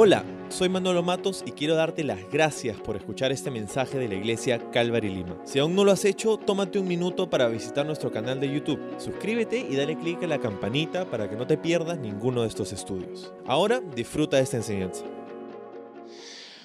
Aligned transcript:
Hola, 0.00 0.24
soy 0.48 0.68
Manolo 0.68 1.02
Matos 1.02 1.42
y 1.44 1.50
quiero 1.50 1.74
darte 1.74 2.04
las 2.04 2.20
gracias 2.30 2.76
por 2.76 2.94
escuchar 2.94 3.32
este 3.32 3.50
mensaje 3.50 3.98
de 3.98 4.06
la 4.06 4.14
iglesia 4.14 4.70
Calvary 4.70 5.08
Lima. 5.08 5.36
Si 5.44 5.58
aún 5.58 5.74
no 5.74 5.82
lo 5.82 5.90
has 5.90 6.04
hecho, 6.04 6.36
tómate 6.36 6.78
un 6.78 6.86
minuto 6.86 7.28
para 7.28 7.48
visitar 7.48 7.84
nuestro 7.84 8.12
canal 8.12 8.38
de 8.38 8.48
YouTube. 8.48 8.78
Suscríbete 9.00 9.58
y 9.58 9.74
dale 9.74 9.98
clic 9.98 10.22
a 10.22 10.28
la 10.28 10.38
campanita 10.38 11.10
para 11.10 11.28
que 11.28 11.34
no 11.34 11.48
te 11.48 11.58
pierdas 11.58 11.98
ninguno 11.98 12.42
de 12.42 12.48
estos 12.48 12.72
estudios. 12.72 13.32
Ahora 13.44 13.80
disfruta 13.96 14.36
de 14.36 14.44
esta 14.44 14.58
enseñanza. 14.58 15.02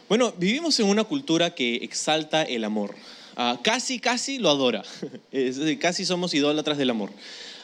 Bueno, 0.08 0.32
vivimos 0.38 0.80
en 0.80 0.86
una 0.86 1.04
cultura 1.04 1.56
que 1.56 1.78
exalta 1.78 2.44
el 2.44 2.64
amor. 2.64 2.94
Ah, 3.36 3.58
casi, 3.64 3.98
casi 3.98 4.38
lo 4.38 4.52
adora. 4.52 4.84
Casi 5.82 6.06
somos 6.06 6.36
idólatras 6.36 6.78
del 6.78 6.92
amor. 6.92 7.10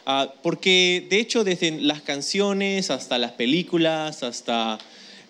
Ah, 0.08 0.34
porque 0.42 1.06
de 1.12 1.20
hecho 1.20 1.44
desde 1.44 1.80
las 1.80 2.02
canciones 2.02 2.90
hasta 2.90 3.20
las 3.20 3.34
películas, 3.34 4.24
hasta 4.24 4.80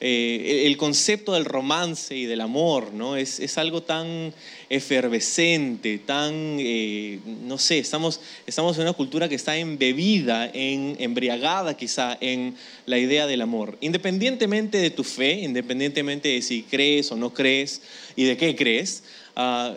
eh, 0.01 0.63
el 0.65 0.77
concepto 0.77 1.33
del 1.33 1.43
romance 1.43 2.15
y 2.15 2.25
del 2.25 2.39
amor, 2.39 2.93
¿no? 2.93 3.17
Es, 3.17 3.39
es 3.39 3.57
algo 3.57 3.83
tan 3.83 4.33
efervescente, 4.69 5.97
tan, 5.97 6.57
eh, 6.59 7.19
no 7.25 7.57
sé, 7.57 7.79
estamos, 7.79 8.21
estamos 8.47 8.77
en 8.77 8.83
una 8.83 8.93
cultura 8.93 9.27
que 9.27 9.35
está 9.35 9.57
embebida, 9.57 10.49
en, 10.53 10.95
embriagada 10.99 11.75
quizá 11.75 12.17
en 12.21 12.55
la 12.85 12.97
idea 12.97 13.27
del 13.27 13.41
amor. 13.41 13.77
Independientemente 13.81 14.77
de 14.77 14.89
tu 14.89 15.03
fe, 15.03 15.41
independientemente 15.41 16.29
de 16.29 16.41
si 16.43 16.63
crees 16.63 17.11
o 17.11 17.17
no 17.17 17.33
crees 17.33 17.81
y 18.15 18.23
de 18.23 18.37
qué 18.37 18.55
crees, 18.55 19.03
ah, 19.35 19.75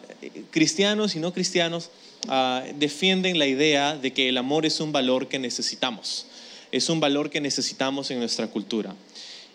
cristianos 0.50 1.16
y 1.16 1.18
no 1.18 1.32
cristianos 1.32 1.90
ah, 2.28 2.62
defienden 2.78 3.38
la 3.38 3.46
idea 3.46 3.96
de 3.96 4.12
que 4.12 4.28
el 4.28 4.38
amor 4.38 4.66
es 4.66 4.78
un 4.78 4.92
valor 4.92 5.26
que 5.26 5.38
necesitamos, 5.38 6.26
es 6.70 6.88
un 6.88 7.00
valor 7.00 7.30
que 7.30 7.40
necesitamos 7.40 8.10
en 8.10 8.20
nuestra 8.20 8.46
cultura. 8.46 8.94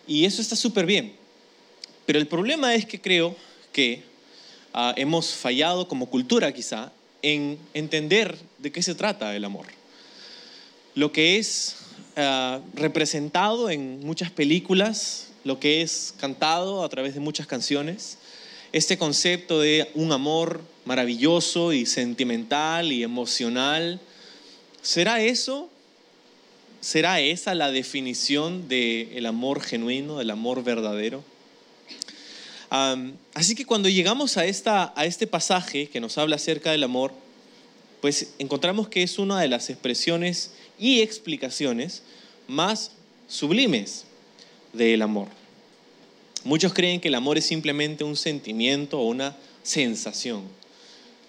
Y 0.07 0.25
eso 0.25 0.41
está 0.41 0.55
súper 0.55 0.85
bien. 0.85 1.13
Pero 2.05 2.19
el 2.19 2.27
problema 2.27 2.73
es 2.73 2.85
que 2.85 3.01
creo 3.01 3.35
que 3.73 4.03
ah, 4.73 4.93
hemos 4.95 5.31
fallado 5.31 5.87
como 5.87 6.09
cultura 6.09 6.53
quizá 6.53 6.91
en 7.21 7.59
entender 7.73 8.37
de 8.59 8.71
qué 8.71 8.81
se 8.81 8.95
trata 8.95 9.35
el 9.35 9.43
amor. 9.43 9.67
Lo 10.95 11.11
que 11.11 11.37
es 11.37 11.75
ah, 12.15 12.61
representado 12.73 13.69
en 13.69 13.99
muchas 14.05 14.31
películas, 14.31 15.27
lo 15.43 15.59
que 15.59 15.81
es 15.81 16.13
cantado 16.19 16.83
a 16.83 16.89
través 16.89 17.13
de 17.13 17.19
muchas 17.19 17.45
canciones, 17.45 18.17
este 18.71 18.97
concepto 18.97 19.59
de 19.59 19.91
un 19.93 20.11
amor 20.11 20.61
maravilloso 20.85 21.73
y 21.73 21.85
sentimental 21.85 22.91
y 22.91 23.03
emocional, 23.03 23.99
¿será 24.81 25.21
eso 25.21 25.69
¿Será 26.87 27.19
esa 27.19 27.53
la 27.53 27.69
definición 27.69 28.69
del 28.69 29.25
amor 29.25 29.59
genuino, 29.59 30.19
del 30.19 30.29
amor 30.29 30.63
verdadero? 30.63 31.21
así 33.33 33.55
que 33.55 33.65
cuando 33.65 33.89
llegamos 33.89 34.37
a, 34.37 34.45
esta, 34.45 34.93
a 34.95 35.05
este 35.05 35.27
pasaje 35.27 35.89
que 35.89 35.99
nos 35.99 36.17
habla 36.17 36.37
acerca 36.37 36.71
del 36.71 36.85
amor, 36.85 37.11
pues 37.99 38.35
encontramos 38.39 38.87
que 38.87 39.03
es 39.03 39.19
una 39.19 39.41
de 39.41 39.49
las 39.49 39.69
expresiones 39.69 40.53
y 40.79 41.01
explicaciones 41.01 42.03
más 42.47 42.91
sublimes 43.27 44.05
del 44.71 45.01
amor. 45.01 45.27
Muchos 46.45 46.73
creen 46.73 47.01
que 47.01 47.09
el 47.09 47.15
amor 47.15 47.37
es 47.37 47.43
simplemente 47.43 48.05
un 48.05 48.15
sentimiento 48.15 48.97
o 48.97 49.07
una 49.07 49.35
sensación. 49.61 50.43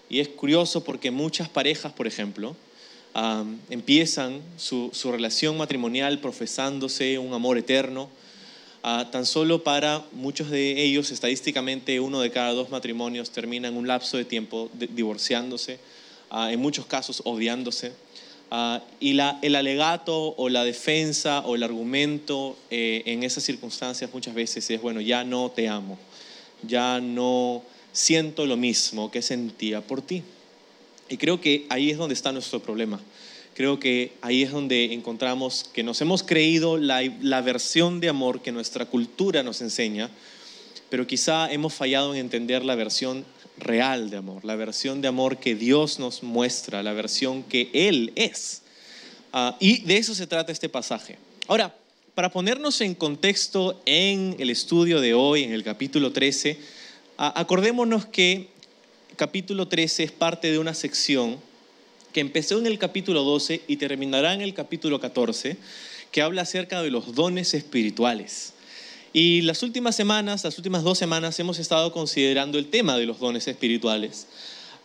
Y 0.08 0.20
es 0.20 0.28
curioso 0.28 0.84
porque 0.84 1.10
muchas 1.10 1.48
parejas, 1.48 1.92
por 1.92 2.06
ejemplo, 2.06 2.54
empiezan 3.70 4.40
su, 4.56 4.90
relación 5.10 5.56
matrimonial 5.56 6.20
profesándose 6.20 7.18
un 7.18 7.32
amor 7.32 7.58
eterno, 7.58 8.08
ah, 8.82 9.08
tan 9.10 9.26
solo 9.26 9.64
para 9.64 10.04
muchos 10.12 10.50
de 10.50 10.82
ellos, 10.82 11.10
estadísticamente 11.10 12.00
uno 12.00 12.20
de 12.20 12.30
cada 12.30 12.52
dos 12.52 12.70
matrimonios 12.70 13.30
termina 13.30 13.68
en 13.68 13.76
un 13.76 13.88
lapso 13.88 14.16
de 14.16 14.24
tiempo 14.24 14.70
divorciándose, 14.72 15.78
ah, 16.30 16.52
en 16.52 16.60
muchos 16.60 16.86
casos 16.86 17.22
odiándose. 17.24 17.92
Ah, 18.50 18.82
y 18.98 19.12
la, 19.12 19.38
el 19.42 19.56
alegato 19.56 20.34
o 20.36 20.48
la 20.48 20.64
defensa 20.64 21.40
o 21.40 21.54
el 21.54 21.62
argumento 21.62 22.56
eh, 22.70 23.02
en 23.04 23.22
esas 23.22 23.44
circunstancias 23.44 24.10
muchas 24.14 24.34
veces 24.34 24.70
es, 24.70 24.80
bueno, 24.80 25.02
ya 25.02 25.22
no 25.22 25.50
te 25.50 25.68
amo, 25.68 25.98
ya 26.62 26.98
no 27.00 27.62
siento 27.92 28.46
lo 28.46 28.56
mismo 28.56 29.10
que 29.10 29.20
sentía 29.20 29.82
por 29.82 30.00
ti. 30.00 30.22
Y 31.08 31.16
creo 31.16 31.40
que 31.40 31.66
ahí 31.70 31.90
es 31.90 31.98
donde 31.98 32.14
está 32.14 32.32
nuestro 32.32 32.60
problema. 32.60 33.00
Creo 33.54 33.80
que 33.80 34.12
ahí 34.22 34.42
es 34.42 34.52
donde 34.52 34.92
encontramos 34.92 35.68
que 35.72 35.82
nos 35.82 36.00
hemos 36.00 36.22
creído 36.22 36.76
la, 36.76 37.40
versión 37.40 37.98
de 37.98 38.08
amor 38.08 38.40
que 38.40 38.52
nuestra 38.52 38.86
cultura 38.86 39.42
nos 39.42 39.60
enseña, 39.62 40.10
pero 40.90 41.06
quizá 41.06 41.50
hemos 41.50 41.74
fallado 41.74 42.14
en 42.14 42.20
entender 42.20 42.64
la 42.64 42.76
versión 42.76 43.24
real 43.56 44.10
de 44.10 44.18
amor, 44.18 44.44
la 44.44 44.54
versión 44.54 45.00
de 45.00 45.08
amor 45.08 45.38
que 45.38 45.56
Dios 45.56 45.98
nos 45.98 46.22
muestra, 46.22 46.84
la 46.84 46.92
versión 46.92 47.42
que 47.42 47.68
Él 47.72 48.12
es. 48.14 48.62
Ah, 49.32 49.56
y 49.58 49.80
de 49.82 49.96
eso 49.96 50.14
se 50.14 50.28
trata 50.28 50.52
este 50.52 50.68
pasaje. 50.68 51.18
Ahora, 51.48 51.74
para 52.14 52.30
ponernos 52.30 52.80
en 52.80 52.94
contexto 52.94 53.82
en 53.86 54.36
el 54.38 54.50
estudio 54.50 55.00
de 55.00 55.14
hoy, 55.14 55.42
en 55.42 55.52
el 55.52 55.64
capítulo 55.64 56.12
13, 56.12 56.58
acordémonos 57.16 58.06
que 58.06 58.50
capítulo 59.18 59.66
13 59.66 60.04
es 60.04 60.12
parte 60.12 60.50
de 60.52 60.60
una 60.60 60.74
sección 60.74 61.38
que 62.12 62.20
empezó 62.20 62.56
en 62.58 62.66
el 62.66 62.78
capítulo 62.78 63.24
12 63.24 63.62
y 63.66 63.76
terminará 63.76 64.32
en 64.32 64.40
el 64.40 64.54
capítulo 64.54 65.00
14, 65.00 65.56
que 66.12 66.22
habla 66.22 66.42
acerca 66.42 66.80
de 66.82 66.90
los 66.92 67.16
dones 67.16 67.52
espirituales. 67.52 68.54
Y 69.12 69.42
las 69.42 69.64
últimas 69.64 69.96
semanas, 69.96 70.44
las 70.44 70.56
últimas 70.56 70.84
dos 70.84 70.98
semanas, 70.98 71.38
hemos 71.40 71.58
estado 71.58 71.92
considerando 71.92 72.58
el 72.58 72.70
tema 72.70 72.96
de 72.96 73.06
los 73.06 73.18
dones 73.18 73.48
espirituales. 73.48 74.28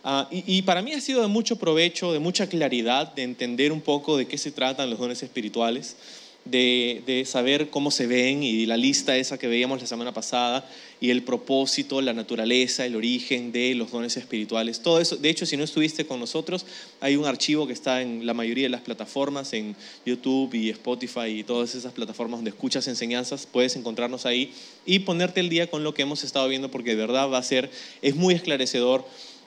Ah, 0.02 0.28
y, 0.32 0.42
y, 0.58 0.62
para 0.62 0.82
mí 0.82 0.92
ha 0.92 1.00
sido 1.00 1.22
de 1.22 1.28
mucho 1.28 1.56
provecho, 1.56 2.12
de 2.12 2.18
mucha 2.18 2.48
claridad, 2.48 3.14
de 3.14 3.22
entender 3.22 3.70
un 3.70 3.80
poco 3.80 4.16
de 4.16 4.26
qué 4.26 4.36
se 4.36 4.50
tratan 4.50 4.90
los 4.90 4.98
dones 4.98 5.22
espirituales 5.22 5.96
de, 6.44 7.24
saber 7.26 7.70
cómo 7.70 7.90
se 7.90 8.06
ven 8.06 8.42
y 8.42 8.66
la 8.66 8.76
lista 8.76 9.16
esa 9.16 9.38
que 9.38 9.46
veíamos 9.46 9.80
la 9.80 9.86
semana 9.86 10.12
pasada 10.12 10.68
y 11.00 11.10
el 11.10 11.22
propósito, 11.22 12.00
la 12.00 12.12
naturaleza, 12.12 12.84
el 12.84 12.96
origen 12.96 13.50
de 13.52 13.74
los 13.74 13.90
dones 13.90 14.16
espirituales. 14.16 14.80
Todo 14.80 15.00
eso, 15.00 15.16
de 15.16 15.30
hecho, 15.30 15.46
si 15.46 15.56
no 15.56 15.64
estuviste 15.64 16.06
con 16.06 16.20
nosotros, 16.20 16.66
hay 17.00 17.16
un 17.16 17.24
archivo 17.24 17.66
que 17.66 17.72
está 17.72 18.02
en 18.02 18.26
la 18.26 18.34
mayoría 18.34 18.64
de 18.64 18.70
las 18.70 18.82
plataformas, 18.82 19.52
en 19.52 19.74
YouTube 20.04 20.54
y 20.54 20.70
Spotify 20.70 21.28
y 21.28 21.44
todas 21.44 21.74
esas 21.74 21.92
plataformas 21.92 22.38
donde 22.38 22.50
escuchas 22.50 22.86
enseñanzas, 22.88 23.46
puedes 23.50 23.76
encontrarnos 23.76 24.26
ahí 24.26 24.52
y 24.84 25.00
ponerte 25.00 25.40
el 25.40 25.48
día 25.48 25.68
con 25.70 25.82
lo 25.82 25.94
que 25.94 26.02
hemos 26.02 26.24
estado 26.24 26.48
viendo 26.48 26.70
porque 26.70 26.90
de 26.90 26.96
verdad 26.96 27.30
va 27.30 27.38
a 27.38 27.42
ser, 27.42 27.70
es 28.02 28.14
muy 28.14 28.34
esclarecedor 28.34 29.06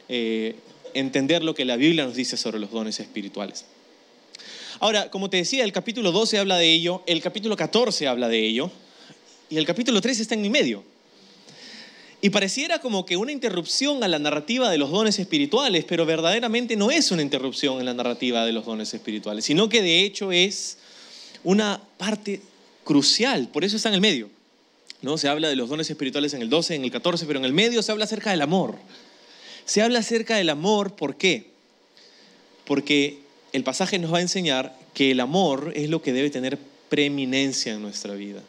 eh, 0.09 0.55
entender 0.93 1.43
lo 1.43 1.53
que 1.53 1.65
la 1.65 1.75
Biblia 1.75 2.05
nos 2.05 2.15
dice 2.15 2.37
sobre 2.37 2.59
los 2.59 2.71
dones 2.71 2.99
espirituales. 2.99 3.65
Ahora, 4.79 5.09
como 5.09 5.29
te 5.29 5.37
decía, 5.37 5.63
el 5.63 5.71
capítulo 5.71 6.11
12 6.11 6.37
habla 6.37 6.57
de 6.57 6.71
ello, 6.71 7.03
el 7.07 7.21
capítulo 7.21 7.55
14 7.55 8.07
habla 8.07 8.27
de 8.27 8.45
ello, 8.45 8.71
y 9.49 9.57
el 9.57 9.65
capítulo 9.65 10.01
13 10.01 10.21
está 10.21 10.35
en 10.35 10.41
mi 10.41 10.49
medio. 10.49 10.83
Y 12.21 12.29
pareciera 12.29 12.79
como 12.79 13.05
que 13.05 13.17
una 13.17 13.31
interrupción 13.31 14.03
a 14.03 14.07
la 14.07 14.19
narrativa 14.19 14.69
de 14.69 14.77
los 14.77 14.91
dones 14.91 15.19
espirituales, 15.19 15.85
pero 15.85 16.05
verdaderamente 16.05 16.75
no 16.75 16.91
es 16.91 17.11
una 17.11 17.21
interrupción 17.21 17.79
en 17.79 17.85
la 17.85 17.93
narrativa 17.93 18.45
de 18.45 18.51
los 18.53 18.65
dones 18.65 18.93
espirituales, 18.93 19.45
sino 19.45 19.69
que 19.69 19.81
de 19.81 20.01
hecho 20.01 20.31
es 20.31 20.77
una 21.43 21.81
parte 21.97 22.41
crucial, 22.83 23.49
por 23.49 23.63
eso 23.63 23.77
está 23.77 23.89
en 23.89 23.95
el 23.95 24.01
medio. 24.01 24.29
¿no? 25.01 25.17
Se 25.17 25.27
habla 25.27 25.49
de 25.49 25.55
los 25.55 25.69
dones 25.69 25.89
espirituales 25.89 26.33
en 26.33 26.41
el 26.41 26.49
12, 26.49 26.75
en 26.75 26.83
el 26.83 26.91
14, 26.91 27.25
pero 27.25 27.39
en 27.39 27.45
el 27.45 27.53
medio 27.53 27.81
se 27.81 27.91
habla 27.91 28.05
acerca 28.05 28.31
del 28.31 28.41
amor. 28.41 28.75
Se 29.65 29.81
habla 29.81 29.99
acerca 29.99 30.37
del 30.37 30.49
amor, 30.49 30.95
¿por 30.95 31.17
qué? 31.17 31.51
Porque 32.65 33.26
el 33.53 33.63
pasaje 33.63 33.99
nos 33.99 34.13
va 34.13 34.19
a 34.19 34.21
enseñar 34.21 34.77
que 34.93 35.11
el 35.11 35.19
amor 35.19 35.73
es 35.75 35.89
lo 35.89 36.01
que 36.01 36.13
debe 36.13 36.29
tener 36.29 36.57
preeminencia 36.89 37.73
en 37.73 37.81
nuestra 37.81 38.13
vida. 38.13 38.41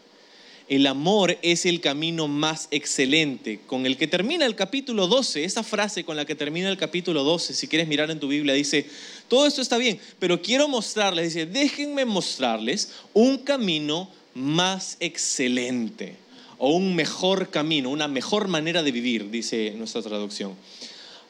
El 0.69 0.86
amor 0.86 1.39
es 1.41 1.65
el 1.65 1.80
camino 1.80 2.28
más 2.28 2.68
excelente, 2.71 3.60
con 3.66 3.86
el 3.86 3.97
que 3.97 4.06
termina 4.06 4.45
el 4.45 4.54
capítulo 4.54 5.06
12. 5.06 5.45
Esa 5.45 5.62
frase 5.62 6.04
con 6.04 6.15
la 6.15 6.27
que 6.27 6.34
termina 6.34 6.68
el 6.68 6.77
capítulo 6.77 7.24
12, 7.24 7.54
si 7.54 7.68
quieres 7.68 7.89
mirar 7.89 8.10
en 8.10 8.21
tu 8.21 8.28
Biblia, 8.28 8.53
dice, 8.53 8.86
todo 9.28 9.47
esto 9.47 9.62
está 9.62 9.78
bien, 9.78 9.98
pero 10.18 10.42
quiero 10.42 10.68
mostrarles, 10.68 11.33
dice, 11.33 11.47
déjenme 11.47 12.04
mostrarles 12.04 12.92
un 13.15 13.39
camino 13.39 14.10
más 14.34 14.98
excelente, 15.01 16.16
o 16.59 16.72
un 16.72 16.94
mejor 16.94 17.48
camino, 17.48 17.89
una 17.89 18.09
mejor 18.09 18.48
manera 18.48 18.83
de 18.83 18.92
vivir, 18.92 19.30
dice 19.30 19.72
nuestra 19.74 20.03
traducción. 20.03 20.54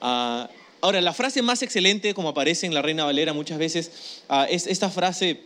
Ah, 0.00 0.50
Ahora, 0.80 1.00
la 1.00 1.12
frase 1.12 1.42
más 1.42 1.62
excelente, 1.62 2.14
como 2.14 2.28
aparece 2.28 2.66
en 2.66 2.74
la 2.74 2.82
Reina 2.82 3.04
Valera 3.04 3.32
muchas 3.32 3.58
veces, 3.58 4.22
ah, 4.28 4.46
es 4.48 4.66
esta 4.66 4.90
frase 4.90 5.40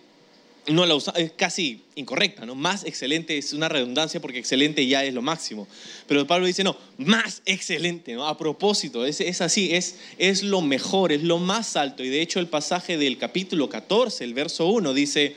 no 0.68 0.86
la 0.86 0.94
usa, 0.94 1.12
es 1.16 1.32
casi 1.32 1.82
incorrecta, 1.96 2.46
¿no? 2.46 2.54
Más 2.54 2.84
excelente 2.84 3.36
es 3.36 3.52
una 3.52 3.68
redundancia 3.68 4.20
porque 4.20 4.38
excelente 4.38 4.86
ya 4.86 5.04
es 5.04 5.12
lo 5.12 5.22
máximo. 5.22 5.66
Pero 6.06 6.26
Pablo 6.26 6.46
dice, 6.46 6.62
no, 6.62 6.76
más 6.98 7.42
excelente, 7.46 8.14
¿no? 8.14 8.28
A 8.28 8.38
propósito, 8.38 9.04
es, 9.04 9.20
es 9.20 9.40
así, 9.40 9.74
es, 9.74 9.96
es 10.18 10.42
lo 10.42 10.60
mejor, 10.60 11.10
es 11.10 11.22
lo 11.22 11.38
más 11.38 11.74
alto. 11.76 12.04
Y 12.04 12.10
de 12.10 12.22
hecho 12.22 12.38
el 12.38 12.46
pasaje 12.46 12.96
del 12.96 13.18
capítulo 13.18 13.68
14, 13.68 14.22
el 14.22 14.34
verso 14.34 14.66
1, 14.66 14.94
dice 14.94 15.34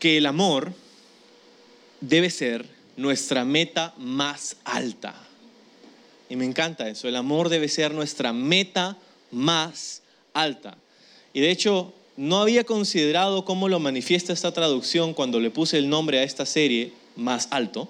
que 0.00 0.16
el 0.16 0.26
amor 0.26 0.72
debe 2.00 2.30
ser 2.30 2.66
nuestra 2.96 3.44
meta 3.44 3.94
más 3.98 4.56
alta. 4.64 5.27
Y 6.28 6.36
me 6.36 6.44
encanta 6.44 6.88
eso, 6.88 7.08
el 7.08 7.16
amor 7.16 7.48
debe 7.48 7.68
ser 7.68 7.92
nuestra 7.94 8.32
meta 8.32 8.96
más 9.30 10.02
alta. 10.34 10.76
Y 11.32 11.40
de 11.40 11.50
hecho, 11.50 11.92
no 12.16 12.40
había 12.40 12.64
considerado 12.64 13.44
cómo 13.44 13.68
lo 13.68 13.78
manifiesta 13.78 14.32
esta 14.32 14.52
traducción 14.52 15.14
cuando 15.14 15.40
le 15.40 15.50
puse 15.50 15.78
el 15.78 15.88
nombre 15.88 16.18
a 16.18 16.24
esta 16.24 16.44
serie, 16.44 16.92
Más 17.16 17.48
Alto, 17.50 17.88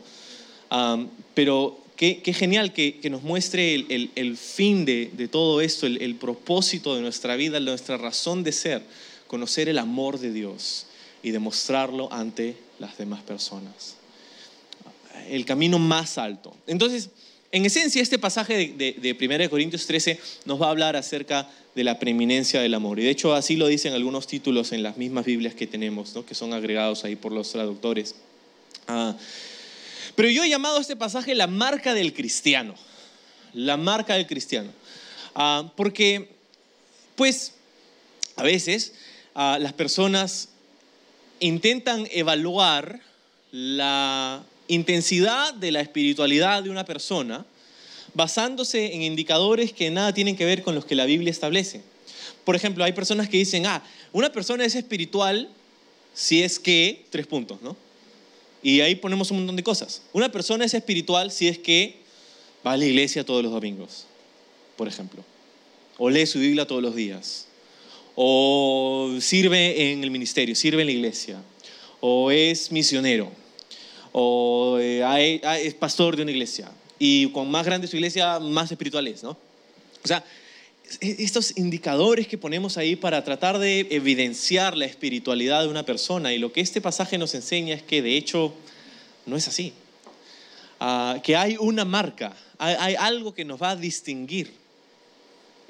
pero 1.34 1.78
qué, 1.96 2.20
genial 2.34 2.72
que, 2.72 3.00
nos 3.10 3.22
muestre 3.22 3.74
el, 3.74 4.36
fin 4.36 4.84
de, 4.84 5.28
todo 5.30 5.60
esto, 5.60 5.86
el, 5.86 6.02
el 6.02 6.14
propósito 6.14 6.94
de 6.94 7.00
nuestra 7.00 7.36
vida, 7.36 7.58
nuestra 7.58 7.96
razón 7.96 8.44
de 8.44 8.52
ser, 8.52 8.82
conocer 9.26 9.68
el 9.68 9.78
amor 9.78 10.18
de 10.18 10.32
Dios 10.32 10.86
y 11.22 11.30
demostrarlo 11.30 12.12
ante 12.12 12.56
las 12.78 12.98
demás 12.98 13.22
personas. 13.22 13.96
El 15.28 15.44
camino 15.44 15.78
más 15.78 16.18
alto. 16.18 16.54
Entonces, 16.66 17.10
en 17.50 17.64
esencia, 17.64 18.02
este 18.02 18.18
pasaje 18.18 18.74
de, 18.76 19.16
1 19.18 19.50
Corintios 19.50 19.86
13 19.86 20.20
nos 20.44 20.60
va 20.60 20.66
a 20.66 20.70
hablar 20.70 20.96
acerca 20.96 21.48
de 21.74 21.82
la 21.82 21.98
preeminencia 21.98 22.60
del 22.60 22.74
amor. 22.74 22.98
Y 22.98 23.04
de 23.04 23.10
hecho, 23.10 23.34
así 23.34 23.56
lo 23.56 23.66
dicen 23.68 23.94
algunos 23.94 24.26
títulos 24.26 24.72
en 24.72 24.82
las 24.82 24.98
mismas 24.98 25.24
Biblias 25.24 25.54
que 25.54 25.66
tenemos, 25.66 26.14
que 26.26 26.34
son 26.34 26.52
agregados 26.52 27.04
ahí 27.04 27.16
por 27.16 27.32
los 27.32 27.50
traductores. 27.50 28.16
Ah, 28.86 29.16
pero 30.14 30.28
yo 30.28 30.44
he 30.44 30.48
llamado 30.48 30.78
a 30.78 30.80
este 30.80 30.96
pasaje 30.96 31.34
la 31.34 31.46
marca 31.46 31.94
del 31.94 32.12
cristiano. 32.12 32.74
La 33.54 33.76
marca 33.76 34.14
del 34.14 34.26
cristiano. 34.26 34.70
Ah, 35.34 35.72
porque, 35.74 36.28
pues, 37.16 37.54
a 38.36 38.42
veces 38.42 38.92
ah, 39.34 39.56
las 39.58 39.72
personas 39.72 40.50
intentan 41.40 42.06
evaluar 42.10 43.00
la 43.52 44.44
intensidad 44.68 45.54
de 45.54 45.72
la 45.72 45.80
espiritualidad 45.80 46.62
de 46.62 46.70
una 46.70 46.84
persona 46.84 47.44
basándose 48.14 48.94
en 48.94 49.02
indicadores 49.02 49.72
que 49.72 49.90
nada 49.90 50.12
tienen 50.12 50.36
que 50.36 50.44
ver 50.44 50.62
con 50.62 50.74
los 50.74 50.84
que 50.84 50.94
la 50.94 51.06
Biblia 51.06 51.30
establece. 51.30 51.82
Por 52.44 52.54
ejemplo, 52.54 52.84
hay 52.84 52.92
personas 52.92 53.28
que 53.28 53.36
dicen, 53.36 53.66
ah, 53.66 53.82
una 54.12 54.30
persona 54.32 54.64
es 54.64 54.74
espiritual 54.74 55.48
si 56.14 56.42
es 56.42 56.58
que, 56.58 57.04
tres 57.10 57.26
puntos, 57.26 57.60
¿no? 57.62 57.76
Y 58.62 58.80
ahí 58.80 58.94
ponemos 58.94 59.30
un 59.30 59.38
montón 59.38 59.56
de 59.56 59.62
cosas. 59.62 60.02
Una 60.12 60.30
persona 60.30 60.64
es 60.64 60.74
espiritual 60.74 61.30
si 61.30 61.48
es 61.48 61.58
que 61.58 61.96
va 62.66 62.72
a 62.72 62.76
la 62.76 62.86
iglesia 62.86 63.24
todos 63.24 63.42
los 63.42 63.52
domingos, 63.52 64.06
por 64.76 64.88
ejemplo. 64.88 65.24
O 65.96 66.10
lee 66.10 66.26
su 66.26 66.38
Biblia 66.38 66.66
todos 66.66 66.82
los 66.82 66.94
días. 66.94 67.46
O 68.16 69.14
sirve 69.20 69.92
en 69.92 70.02
el 70.02 70.10
ministerio, 70.10 70.56
sirve 70.56 70.82
en 70.82 70.86
la 70.86 70.92
iglesia. 70.92 71.40
O 72.00 72.30
es 72.30 72.72
misionero 72.72 73.30
o 74.20 74.78
eh, 74.80 75.40
es 75.62 75.74
pastor 75.74 76.16
de 76.16 76.22
una 76.22 76.32
iglesia. 76.32 76.68
Y 76.98 77.30
con 77.30 77.48
más 77.48 77.64
grande 77.64 77.86
su 77.86 77.94
iglesia, 77.94 78.40
más 78.40 78.70
espiritual 78.70 79.06
es, 79.06 79.22
¿no? 79.22 79.30
O 79.30 80.08
sea, 80.08 80.24
e, 81.00 81.16
estos 81.20 81.56
indicadores 81.56 82.26
que 82.26 82.36
ponemos 82.36 82.76
ahí 82.76 82.96
para 82.96 83.22
tratar 83.22 83.58
de 83.58 83.86
evidenciar 83.90 84.76
la 84.76 84.86
espiritualidad 84.86 85.62
de 85.62 85.68
una 85.68 85.84
persona. 85.84 86.34
Y 86.34 86.38
lo 86.38 86.52
que 86.52 86.60
este 86.60 86.80
pasaje 86.80 87.16
nos 87.16 87.32
enseña 87.36 87.76
es 87.76 87.82
que 87.84 88.02
de 88.02 88.16
hecho 88.16 88.52
no 89.24 89.36
es 89.36 89.46
así. 89.46 89.72
Ah, 90.80 91.20
que 91.22 91.36
hay 91.36 91.56
una 91.60 91.84
marca, 91.84 92.36
hay, 92.58 92.74
hay 92.78 92.94
algo 92.96 93.34
que 93.34 93.44
nos 93.44 93.62
va 93.62 93.70
a 93.70 93.76
distinguir 93.76 94.52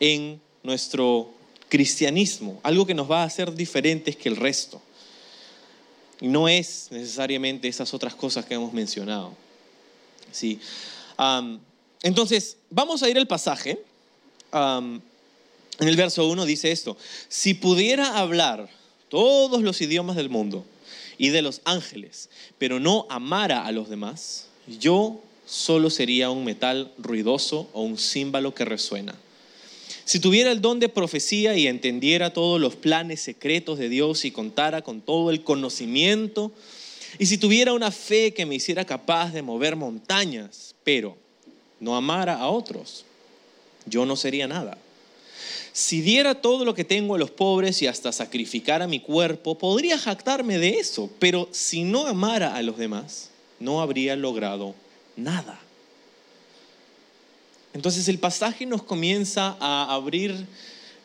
en 0.00 0.40
nuestro 0.62 1.30
cristianismo, 1.68 2.60
algo 2.62 2.86
que 2.86 2.94
nos 2.94 3.10
va 3.10 3.22
a 3.22 3.26
hacer 3.26 3.52
diferentes 3.54 4.16
que 4.16 4.30
el 4.30 4.36
resto. 4.36 4.80
No 6.20 6.48
es 6.48 6.88
necesariamente 6.90 7.68
esas 7.68 7.94
otras 7.94 8.14
cosas 8.14 8.44
que 8.44 8.54
hemos 8.54 8.72
mencionado. 8.72 9.32
¿Sí? 10.30 10.60
entonces, 12.02 12.58
vamos 12.70 13.02
a 13.02 13.08
ir 13.08 13.18
al 13.18 13.26
pasaje. 13.26 13.82
en 14.52 15.02
el 15.80 15.96
verso 15.96 16.28
1 16.28 16.44
dice 16.44 16.70
esto, 16.70 16.96
si 17.28 17.54
pudiera 17.54 18.18
hablar 18.18 18.68
todos 19.08 19.62
los 19.62 19.80
idiomas 19.80 20.16
del 20.16 20.28
mundo 20.28 20.64
y 21.16 21.30
de 21.30 21.42
los 21.42 21.60
ángeles, 21.64 22.28
pero 22.58 22.78
no 22.78 23.06
amara 23.10 23.64
a 23.64 23.72
los 23.72 23.88
demás, 23.88 24.46
yo 24.78 25.20
solo 25.46 25.90
sería 25.90 26.30
un 26.30 26.44
metal 26.44 26.92
ruidoso 26.98 27.68
o 27.72 27.82
un 27.82 27.96
címbalo 27.96 28.54
que 28.54 28.64
resuena. 28.64 29.14
Si 30.08 30.20
tuviera 30.20 30.50
el 30.52 30.62
don 30.62 30.80
de 30.80 30.88
profecía 30.88 31.54
y 31.58 31.66
entendiera 31.66 32.32
todos 32.32 32.58
los 32.58 32.76
planes 32.76 33.20
secretos 33.20 33.78
de 33.78 33.90
Dios 33.90 34.24
y 34.24 34.30
contara 34.30 34.80
con 34.80 35.02
todo 35.02 35.28
el 35.28 35.44
conocimiento, 35.44 36.50
y 37.18 37.26
si 37.26 37.36
tuviera 37.36 37.74
una 37.74 37.90
fe 37.90 38.32
que 38.32 38.46
me 38.46 38.54
hiciera 38.54 38.86
capaz 38.86 39.34
de 39.34 39.42
mover 39.42 39.76
montañas, 39.76 40.74
pero 40.82 41.14
no 41.78 41.94
amara 41.94 42.36
a 42.36 42.48
otros, 42.48 43.04
yo 43.84 44.06
no 44.06 44.16
sería 44.16 44.48
nada. 44.48 44.78
Si 45.74 46.00
diera 46.00 46.36
todo 46.36 46.64
lo 46.64 46.72
que 46.72 46.84
tengo 46.84 47.16
a 47.16 47.18
los 47.18 47.30
pobres 47.30 47.82
y 47.82 47.86
hasta 47.86 48.10
sacrificara 48.10 48.86
mi 48.86 49.00
cuerpo, 49.00 49.58
podría 49.58 49.98
jactarme 49.98 50.56
de 50.56 50.78
eso, 50.78 51.10
pero 51.18 51.50
si 51.52 51.84
no 51.84 52.06
amara 52.06 52.56
a 52.56 52.62
los 52.62 52.78
demás, 52.78 53.28
no 53.60 53.82
habría 53.82 54.16
logrado 54.16 54.74
nada. 55.16 55.60
Entonces 57.74 58.08
el 58.08 58.18
pasaje 58.18 58.66
nos 58.66 58.82
comienza 58.82 59.56
a 59.60 59.94
abrir 59.94 60.46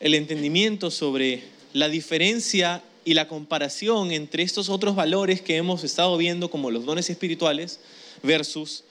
el 0.00 0.14
entendimiento 0.14 0.90
sobre 0.90 1.42
la 1.72 1.88
diferencia 1.88 2.82
y 3.04 3.14
la 3.14 3.28
comparación 3.28 4.10
entre 4.10 4.42
estos 4.42 4.68
otros 4.68 4.94
valores 4.94 5.40
que 5.40 5.56
hemos 5.56 5.84
estado 5.84 6.16
viendo 6.16 6.50
como 6.50 6.70
los 6.70 6.84
dones 6.84 7.10
espirituales 7.10 7.80
versus 8.22 8.84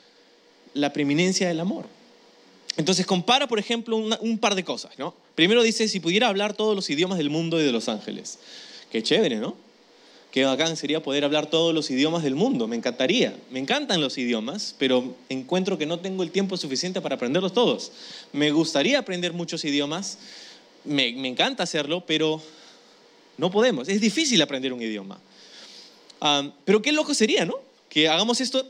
la 0.74 0.94
preeminencia 0.94 1.48
del 1.48 1.60
amor. 1.60 1.86
Entonces 2.78 3.06
compara, 3.06 3.48
por 3.48 3.60
ejemplo, 3.60 3.98
un 3.98 4.38
par 4.38 4.56
de 4.56 4.64
cosas. 4.64 4.98
¿no? 4.98 5.14
Primero 5.36 5.64
dice, 5.64 5.88
si 5.88 6.00
pudiera 6.00 6.28
hablar 6.28 6.54
todos 6.54 6.76
los 6.76 6.90
idiomas 6.90 7.18
del 7.18 7.30
mundo 7.30 7.60
y 7.60 7.64
de 7.64 7.72
los 7.72 7.90
ángeles. 7.90 8.40
Qué 8.92 9.02
chévere, 9.02 9.38
¿no? 9.38 9.56
Qué 10.34 10.46
bacán 10.46 10.76
sería 10.76 11.04
poder 11.04 11.24
hablar 11.26 11.46
todos 11.46 11.76
los 11.76 11.92
idiomas 11.92 12.24
del 12.24 12.34
mundo. 12.34 12.68
Me 12.68 12.76
encantaría. 12.76 13.38
Me 13.52 13.60
encantan 13.60 14.02
los 14.02 14.18
idiomas, 14.18 14.74
pero 14.80 15.16
encuentro 15.30 15.78
que 15.78 15.86
no 15.86 16.00
tengo 16.00 16.24
el 16.24 16.32
tiempo 16.32 16.58
suficiente 16.58 17.02
para 17.02 17.18
aprenderlos 17.18 17.54
todos. 17.54 17.92
Me 18.32 18.50
gustaría 18.50 18.98
aprender 18.98 19.32
muchos 19.32 19.64
idiomas. 19.64 20.18
Me, 20.86 21.10
encanta 21.28 21.62
hacerlo, 21.62 22.04
pero 22.08 22.42
no 23.38 23.52
podemos. 23.52 23.88
Es 23.88 24.02
difícil 24.02 24.42
aprender 24.42 24.74
un 24.74 24.82
idioma. 24.82 25.20
pero 26.66 26.82
qué 26.82 26.92
loco 26.92 27.14
sería, 27.14 27.46
¿no? 27.46 27.60
Que 27.88 28.10
hagamos 28.10 28.42
esto 28.42 28.66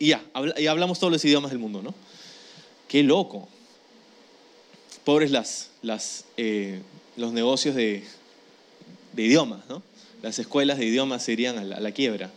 y 0.00 0.08
ya, 0.08 0.24
y 0.56 0.66
hablamos 0.66 0.98
todos 0.98 1.12
los 1.12 1.24
idiomas 1.24 1.52
del 1.52 1.60
mundo, 1.60 1.82
¿no? 1.84 1.94
Qué 2.88 3.04
loco. 3.04 3.48
Pobres 5.04 5.30
las, 5.30 5.70
las, 5.82 6.24
eh, 6.36 6.80
los 7.16 7.32
negocios 7.32 7.76
de, 7.76 8.02
de 9.12 9.22
idiomas, 9.22 9.60
¿no? 9.68 9.84
Las 10.22 10.38
escuelas 10.38 10.78
de 10.78 10.86
idiomas 10.86 11.24
se 11.24 11.32
irían 11.32 11.58
a 11.58 11.64
la, 11.64 11.92
quiebra. 11.92 12.30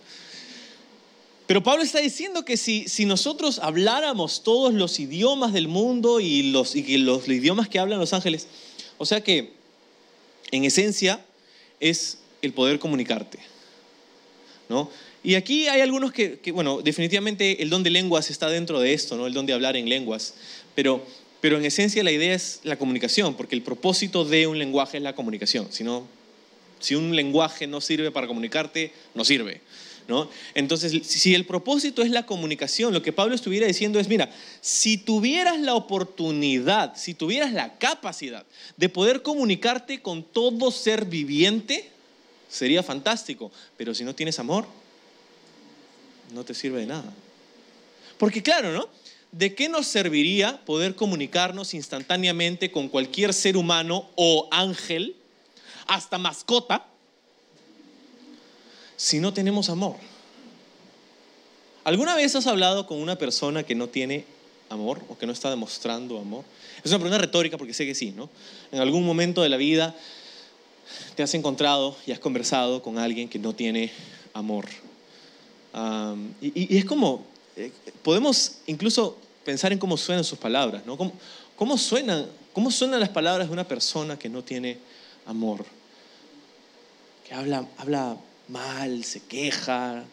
Pero 1.47 1.63
Pablo 1.63 1.83
está 1.83 1.99
diciendo 1.99 2.45
que 2.45 2.57
si, 2.57 2.87
si, 2.87 3.05
nosotros 3.05 3.59
habláramos 3.59 4.43
todos 4.43 4.73
los 4.73 4.99
idiomas 4.99 5.53
del 5.53 5.67
mundo 5.67 6.19
y 6.19 6.51
los, 6.51 6.75
y 6.75 6.97
los, 6.97 7.27
idiomas 7.27 7.67
que 7.69 7.79
hablan 7.79 7.99
los 7.99 8.13
ángeles, 8.13 8.47
o 8.97 9.05
sea 9.05 9.21
que 9.21 9.53
en 10.51 10.63
esencia 10.63 11.25
es 11.79 12.19
el 12.41 12.53
poder 12.53 12.79
comunicarte. 12.79 13.39
¿no? 14.67 14.91
Y 15.23 15.35
aquí 15.35 15.67
hay 15.67 15.81
algunos 15.81 16.13
que, 16.13 16.39
bueno, 16.53 16.81
definitivamente 16.81 17.61
el 17.61 17.69
don 17.69 17.83
de 17.83 17.89
lenguas 17.89 18.29
está 18.29 18.49
dentro 18.49 18.79
de 18.79 18.93
esto, 18.93 19.17
¿no? 19.17 19.27
el 19.27 19.33
don 19.33 19.45
de 19.45 19.53
hablar 19.53 19.75
en 19.75 19.89
lenguas, 19.89 20.35
pero, 20.75 21.03
pero 21.41 21.57
en 21.57 21.65
esencia 21.65 22.03
la 22.03 22.11
idea 22.11 22.33
es 22.33 22.61
la 22.63 22.77
comunicación, 22.77 23.33
porque 23.33 23.55
el 23.55 23.61
propósito 23.61 24.23
de 24.23 24.47
un 24.47 24.59
lenguaje 24.59 24.97
es 24.97 25.03
la 25.03 25.15
comunicación, 25.15 25.67
si 25.71 25.83
no, 25.83 26.07
si 26.79 26.95
un 26.95 27.15
lenguaje 27.15 27.67
no 27.67 27.81
sirve 27.81 28.11
para 28.11 28.27
comunicarte, 28.27 28.91
no 29.13 29.25
sirve. 29.25 29.61
¿No? 30.07 30.27
Entonces, 30.55 31.05
si 31.05 31.35
el 31.35 31.45
propósito 31.45 32.01
es 32.01 32.09
la 32.09 32.25
comunicación, 32.25 32.93
lo 32.93 33.03
que 33.03 33.13
Pablo 33.13 33.35
estuviera 33.35 33.67
diciendo 33.67 33.99
es, 33.99 34.07
mira, 34.07 34.31
si 34.59 34.97
tuvieras 34.97 35.59
la 35.59 35.75
oportunidad, 35.75 36.97
si 36.97 37.13
tuvieras 37.13 37.53
la 37.53 37.77
capacidad 37.77 38.43
de 38.75 38.89
poder 38.89 39.21
comunicarte 39.21 40.01
con 40.01 40.23
todo 40.23 40.71
ser 40.71 41.05
viviente, 41.05 41.91
sería 42.49 42.81
fantástico, 42.81 43.51
pero 43.77 43.93
si 43.93 44.03
no 44.03 44.15
tienes 44.15 44.39
amor, 44.39 44.65
no 46.33 46.43
te 46.43 46.55
sirve 46.55 46.79
de 46.79 46.87
nada. 46.87 47.13
Porque 48.17 48.41
claro, 48.41 48.71
¿no? 48.73 48.89
¿De 49.31 49.53
qué 49.53 49.69
nos 49.69 49.85
serviría 49.85 50.65
poder 50.65 50.95
comunicarnos 50.95 51.75
instantáneamente 51.75 52.71
con 52.71 52.89
cualquier 52.89 53.33
ser 53.33 53.57
humano 53.57 54.09
o 54.15 54.47
ángel 54.51 55.15
hasta 55.89 56.19
mascota, 56.19 56.85
si 58.95 59.19
no 59.19 59.33
tenemos 59.33 59.69
amor. 59.69 59.95
¿Alguna 61.83 62.15
vez 62.15 62.35
has 62.35 62.45
hablado 62.45 62.85
con 62.85 62.99
una 62.99 63.17
persona 63.17 63.63
que 63.63 63.73
no 63.73 63.89
tiene 63.89 64.23
amor 64.69 65.01
o 65.09 65.17
que 65.17 65.25
no 65.25 65.33
está 65.33 65.49
demostrando 65.49 66.19
amor? 66.19 66.45
Es 66.83 66.91
una 66.91 66.99
pregunta 66.99 67.17
retórica 67.17 67.57
porque 67.57 67.73
sé 67.73 67.87
que 67.87 67.95
sí, 67.95 68.11
¿no? 68.11 68.29
En 68.71 68.79
algún 68.79 69.03
momento 69.03 69.41
de 69.41 69.49
la 69.49 69.57
vida 69.57 69.95
te 71.15 71.23
has 71.23 71.33
encontrado 71.33 71.97
y 72.05 72.11
has 72.11 72.19
conversado 72.19 72.83
con 72.83 72.99
alguien 72.99 73.27
que 73.27 73.39
no 73.39 73.53
tiene 73.53 73.91
amor. 74.33 74.67
y, 76.39 76.77
es 76.77 76.85
como, 76.85 77.25
eh, 77.55 77.71
podemos 78.03 78.57
incluso 78.67 79.17
pensar 79.43 79.73
en 79.73 79.79
cómo 79.79 79.97
suenan 79.97 80.23
sus 80.23 80.37
palabras, 80.37 80.85
¿no? 80.85 80.97
¿Cómo, 80.97 81.13
cómo, 81.55 81.79
suenan, 81.79 82.27
¿Cómo 82.53 82.69
suenan 82.69 82.99
las 82.99 83.09
palabras 83.09 83.47
de 83.47 83.53
una 83.53 83.67
persona 83.67 84.19
que 84.19 84.29
no 84.29 84.43
tiene 84.43 84.77
amor? 85.25 85.65
Habla, 87.31 88.17
mal, 88.47 89.03
se 89.03 89.21
queja, 89.21 90.03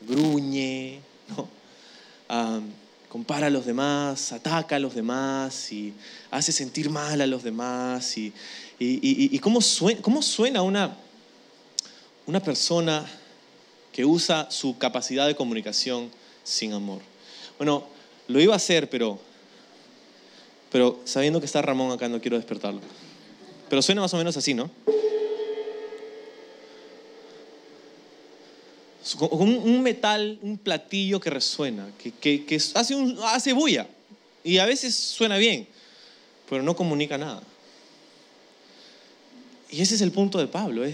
gruñe, 0.00 1.00
compara 3.08 3.46
a 3.46 3.50
los 3.50 3.66
demás, 3.66 4.32
ataca 4.32 4.76
a 4.76 4.78
los 4.78 4.94
demás 4.94 5.72
y 5.72 5.92
hace 6.30 6.50
sentir 6.50 6.90
mal 6.90 7.20
a 7.20 7.26
los 7.26 7.44
demás. 7.44 8.16
¿Y, 8.18 9.38
cómo, 9.38 9.60
suena, 9.60 10.62
una 10.62 12.40
persona 12.44 13.06
que 13.92 14.04
usa 14.04 14.50
su 14.50 14.76
capacidad 14.76 15.26
de 15.26 15.36
comunicación 15.36 16.10
sin 16.42 16.72
amor? 16.72 17.00
Bueno, 17.58 17.84
lo 18.28 18.40
iba 18.40 18.54
a 18.54 18.56
hacer, 18.56 18.90
pero, 18.90 19.18
pero 20.70 21.00
sabiendo 21.04 21.38
que 21.38 21.46
está 21.46 21.62
Ramón 21.62 21.92
acá 21.92 22.08
no 22.08 22.20
quiero 22.20 22.36
despertarlo. 22.36 22.80
Pero 23.68 23.82
suena 23.82 24.00
más 24.00 24.12
o 24.14 24.16
menos 24.16 24.36
así, 24.36 24.52
¿no? 24.52 24.70
Un 29.20 29.82
metal, 29.82 30.38
un 30.42 30.58
platillo 30.58 31.20
que 31.20 31.30
resuena, 31.30 31.88
que, 31.98 32.60
hace, 32.74 32.94
un, 32.94 33.18
bulla 33.54 33.86
y 34.44 34.58
a 34.58 34.66
veces 34.66 34.94
suena 34.94 35.36
bien, 35.36 35.66
pero 36.48 36.62
no 36.62 36.76
comunica 36.76 37.16
nada. 37.18 37.42
Y 39.70 39.80
ese 39.80 39.96
es 39.96 40.00
el 40.00 40.12
punto 40.12 40.38
de 40.38 40.46
Pablo. 40.46 40.84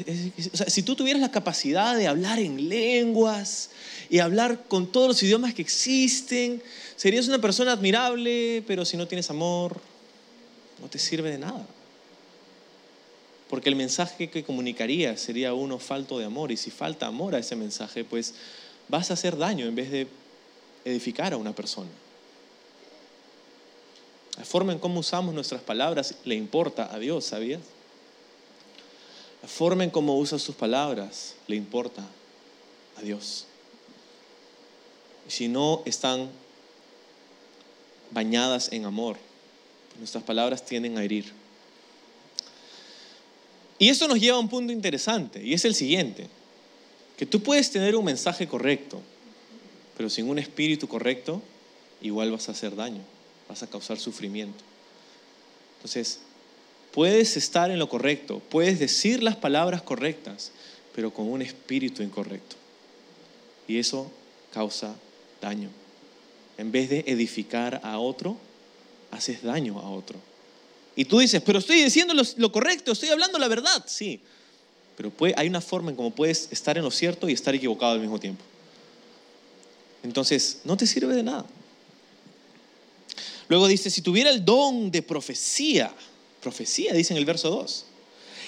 si 0.67 0.83
tú 0.83 0.97
tuvieras 0.97 1.21
la 1.21 1.31
capacidad 1.31 1.97
de 1.97 2.07
hablar 2.07 2.39
en 2.39 2.69
lenguas 2.69 3.71
y 4.09 4.19
hablar 4.19 4.65
con 4.67 4.91
todos 4.91 5.09
los 5.09 5.23
idiomas 5.23 5.53
que 5.53 5.63
existen, 5.63 6.63
serías 6.97 7.29
una 7.29 7.39
persona 7.39 7.73
admirable, 7.73 8.65
pero 8.67 8.85
si 8.85 8.97
no 8.97 9.07
tienes 9.07 9.29
amor, 9.29 9.81
no 10.81 10.89
te 10.89 10.99
sirve 10.99 11.31
de 11.31 11.39
nada 11.39 11.67
porque 13.53 13.69
el 13.69 13.77
mensaje 13.77 14.31
que 14.31 14.45
comunicaría 14.45 15.19
sería 15.19 15.53
uno 15.53 15.79
falto 15.79 16.19
de 16.19 16.25
amor 16.25 16.51
y 16.53 16.57
si 16.57 16.71
falta 16.71 17.07
amor 17.07 17.35
a 17.35 17.39
ese 17.39 17.55
mensaje, 17.55 18.03
pues 18.03 18.33
vas 18.89 19.11
a 19.11 19.13
hacer 19.13 19.37
daño 19.37 19.67
en 19.67 19.75
vez 19.75 19.91
de 19.91 20.07
edificar 20.87 21.35
a 21.35 21.37
una 21.37 21.55
persona. 21.55 21.91
La 24.39 24.47
forma 24.47 24.73
en 24.73 24.79
cómo 24.79 25.01
usamos 25.01 25.35
nuestras 25.35 25.61
palabras 25.61 26.15
le 26.25 26.35
importa 26.35 26.95
a 26.95 26.99
Dios, 26.99 27.27
¿sabías? 27.27 27.61
La 29.43 29.49
forma 29.49 29.85
en 29.85 29.91
cómo 29.91 30.17
usas 30.17 30.41
sus 30.41 30.55
palabras 30.55 31.35
le 31.47 31.57
importa 31.57 32.03
a 32.97 33.03
Dios. 33.03 33.45
Y 35.29 35.31
si 35.31 35.49
no 35.49 35.83
están 35.85 36.31
bañadas 38.13 38.73
en 38.73 38.87
amor, 38.87 39.19
nuestras 39.99 40.25
palabras 40.25 40.65
tienden 40.65 40.97
a 40.97 41.05
herir. 41.05 41.42
Y 43.83 43.89
eso 43.89 44.07
nos 44.07 44.21
lleva 44.21 44.37
a 44.37 44.41
un 44.41 44.49
punto 44.49 44.73
interesante, 44.73 45.45
y 45.45 45.55
es 45.55 45.65
el 45.65 45.75
siguiente, 45.75 46.29
que 47.17 47.27
tú 47.27 47.43
puedes 47.43 47.69
tener 47.69 47.97
un 47.97 48.05
mensaje 48.05 48.47
correcto, 48.47 49.01
pero 49.97 50.09
sin 50.09 50.29
un 50.29 50.39
espíritu 50.39 50.87
correcto, 50.87 51.43
igual 52.01 52.31
vas 52.31 52.49
a 52.49 52.53
hacer 52.53 52.77
daño, 52.77 53.01
vas 53.49 53.65
a 53.65 53.67
causar 53.67 53.99
sufrimiento. 53.99 54.63
Entonces, 55.79 56.21
puedes 56.93 57.37
estar 57.37 57.73
en 57.73 57.81
lo 57.81 57.89
correcto, 57.89 58.41
puedes 58.51 58.79
decir 58.79 59.21
las 59.21 59.35
palabras 59.35 59.83
correctas, 59.83 60.53
pero 60.95 61.13
con 61.13 61.29
un 61.29 61.43
espíritu 61.43 62.05
incorrecto. 62.05 62.55
Y 63.67 63.79
eso 63.79 64.13
causa 64.53 64.95
daño. 65.41 65.71
En 66.57 66.71
vez 66.71 66.89
de 66.89 67.03
edificar 67.09 67.81
a 67.83 67.99
otro, 67.99 68.37
haces 69.11 69.43
daño 69.43 69.81
a 69.81 69.91
otro. 69.91 70.21
Y 70.95 71.05
tú 71.05 71.19
dices, 71.19 71.43
pero 71.45 71.59
estoy 71.59 71.83
diciendo 71.83 72.15
lo, 72.37 72.53
correcto, 72.53 72.93
estoy 72.93 73.09
hablando 73.09 73.39
la 73.39 73.49
verdad. 73.49 73.85
Sí, 73.87 74.21
pero 74.97 75.13
hay 75.37 75.49
una 75.49 75.61
forma 75.61 75.91
en 75.91 75.97
cómo 75.97 76.11
puedes 76.11 76.49
estar 76.51 76.77
en 76.77 76.85
lo 76.85 76.91
cierto 76.91 77.29
y 77.29 77.33
estar 77.33 77.55
equivocado 77.55 77.93
al 77.93 78.01
mismo 78.01 78.21
tiempo. 78.21 78.45
Entonces, 80.03 80.61
no 80.65 80.77
te 80.77 80.87
sirve 80.87 81.15
de 81.15 81.23
nada. 81.23 81.47
Luego 83.49 83.69
dice, 83.69 83.91
si 83.91 84.03
tuviera 84.03 84.31
el 84.31 84.45
don 84.45 84.91
de 84.91 85.03
profecía, 85.03 85.93
profecía, 86.43 86.93
dice 86.93 87.15
en 87.15 87.19
el 87.19 87.25
verso 87.25 87.49
2. 87.51 87.85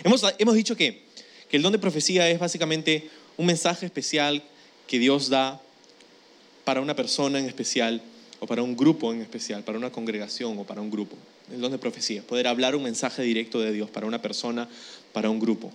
Hemos, 0.04 0.22
hemos 0.38 0.54
dicho 0.54 0.76
que, 0.76 1.02
que 1.48 1.56
el 1.56 1.62
don 1.62 1.72
de 1.72 1.78
profecía 1.78 2.28
es 2.28 2.38
básicamente 2.38 3.08
un 3.36 3.46
mensaje 3.46 3.86
especial 3.86 4.42
que 4.86 4.98
Dios 4.98 5.28
da 5.28 5.60
para 6.64 6.80
una 6.80 6.94
persona 6.94 7.38
en 7.38 7.46
especial 7.46 8.02
o 8.40 8.46
para 8.46 8.62
un 8.62 8.76
grupo 8.76 9.12
en 9.12 9.22
especial, 9.22 9.62
para 9.62 9.78
una 9.78 9.90
congregación 9.90 10.58
o 10.58 10.64
para 10.64 10.80
un 10.80 10.90
grupo 10.90 11.16
el 11.52 11.60
don 11.60 11.72
de 11.72 11.78
profecía, 11.78 12.22
poder 12.22 12.46
hablar 12.46 12.74
un 12.74 12.82
mensaje 12.82 13.22
directo 13.22 13.60
de 13.60 13.72
Dios 13.72 13.90
para 13.90 14.06
una 14.06 14.22
persona, 14.22 14.68
para 15.12 15.30
un 15.30 15.38
grupo. 15.38 15.72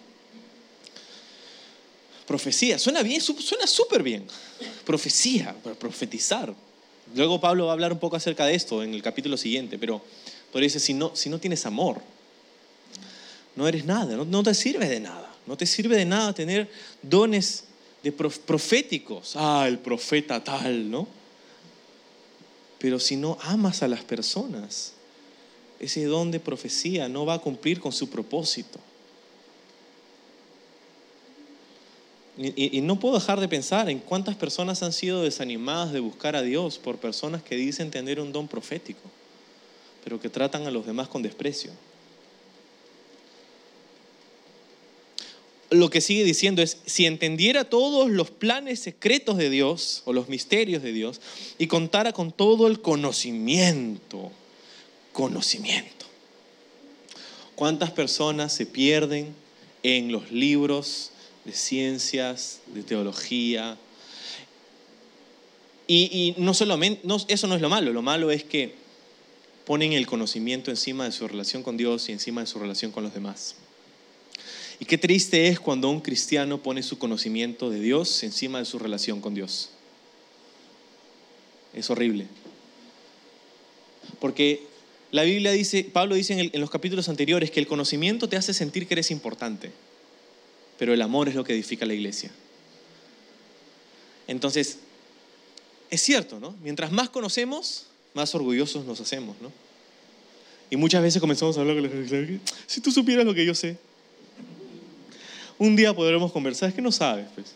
Profecía, 2.26 2.78
suena 2.78 3.02
bien, 3.02 3.22
suena 3.22 3.66
súper 3.66 4.04
bien. 4.04 4.26
Profecía, 4.86 5.56
profetizar. 5.80 6.54
Luego 7.16 7.42
Pablo 7.42 7.66
va 7.66 7.72
a 7.72 7.74
hablar 7.74 7.92
un 7.92 8.00
poco 8.00 8.16
acerca 8.16 8.46
de 8.46 8.54
esto 8.54 8.84
en 8.84 8.94
el 8.94 9.02
capítulo 9.02 9.36
siguiente, 9.36 9.80
pero, 9.80 10.02
pero 10.54 10.64
dice, 10.64 10.80
si 10.80 10.94
no, 10.94 11.16
si 11.16 11.30
no 11.30 11.40
tienes 11.40 11.66
amor, 11.66 12.02
no 13.56 13.68
eres 13.68 13.86
nada, 13.86 14.16
no, 14.16 14.26
no 14.26 14.44
te 14.44 14.54
sirve 14.54 14.88
de 14.88 15.00
nada. 15.00 15.30
No 15.50 15.58
te 15.58 15.66
sirve 15.66 15.96
de 15.96 16.06
nada 16.06 16.32
tener 16.32 16.70
dones 17.02 17.64
de 18.04 18.12
proféticos. 18.12 19.36
Ah, 19.36 19.66
el 19.68 19.80
profeta 19.80 20.44
tal, 20.44 20.92
¿no? 20.92 21.08
Pero 22.78 23.00
si 23.00 23.16
no 23.16 23.36
amas 23.42 23.82
a 23.82 23.88
las 23.88 24.04
personas, 24.04 24.94
ese 25.80 26.06
don 26.06 26.32
de 26.32 26.40
profecía 26.40 27.08
no 27.08 27.26
va 27.26 27.36
a 27.36 27.40
cumplir 27.40 27.80
con 27.80 27.92
su 27.92 28.10
propósito. 28.10 28.80
Y, 32.42 32.80
no 32.80 32.98
puedo 32.98 33.16
dejar 33.16 33.42
de 33.42 33.50
pensar 33.50 33.90
en 33.90 34.00
cuántas 34.00 34.38
personas 34.38 34.82
han 34.82 34.94
sido 34.94 35.24
desanimadas 35.24 35.92
de 35.92 36.00
buscar 36.00 36.38
a 36.38 36.42
Dios 36.42 36.78
por 36.78 36.98
personas 36.98 37.44
que 37.44 37.58
dicen 37.58 37.92
tener 37.92 38.22
un 38.22 38.32
don 38.32 38.48
profético, 38.48 39.02
pero 40.06 40.22
que 40.22 40.30
tratan 40.30 40.66
a 40.66 40.72
los 40.72 40.86
demás 40.86 41.10
con 41.10 41.22
desprecio. 41.22 41.72
Lo 45.70 45.90
que 45.90 46.00
sigue 46.00 46.24
diciendo 46.24 46.62
es, 46.62 46.78
si 46.86 47.06
entendiera 47.06 47.66
todos 47.66 48.10
los 48.10 48.32
planes 48.32 48.80
secretos 48.80 49.36
de 49.36 49.50
Dios 49.50 50.02
o 50.06 50.14
los 50.14 50.30
misterios 50.30 50.82
de 50.82 50.94
Dios 50.94 51.20
y 51.58 51.68
contara 51.68 52.14
con 52.14 52.32
todo 52.32 52.68
el 52.68 52.82
conocimiento 52.82 54.32
conocimiento. 55.13 56.06
¿Cuántas 57.56 57.92
personas 57.92 58.54
se 58.54 58.66
pierden 58.66 59.34
en 59.84 60.12
los 60.12 60.32
libros 60.32 61.12
de 61.46 61.51
ciencias, 61.51 62.62
de 62.68 62.84
teología? 62.84 63.78
Y, 65.88 66.36
no 66.38 66.54
solamente, 66.54 67.01
eso 67.28 67.48
no 67.48 67.56
es 67.56 67.62
lo 67.62 67.70
malo, 67.70 67.92
lo 67.92 68.01
malo 68.01 68.32
es 68.32 68.44
que 68.44 68.75
ponen 69.66 69.94
el 69.94 70.08
conocimiento 70.08 70.72
encima 70.72 71.06
de 71.06 71.12
su 71.12 71.28
relación 71.28 71.63
con 71.63 71.78
Dios 71.78 72.10
y 72.10 72.12
encima 72.12 72.42
de 72.42 72.48
su 72.48 72.60
relación 72.60 72.92
con 72.92 73.04
los 73.04 73.13
demás. 73.13 73.56
Y 74.80 74.86
qué 74.86 74.98
triste 74.98 75.50
es 75.50 75.60
cuando 75.60 75.89
un 75.89 76.00
cristiano 76.00 76.63
pone 76.63 76.82
su 76.82 76.98
conocimiento 76.98 77.70
de 77.70 77.82
Dios 77.82 78.24
encima 78.24 78.60
de 78.60 78.66
su 78.66 78.80
relación 78.80 79.20
con 79.20 79.36
Dios. 79.36 79.72
Es 81.74 81.89
horrible. 81.89 82.28
Porque 84.20 84.69
la 85.12 85.24
Biblia 85.24 85.51
dice, 85.51 85.84
Pablo 85.84 86.16
dice 86.16 86.51
en, 86.54 86.62
los 86.62 86.70
capítulos 86.70 87.10
anteriores 87.10 87.50
que 87.50 87.60
el 87.60 87.68
conocimiento 87.68 88.30
te 88.30 88.38
hace 88.38 88.54
sentir 88.54 88.88
que 88.88 88.94
eres 88.94 89.10
importante, 89.10 89.72
pero 90.78 90.94
el 90.94 91.01
amor 91.01 91.28
es 91.30 91.36
lo 91.36 91.44
que 91.44 91.54
edifica 91.54 91.86
la 91.86 91.96
iglesia. 91.96 92.32
Entonces, 94.28 94.80
es 95.89 96.01
cierto, 96.01 96.39
¿no? 96.39 96.56
Mientras 96.62 96.92
más 96.92 97.10
conocemos, 97.10 97.88
más 98.13 98.36
orgullosos 98.36 98.86
nos 98.86 99.01
hacemos, 99.01 99.36
¿no? 99.42 99.51
Y 100.70 100.75
muchas 100.75 101.01
veces 101.01 101.20
comenzamos 101.20 101.58
a 101.58 101.62
hablar 101.62 101.78
con 101.80 101.89
gente, 101.89 102.39
si 102.68 102.80
tú 102.80 102.92
supieras 102.92 103.25
lo 103.25 103.34
que 103.34 103.44
yo 103.44 103.56
sé, 103.56 103.78
un 105.58 105.75
día 105.75 105.96
podremos 105.96 106.32
conversar, 106.32 106.70
es 106.70 106.75
que 106.75 106.82
no 106.82 106.92
sabes, 106.92 107.25
pues. 107.34 107.56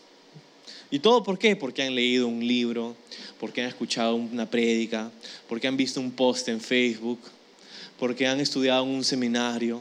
¿Y 0.90 0.98
todo 0.98 1.22
por 1.22 1.38
qué? 1.38 1.56
Porque 1.56 1.82
han 1.82 1.94
leído 1.94 2.26
un 2.26 2.46
libro, 2.46 2.96
porque 3.38 3.62
han 3.62 3.68
escuchado 3.68 4.16
una 4.16 4.50
prédica, 4.50 5.10
porque 5.48 5.68
han 5.68 5.76
visto 5.76 6.00
un 6.00 6.10
post 6.10 6.48
en 6.48 6.60
Facebook, 6.60 7.20
porque 7.98 8.26
han 8.26 8.40
estudiado 8.40 8.84
en 8.84 8.90
un 8.90 9.04
seminario, 9.04 9.80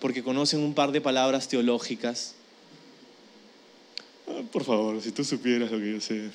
porque 0.00 0.22
conocen 0.22 0.60
un 0.60 0.74
par 0.74 0.92
de 0.92 1.00
palabras 1.00 1.48
teológicas. 1.48 2.34
Ah, 4.28 4.42
por 4.52 4.64
favor, 4.64 5.00
si 5.02 5.12
tú 5.12 5.24
supieras 5.24 5.70
lo 5.70 5.78
que 5.78 5.92
yo 5.92 6.00
sé, 6.00 6.30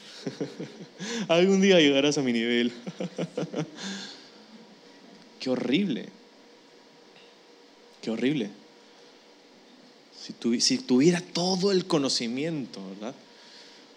algún 1.28 1.62
día 1.62 1.80
llegarás 1.80 2.18
a 2.18 2.22
mi 2.22 2.34
nivel. 2.34 2.72
Qué 5.40 5.50
horrible. 5.50 6.10
Qué 8.02 8.12
horrible. 8.12 8.50
Si, 10.20 10.62
si, 10.62 10.78
tuviera 10.80 11.22
todo 11.22 11.72
el 11.72 11.86
conocimiento, 11.86 12.82
¿verdad? 12.90 13.16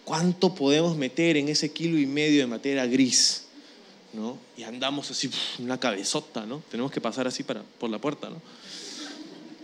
¿Cuánto 0.05 0.55
podemos 0.55 0.97
meter 0.97 1.37
en 1.37 1.49
ese 1.49 1.71
kilo 1.71 1.97
y 1.97 2.05
medio 2.05 2.41
de 2.41 2.47
materia 2.47 2.85
gris 2.85 3.42
¿no? 4.13 4.37
Y 4.55 4.63
andamos 4.63 5.09
así, 5.11 5.29
una 5.59 5.79
cabezota, 5.79 6.45
¿no? 6.45 6.63
Tenemos 6.69 6.91
que 6.91 7.01
pasar 7.01 7.27
así 7.27 7.43
para, 7.43 7.63
por 7.79 7.89
la 7.89 7.99
puerta, 7.99 8.29
¿no? 8.29 8.41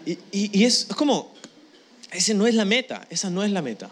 Y, 0.06 0.63
es, 0.63 0.88
es 0.89 0.96
como, 0.96 1.32
esa 2.12 2.34
no 2.34 2.48
es 2.48 2.56
la 2.56 2.65
meta, 2.65 3.08
esa 3.10 3.29
no 3.29 3.44
es 3.44 3.51
la 3.51 3.62
meta. 3.62 3.89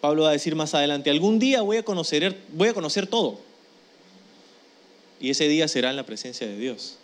Pablo 0.00 0.24
va 0.24 0.30
a 0.30 0.32
decir 0.32 0.56
más 0.56 0.74
adelante, 0.74 1.10
algún 1.10 1.38
día 1.38 1.62
voy 1.62 1.76
a 1.76 1.84
conocer, 1.84 2.40
voy 2.52 2.68
a 2.68 2.74
conocer 2.74 3.06
todo. 3.06 3.38
Y 5.20 5.30
ese 5.30 5.46
día 5.48 5.68
será 5.68 5.90
en 5.90 5.96
la 5.96 6.06
presencia 6.06 6.46
de 6.46 6.56
Dios. 6.56 6.96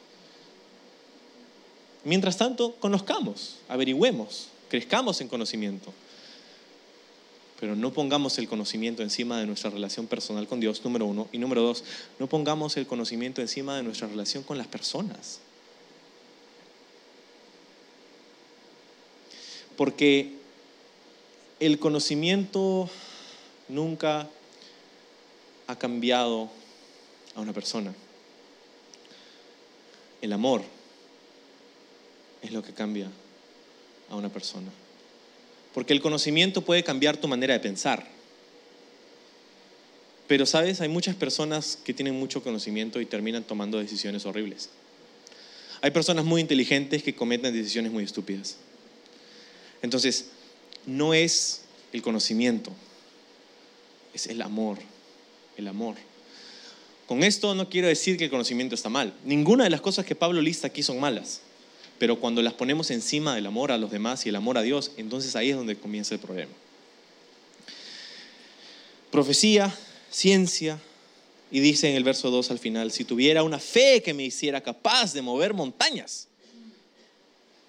Mientras 2.04 2.38
tanto, 2.38 2.74
conozcamos, 2.76 3.56
averigüemos, 3.68 4.48
crezcamos 4.68 5.20
en 5.20 5.28
conocimiento. 5.28 5.92
Pero 7.58 7.74
no 7.74 7.92
pongamos 7.92 8.38
el 8.38 8.48
conocimiento 8.48 9.02
encima 9.02 9.40
de 9.40 9.46
nuestra 9.46 9.70
relación 9.70 10.06
personal 10.06 10.46
con 10.46 10.60
Dios, 10.60 10.84
número 10.84 11.06
uno. 11.06 11.28
Y 11.32 11.38
número 11.38 11.62
dos, 11.62 11.84
no 12.18 12.26
pongamos 12.26 12.76
el 12.76 12.86
conocimiento 12.86 13.40
encima 13.40 13.76
de 13.76 13.82
nuestra 13.82 14.08
relación 14.08 14.42
con 14.42 14.58
las 14.58 14.66
personas. 14.66 15.40
Porque 19.76 20.34
el 21.60 21.78
conocimiento 21.78 22.90
nunca 23.68 24.28
ha 25.66 25.76
cambiado 25.76 26.50
a 27.34 27.40
una 27.40 27.52
persona. 27.52 27.94
El 30.20 30.32
amor 30.32 30.62
es 32.42 32.52
lo 32.52 32.62
que 32.62 32.72
cambia 32.72 33.10
a 34.10 34.16
una 34.16 34.28
persona. 34.28 34.70
Porque 35.76 35.92
el 35.92 36.00
conocimiento 36.00 36.62
puede 36.62 36.82
cambiar 36.82 37.18
tu 37.18 37.28
manera 37.28 37.52
de 37.52 37.60
pensar. 37.60 38.06
Pero, 40.26 40.46
¿sabes? 40.46 40.80
Hay 40.80 40.88
muchas 40.88 41.14
personas 41.16 41.78
que 41.84 41.92
tienen 41.92 42.18
mucho 42.18 42.42
conocimiento 42.42 42.98
y 42.98 43.04
terminan 43.04 43.44
tomando 43.44 43.78
decisiones 43.78 44.24
horribles. 44.24 44.70
Hay 45.82 45.90
personas 45.90 46.24
muy 46.24 46.40
inteligentes 46.40 47.02
que 47.02 47.14
cometen 47.14 47.52
decisiones 47.52 47.92
muy 47.92 48.04
estúpidas. 48.04 48.56
Entonces, 49.82 50.30
no 50.86 51.12
es 51.12 51.64
el 51.92 52.00
conocimiento, 52.00 52.72
es 54.14 54.28
el 54.28 54.40
amor, 54.40 54.78
el 55.58 55.68
amor. 55.68 55.96
Con 57.06 57.22
esto 57.22 57.54
no 57.54 57.68
quiero 57.68 57.88
decir 57.88 58.16
que 58.16 58.24
el 58.24 58.30
conocimiento 58.30 58.74
está 58.74 58.88
mal. 58.88 59.12
Ninguna 59.26 59.64
de 59.64 59.70
las 59.70 59.82
cosas 59.82 60.06
que 60.06 60.14
Pablo 60.14 60.40
lista 60.40 60.68
aquí 60.68 60.82
son 60.82 60.98
malas. 60.98 61.42
Pero 61.98 62.20
cuando 62.20 62.42
las 62.42 62.54
ponemos 62.54 62.90
encima 62.90 63.34
del 63.34 63.46
amor 63.46 63.72
a 63.72 63.78
los 63.78 63.90
demás 63.90 64.26
y 64.26 64.28
el 64.28 64.36
amor 64.36 64.58
a 64.58 64.62
Dios, 64.62 64.92
entonces 64.96 65.34
ahí 65.36 65.50
es 65.50 65.56
donde 65.56 65.76
comienza 65.76 66.14
el 66.14 66.20
problema. 66.20 66.52
Profecía, 69.10 69.74
ciencia, 70.10 70.78
y 71.50 71.60
dice 71.60 71.88
en 71.88 71.96
el 71.96 72.04
verso 72.04 72.30
2 72.30 72.50
al 72.50 72.58
final, 72.58 72.90
si 72.90 73.04
tuviera 73.04 73.42
una 73.42 73.58
fe 73.58 74.02
que 74.02 74.12
me 74.12 74.24
hiciera 74.24 74.60
capaz 74.60 75.12
de 75.12 75.22
mover 75.22 75.54
montañas, 75.54 76.28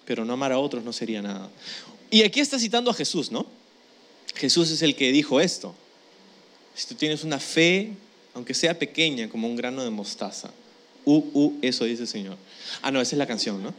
pero 0.04 0.24
no 0.24 0.32
amar 0.32 0.52
a 0.52 0.58
otros 0.58 0.84
no 0.84 0.92
sería 0.92 1.22
nada. 1.22 1.50
Y 2.10 2.22
aquí 2.22 2.40
está 2.40 2.58
citando 2.58 2.90
a 2.90 2.94
Jesús, 2.94 3.30
¿no? 3.30 3.46
Jesús 4.34 4.70
es 4.70 4.82
el 4.82 4.94
que 4.94 5.12
dijo 5.12 5.40
esto. 5.40 5.74
Si 6.74 6.86
tú 6.86 6.94
tienes 6.94 7.24
una 7.24 7.38
fe, 7.38 7.92
aunque 8.34 8.54
sea 8.54 8.78
pequeña, 8.78 9.28
como 9.28 9.48
un 9.48 9.56
grano 9.56 9.82
de 9.84 9.90
mostaza, 9.90 10.50
uh, 11.04 11.16
uh, 11.34 11.58
eso 11.60 11.84
dice 11.84 12.02
el 12.02 12.08
Señor. 12.08 12.36
Ah, 12.82 12.90
no, 12.90 13.00
esa 13.00 13.16
es 13.16 13.18
la 13.18 13.26
canción, 13.26 13.62
¿no? 13.62 13.74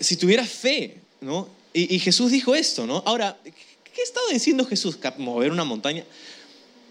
Si 0.00 0.16
tuvieras 0.16 0.48
fe, 0.48 0.96
¿no? 1.20 1.48
Y, 1.74 1.98
Jesús 2.00 2.30
dijo 2.30 2.54
esto, 2.54 2.86
¿no? 2.86 3.02
Ahora, 3.06 3.38
¿qué 3.44 4.02
estaba 4.02 4.26
diciendo 4.30 4.66
Jesús? 4.66 4.98
¿Mover 5.16 5.50
una 5.50 5.64
montaña? 5.64 6.04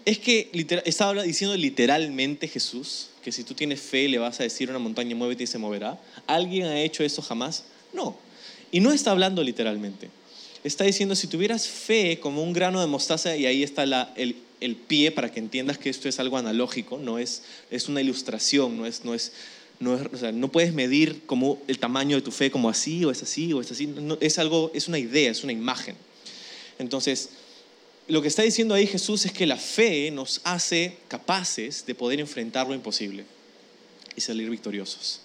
Es 0.04 0.18
que 0.18 0.50
estaba 0.84 1.22
diciendo 1.22 1.56
literalmente 1.56 2.48
Jesús 2.48 3.10
que 3.22 3.30
si 3.30 3.44
tú 3.44 3.54
tienes 3.54 3.80
fe 3.80 4.08
le 4.08 4.18
vas 4.18 4.40
a 4.40 4.42
decir 4.42 4.68
una 4.68 4.80
montaña 4.80 5.14
muévete 5.14 5.44
y 5.44 5.46
se 5.46 5.58
moverá. 5.58 6.00
¿Alguien 6.26 6.66
ha 6.66 6.80
hecho 6.80 7.04
eso 7.04 7.22
jamás? 7.22 7.64
No. 7.92 8.16
Y 8.72 8.80
no 8.80 8.92
está 8.92 9.12
hablando 9.12 9.44
literalmente. 9.44 10.10
Está 10.64 10.84
diciendo 10.84 11.14
si 11.14 11.28
tuvieras 11.28 11.68
fe 11.68 12.18
como 12.18 12.42
un 12.42 12.52
grano 12.52 12.80
de 12.80 12.86
mostaza 12.86 13.36
y 13.36 13.46
ahí 13.46 13.62
está 13.62 13.84
el, 14.16 14.36
el, 14.60 14.76
pie 14.76 15.10
para 15.12 15.30
que 15.30 15.40
entiendas 15.40 15.78
que 15.78 15.90
esto 15.90 16.08
es 16.08 16.20
algo 16.20 16.36
analógico, 16.36 16.98
no 16.98 17.18
es, 17.18 17.42
es 17.70 17.88
una 17.88 18.00
ilustración, 18.00 18.76
no 18.76 18.86
es, 18.86 19.04
no 19.04 19.14
es 19.14 19.32
no, 19.82 20.48
puedes 20.48 20.72
medir 20.72 21.22
como 21.26 21.60
el 21.66 21.78
tamaño 21.78 22.16
de 22.16 22.22
tu 22.22 22.30
fe 22.30 22.50
como 22.50 22.68
así 22.68 23.04
o 23.04 23.10
es 23.10 23.22
así 23.22 23.52
o 23.52 23.60
es 23.60 23.70
así. 23.70 23.92
es 24.20 24.38
algo, 24.38 24.70
es 24.74 24.88
una 24.88 24.98
idea, 24.98 25.30
es 25.30 25.42
una 25.42 25.52
imagen. 25.52 25.96
Entonces, 26.78 27.30
lo 28.08 28.22
que 28.22 28.28
está 28.28 28.42
diciendo 28.42 28.74
ahí 28.74 28.86
Jesús 28.86 29.26
es 29.26 29.32
que 29.32 29.46
la 29.46 29.56
fe 29.56 30.10
nos 30.10 30.40
hace 30.44 30.96
capaces 31.08 31.84
de 31.86 31.94
poder 31.94 32.20
enfrentar 32.20 32.66
lo 32.66 32.74
imposible 32.74 33.24
y 34.16 34.20
salir 34.20 34.48
victoriosos. 34.48 35.20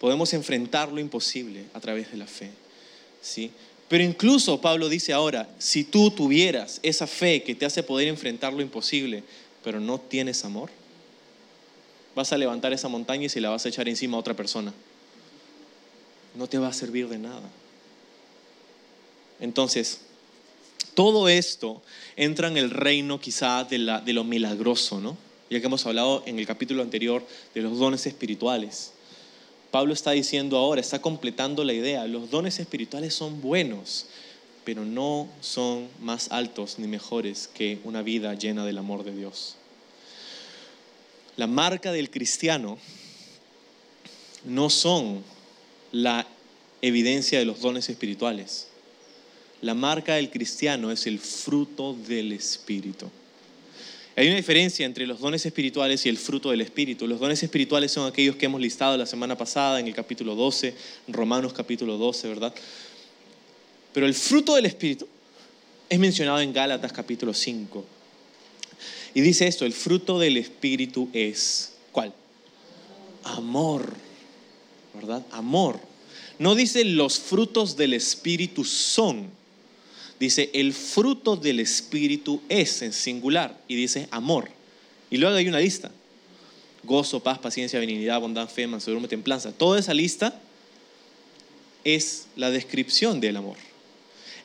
Podemos 0.00 0.32
enfrentar 0.34 0.92
lo 0.92 1.00
imposible 1.00 1.64
a 1.72 1.80
través 1.80 2.10
de 2.10 2.18
la 2.18 2.26
fe. 2.26 2.50
¿sí? 3.22 3.50
Pero 3.88 4.02
incluso 4.02 4.60
Pablo 4.60 4.88
dice 4.88 5.12
ahora, 5.12 5.48
si 5.58 5.84
tú 5.84 6.10
tuvieras 6.10 6.80
esa 6.82 7.06
fe 7.06 7.42
que 7.42 7.54
te 7.54 7.64
hace 7.64 7.82
poder 7.82 8.08
enfrentar 8.08 8.52
lo 8.52 8.62
imposible, 8.62 9.22
pero 9.62 9.80
no 9.80 10.00
tienes 10.00 10.44
amor, 10.44 10.70
vas 12.16 12.32
a 12.32 12.38
levantar 12.38 12.72
esa 12.72 12.88
montaña 12.88 13.26
y 13.26 13.28
se 13.28 13.42
la 13.42 13.50
vas 13.50 13.66
a 13.66 13.68
echar 13.68 13.88
encima 13.88 14.16
a 14.16 14.20
otra 14.20 14.34
persona. 14.34 14.72
No 16.34 16.48
te 16.48 16.58
va 16.58 16.68
a 16.68 16.72
servir 16.72 17.08
de 17.08 17.18
nada. 17.18 17.48
Entonces, 19.38 20.00
todo 20.94 21.28
esto 21.28 21.82
entra 22.16 22.48
en 22.48 22.56
el 22.56 22.70
reino 22.70 23.20
quizá 23.20 23.64
de, 23.64 23.78
la, 23.78 24.00
de 24.00 24.14
lo 24.14 24.24
milagroso, 24.24 24.98
¿no? 24.98 25.18
Ya 25.50 25.60
que 25.60 25.66
hemos 25.66 25.84
hablado 25.84 26.22
en 26.26 26.38
el 26.38 26.46
capítulo 26.46 26.82
anterior 26.82 27.22
de 27.54 27.60
los 27.60 27.78
dones 27.78 28.06
espirituales. 28.06 28.92
Pablo 29.70 29.92
está 29.92 30.12
diciendo 30.12 30.56
ahora, 30.56 30.80
está 30.80 31.02
completando 31.02 31.64
la 31.64 31.74
idea, 31.74 32.06
los 32.06 32.30
dones 32.30 32.58
espirituales 32.58 33.14
son 33.14 33.42
buenos, 33.42 34.06
pero 34.64 34.86
no 34.86 35.28
son 35.42 35.88
más 36.00 36.32
altos 36.32 36.78
ni 36.78 36.88
mejores 36.88 37.48
que 37.52 37.78
una 37.84 38.00
vida 38.00 38.32
llena 38.32 38.64
del 38.64 38.78
amor 38.78 39.04
de 39.04 39.14
Dios. 39.14 39.56
La 41.36 41.46
marca 41.46 41.92
del 41.92 42.10
cristiano 42.10 42.78
no 44.44 44.70
son 44.70 45.22
la 45.92 46.26
evidencia 46.80 47.38
de 47.38 47.44
los 47.44 47.60
dones 47.60 47.88
espirituales. 47.88 48.68
La 49.60 49.74
marca 49.74 50.14
del 50.14 50.30
cristiano 50.30 50.90
es 50.90 51.06
el 51.06 51.18
fruto 51.18 51.94
del 51.94 52.32
Espíritu. 52.32 53.10
Hay 54.14 54.28
una 54.28 54.36
diferencia 54.36 54.86
entre 54.86 55.06
los 55.06 55.20
dones 55.20 55.44
espirituales 55.44 56.06
y 56.06 56.08
el 56.08 56.16
fruto 56.16 56.50
del 56.50 56.62
Espíritu. 56.62 57.06
Los 57.06 57.20
dones 57.20 57.42
espirituales 57.42 57.92
son 57.92 58.08
aquellos 58.08 58.36
que 58.36 58.46
hemos 58.46 58.60
listado 58.60 58.96
la 58.96 59.04
semana 59.04 59.36
pasada 59.36 59.78
en 59.78 59.88
el 59.88 59.94
capítulo 59.94 60.34
12, 60.34 60.74
Romanos 61.08 61.52
capítulo 61.52 61.98
12, 61.98 62.28
¿verdad? 62.28 62.54
Pero 63.92 64.06
el 64.06 64.14
fruto 64.14 64.54
del 64.54 64.64
Espíritu 64.64 65.06
es 65.88 65.98
mencionado 65.98 66.40
en 66.40 66.52
Gálatas 66.52 66.92
capítulo 66.92 67.34
5. 67.34 67.95
Y 69.16 69.22
dice 69.22 69.46
esto, 69.46 69.64
el 69.64 69.72
fruto 69.72 70.18
del 70.18 70.36
Espíritu 70.36 71.08
es, 71.14 71.72
¿cuál? 71.90 72.12
Amor, 73.24 73.94
¿verdad? 74.92 75.24
Amor. 75.30 75.80
No 76.38 76.54
dice 76.54 76.84
los 76.84 77.18
frutos 77.18 77.78
del 77.78 77.94
Espíritu 77.94 78.62
son, 78.62 79.30
dice 80.20 80.50
el 80.52 80.74
fruto 80.74 81.34
del 81.34 81.60
Espíritu 81.60 82.42
es 82.50 82.82
en 82.82 82.92
singular 82.92 83.58
y 83.66 83.76
dice 83.76 84.06
amor. 84.10 84.50
Y 85.08 85.16
luego 85.16 85.34
hay 85.34 85.48
una 85.48 85.60
lista. 85.60 85.90
Gozo, 86.82 87.20
paz, 87.20 87.38
paciencia, 87.38 87.80
benignidad, 87.80 88.20
bondad, 88.20 88.50
fe, 88.50 88.66
mansedumbre, 88.66 89.08
templanza. 89.08 89.50
Toda 89.50 89.80
esa 89.80 89.94
lista 89.94 90.38
es 91.84 92.26
la 92.36 92.50
descripción 92.50 93.18
del 93.18 93.38
amor. 93.38 93.56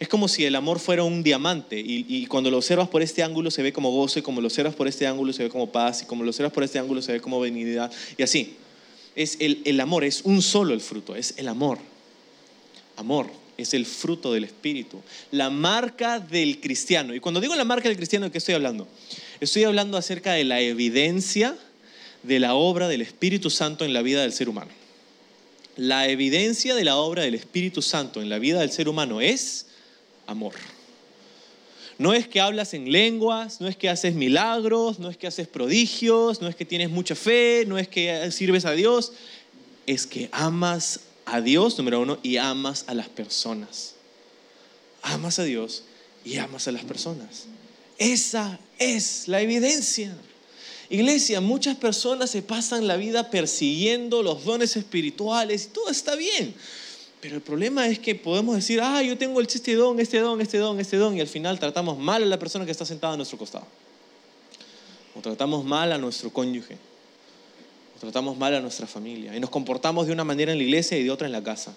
Es 0.01 0.07
como 0.07 0.27
si 0.27 0.45
el 0.45 0.55
amor 0.55 0.79
fuera 0.79 1.03
un 1.03 1.21
diamante 1.21 1.79
y, 1.79 2.25
cuando 2.25 2.49
lo 2.49 2.57
observas 2.57 2.89
por 2.89 3.03
este 3.03 3.21
ángulo 3.21 3.51
se 3.51 3.61
ve 3.61 3.71
como 3.71 3.91
gozo 3.91 4.17
y 4.17 4.23
como 4.23 4.41
lo 4.41 4.47
observas 4.47 4.73
por 4.73 4.87
este 4.87 5.05
ángulo 5.05 5.31
se 5.31 5.43
ve 5.43 5.49
como 5.49 5.71
paz 5.71 6.01
y 6.01 6.05
como 6.05 6.23
lo 6.23 6.31
observas 6.31 6.51
por 6.51 6.63
este 6.63 6.79
ángulo 6.79 7.03
se 7.03 7.11
ve 7.11 7.21
como 7.21 7.39
benignidad 7.39 7.91
y 8.17 8.23
así. 8.23 8.55
Es 9.15 9.37
el, 9.39 9.61
el 9.63 9.79
amor, 9.79 10.03
es 10.03 10.21
un 10.23 10.41
solo 10.41 10.73
el 10.73 10.81
fruto, 10.81 11.15
es 11.15 11.35
el 11.37 11.47
amor. 11.47 11.77
Amor 12.97 13.27
es 13.57 13.75
el 13.75 13.85
fruto 13.85 14.33
del 14.33 14.43
Espíritu, 14.43 14.99
la 15.29 15.51
marca 15.51 16.19
del 16.19 16.59
cristiano. 16.59 17.13
Y 17.13 17.19
cuando 17.19 17.39
digo 17.39 17.55
la 17.55 17.63
marca 17.63 17.87
del 17.87 17.97
cristiano, 17.97 18.25
¿de 18.25 18.31
qué 18.31 18.39
estoy 18.39 18.55
hablando? 18.55 18.87
Estoy 19.39 19.65
hablando 19.65 19.97
acerca 19.97 20.33
de 20.33 20.45
la 20.45 20.61
evidencia 20.61 21.55
de 22.23 22.39
la 22.39 22.55
obra 22.55 22.87
del 22.87 23.03
Espíritu 23.03 23.51
Santo 23.51 23.85
en 23.85 23.93
la 23.93 24.01
vida 24.01 24.23
del 24.23 24.33
ser 24.33 24.49
humano. 24.49 24.71
La 25.77 26.07
evidencia 26.07 26.73
de 26.73 26.85
la 26.85 26.95
obra 26.95 27.21
del 27.21 27.35
Espíritu 27.35 27.83
Santo 27.83 28.19
en 28.19 28.29
la 28.29 28.39
vida 28.39 28.61
del 28.61 28.71
ser 28.71 28.89
humano 28.89 29.21
es 29.21 29.67
amor. 30.31 30.53
No 31.97 32.13
es 32.13 32.27
que 32.27 32.41
hablas 32.41 32.73
en 32.73 32.91
lenguas, 32.91 33.61
no 33.61 33.67
es 33.67 33.75
que 33.75 33.87
haces 33.87 34.15
milagros, 34.15 34.97
no 34.97 35.09
es 35.09 35.17
que 35.17 35.27
haces 35.27 35.47
prodigios, 35.47 36.41
no 36.41 36.47
es 36.47 36.55
que 36.55 36.65
tienes 36.65 36.89
mucha 36.89 37.13
fe, 37.13 37.63
no 37.67 37.77
es 37.77 37.87
que 37.87 38.31
sirves 38.31 38.65
a 38.65 38.71
Dios, 38.71 39.13
es 39.85 40.07
que 40.07 40.29
amas 40.31 41.01
a 41.25 41.41
Dios, 41.41 41.77
número 41.77 41.99
uno, 41.99 42.17
y 42.23 42.37
amas 42.37 42.85
a 42.87 42.95
las 42.95 43.07
personas. 43.07 43.93
Amas 45.03 45.37
a 45.37 45.43
Dios 45.43 45.83
y 46.25 46.37
amas 46.37 46.67
a 46.67 46.71
las 46.71 46.83
personas. 46.83 47.45
Esa 47.97 48.59
es 48.79 49.27
la 49.27 49.41
evidencia. 49.41 50.15
Iglesia, 50.89 51.39
muchas 51.39 51.77
personas 51.77 52.31
se 52.31 52.41
pasan 52.41 52.87
la 52.87 52.97
vida 52.97 53.29
persiguiendo 53.29 54.23
los 54.23 54.43
dones 54.43 54.75
espirituales 54.75 55.65
y 55.65 55.67
todo 55.67 55.89
está 55.89 56.15
bien. 56.15 56.53
Pero 57.21 57.35
el 57.35 57.41
problema 57.41 57.87
es 57.87 57.99
que 57.99 58.15
podemos 58.15 58.55
decir, 58.55 58.81
ah, 58.81 59.03
yo 59.03 59.15
tengo 59.15 59.39
este 59.41 59.75
don, 59.75 59.99
este 59.99 60.19
don, 60.19 60.41
este 60.41 60.57
don, 60.57 60.79
este 60.79 60.97
don, 60.97 61.15
y 61.15 61.21
al 61.21 61.27
final 61.27 61.59
tratamos 61.59 61.97
mal 61.99 62.23
a 62.23 62.25
la 62.25 62.39
persona 62.39 62.65
que 62.65 62.71
está 62.71 62.83
sentada 62.83 63.13
a 63.13 63.17
nuestro 63.17 63.37
costado. 63.37 63.67
O 65.15 65.21
tratamos 65.21 65.63
mal 65.63 65.91
a 65.91 65.99
nuestro 65.99 66.33
cónyuge. 66.33 66.77
O 67.95 67.99
tratamos 67.99 68.35
mal 68.37 68.55
a 68.55 68.59
nuestra 68.59 68.87
familia. 68.87 69.35
Y 69.35 69.39
nos 69.39 69.51
comportamos 69.51 70.07
de 70.07 70.13
una 70.13 70.23
manera 70.23 70.51
en 70.51 70.57
la 70.57 70.63
iglesia 70.63 70.97
y 70.97 71.03
de 71.03 71.11
otra 71.11 71.27
en 71.27 71.31
la 71.31 71.43
casa. 71.43 71.75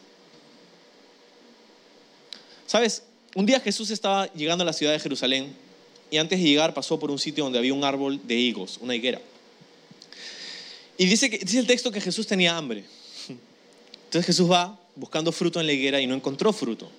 ¿Sabes? 2.66 3.02
Un 3.35 3.44
día 3.44 3.61
Jesús 3.61 3.90
estaba 3.90 4.33
llegando 4.33 4.62
a 4.62 4.64
la 4.64 4.72
ciudad 4.72 4.92
de 4.92 4.98
Jerusalén 4.98 5.54
y 6.11 6.16
antes 6.16 6.38
de 6.38 6.44
llegar 6.46 6.72
pasó 6.72 6.98
por 6.98 7.11
un 7.11 7.18
sitio 7.18 7.44
donde 7.44 7.59
había 7.59 7.74
un 7.74 7.85
árbol 7.85 8.18
de 8.26 8.35
higos, 8.35 8.78
una 8.80 8.94
higuera. 8.94 9.20
Y 10.96 11.04
dice, 11.04 11.28
que, 11.28 11.38
dice 11.38 11.59
el 11.59 11.66
texto 11.66 11.90
que 11.90 12.00
Jesús 12.00 12.26
tenía 12.26 12.57
hambre. 12.57 12.85
Entonces 14.07 14.24
Jesús 14.24 14.50
va 14.50 14.80
buscando 14.96 15.33
fruto 15.33 15.61
en 15.61 15.66
la 15.66 15.72
higuera 15.72 16.00
y 16.00 16.07
no 16.07 16.14
encontró 16.14 16.52
fruto. 16.52 16.90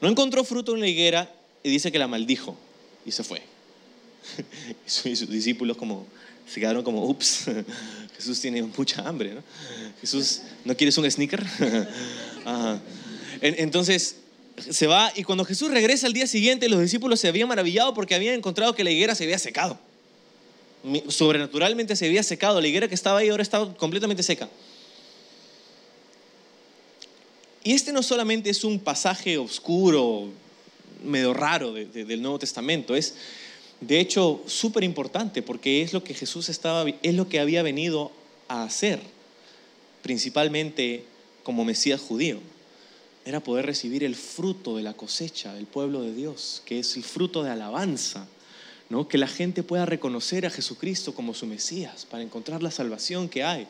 No 0.00 0.08
encontró 0.08 0.44
fruto 0.44 0.74
en 0.74 0.80
la 0.80 0.86
higuera 0.86 1.32
y 1.62 1.70
dice 1.70 1.90
que 1.90 1.98
la 1.98 2.06
maldijo 2.06 2.56
y 3.04 3.12
se 3.12 3.24
fue. 3.24 3.42
Y 5.04 5.16
sus 5.16 5.28
discípulos 5.28 5.76
como 5.76 6.06
se 6.48 6.60
quedaron 6.60 6.82
como, 6.82 7.04
ups, 7.06 7.46
Jesús 8.16 8.40
tiene 8.40 8.62
mucha 8.62 9.06
hambre, 9.06 9.34
¿no? 9.34 9.42
Jesús, 10.00 10.42
¿no 10.64 10.76
quieres 10.76 10.96
un 10.98 11.10
sneaker? 11.10 11.44
Entonces 13.40 14.16
se 14.70 14.86
va 14.86 15.12
y 15.14 15.22
cuando 15.22 15.44
Jesús 15.44 15.70
regresa 15.70 16.06
al 16.06 16.12
día 16.12 16.26
siguiente, 16.26 16.68
los 16.68 16.80
discípulos 16.80 17.20
se 17.20 17.28
habían 17.28 17.48
maravillado 17.48 17.94
porque 17.94 18.14
habían 18.14 18.34
encontrado 18.34 18.74
que 18.74 18.82
la 18.82 18.90
higuera 18.90 19.14
se 19.14 19.24
había 19.24 19.38
secado. 19.38 19.78
Sobrenaturalmente 21.08 21.96
se 21.96 22.06
había 22.06 22.22
secado, 22.22 22.60
la 22.60 22.68
higuera 22.68 22.88
que 22.88 22.94
estaba 22.94 23.18
ahí 23.18 23.28
ahora 23.28 23.42
estaba 23.42 23.74
completamente 23.76 24.22
seca. 24.22 24.48
Y 27.64 27.72
este 27.72 27.92
no 27.92 28.02
solamente 28.02 28.50
es 28.50 28.64
un 28.64 28.78
pasaje 28.78 29.38
oscuro, 29.38 30.28
medio 31.04 31.34
raro 31.34 31.72
del 31.72 32.22
Nuevo 32.22 32.38
Testamento, 32.38 32.94
es 32.94 33.14
de 33.80 34.00
hecho 34.00 34.42
súper 34.46 34.84
importante 34.84 35.42
porque 35.42 35.82
es 35.82 35.92
lo 35.92 36.02
que 36.02 36.14
Jesús 36.14 36.48
estaba, 36.48 36.84
es 37.02 37.14
lo 37.14 37.28
que 37.28 37.40
había 37.40 37.62
venido 37.62 38.12
a 38.48 38.64
hacer, 38.64 39.00
principalmente 40.02 41.04
como 41.42 41.64
Mesías 41.64 42.00
judío. 42.00 42.40
Era 43.24 43.40
poder 43.40 43.66
recibir 43.66 44.04
el 44.04 44.16
fruto 44.16 44.76
de 44.76 44.82
la 44.82 44.94
cosecha 44.94 45.52
del 45.52 45.66
pueblo 45.66 46.02
de 46.02 46.14
Dios, 46.14 46.62
que 46.64 46.78
es 46.78 46.96
el 46.96 47.04
fruto 47.04 47.42
de 47.42 47.50
alabanza, 47.50 48.26
¿no? 48.88 49.06
que 49.06 49.18
la 49.18 49.26
gente 49.26 49.62
pueda 49.62 49.84
reconocer 49.84 50.46
a 50.46 50.50
Jesucristo 50.50 51.14
como 51.14 51.34
su 51.34 51.46
Mesías 51.46 52.06
para 52.06 52.22
encontrar 52.22 52.62
la 52.62 52.70
salvación 52.70 53.28
que 53.28 53.44
hay. 53.44 53.66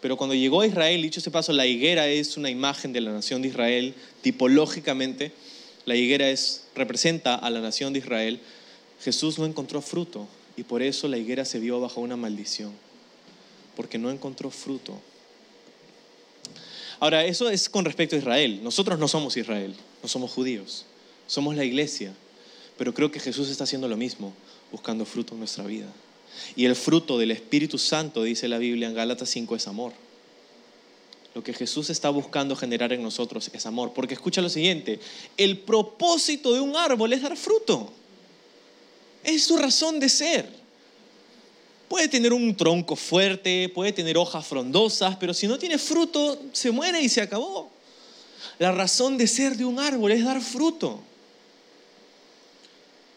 Pero 0.00 0.16
cuando 0.16 0.34
llegó 0.34 0.62
a 0.62 0.66
Israel, 0.66 1.02
dicho 1.02 1.20
ese 1.20 1.30
paso, 1.30 1.52
la 1.52 1.66
higuera 1.66 2.08
es 2.08 2.36
una 2.36 2.50
imagen 2.50 2.92
de 2.92 3.00
la 3.00 3.12
nación 3.12 3.42
de 3.42 3.48
Israel, 3.48 3.94
tipológicamente, 4.22 5.32
la 5.84 5.94
higuera 5.94 6.30
es, 6.30 6.64
representa 6.74 7.34
a 7.34 7.50
la 7.50 7.60
nación 7.60 7.92
de 7.92 7.98
Israel. 7.98 8.40
Jesús 9.02 9.38
no 9.38 9.46
encontró 9.46 9.82
fruto 9.82 10.26
y 10.56 10.62
por 10.62 10.82
eso 10.82 11.08
la 11.08 11.18
higuera 11.18 11.44
se 11.44 11.58
vio 11.58 11.80
bajo 11.80 12.00
una 12.00 12.16
maldición, 12.16 12.72
porque 13.76 13.98
no 13.98 14.10
encontró 14.10 14.50
fruto. 14.50 15.00
Ahora, 16.98 17.24
eso 17.24 17.48
es 17.48 17.68
con 17.68 17.84
respecto 17.84 18.14
a 18.14 18.18
Israel. 18.18 18.60
Nosotros 18.62 18.98
no 18.98 19.08
somos 19.08 19.36
Israel, 19.36 19.74
no 20.02 20.08
somos 20.08 20.30
judíos, 20.30 20.84
somos 21.26 21.56
la 21.56 21.64
iglesia, 21.64 22.12
pero 22.76 22.94
creo 22.94 23.10
que 23.10 23.20
Jesús 23.20 23.48
está 23.48 23.64
haciendo 23.64 23.88
lo 23.88 23.96
mismo, 23.96 24.34
buscando 24.70 25.04
fruto 25.04 25.34
en 25.34 25.40
nuestra 25.40 25.64
vida. 25.64 25.86
Y 26.56 26.64
el 26.64 26.76
fruto 26.76 27.18
del 27.18 27.30
Espíritu 27.30 27.78
Santo, 27.78 28.22
dice 28.22 28.48
la 28.48 28.58
Biblia 28.58 28.88
en 28.88 28.94
Gálatas 28.94 29.28
5, 29.30 29.56
es 29.56 29.66
amor. 29.68 29.92
Lo 31.34 31.44
que 31.44 31.52
Jesús 31.52 31.90
está 31.90 32.10
buscando 32.10 32.56
generar 32.56 32.92
en 32.92 33.02
nosotros 33.02 33.50
es 33.52 33.66
amor. 33.66 33.92
Porque 33.94 34.14
escucha 34.14 34.40
lo 34.40 34.48
siguiente, 34.48 34.98
el 35.36 35.58
propósito 35.58 36.52
de 36.52 36.60
un 36.60 36.76
árbol 36.76 37.12
es 37.12 37.22
dar 37.22 37.36
fruto. 37.36 37.92
Es 39.22 39.44
su 39.44 39.56
razón 39.56 40.00
de 40.00 40.08
ser. 40.08 40.60
Puede 41.88 42.08
tener 42.08 42.32
un 42.32 42.56
tronco 42.56 42.94
fuerte, 42.94 43.68
puede 43.68 43.92
tener 43.92 44.16
hojas 44.16 44.46
frondosas, 44.46 45.16
pero 45.16 45.34
si 45.34 45.46
no 45.46 45.58
tiene 45.58 45.76
fruto, 45.76 46.40
se 46.52 46.70
muere 46.70 47.00
y 47.00 47.08
se 47.08 47.20
acabó. 47.20 47.70
La 48.58 48.72
razón 48.72 49.18
de 49.18 49.26
ser 49.26 49.56
de 49.56 49.64
un 49.64 49.78
árbol 49.78 50.12
es 50.12 50.24
dar 50.24 50.40
fruto. 50.40 51.00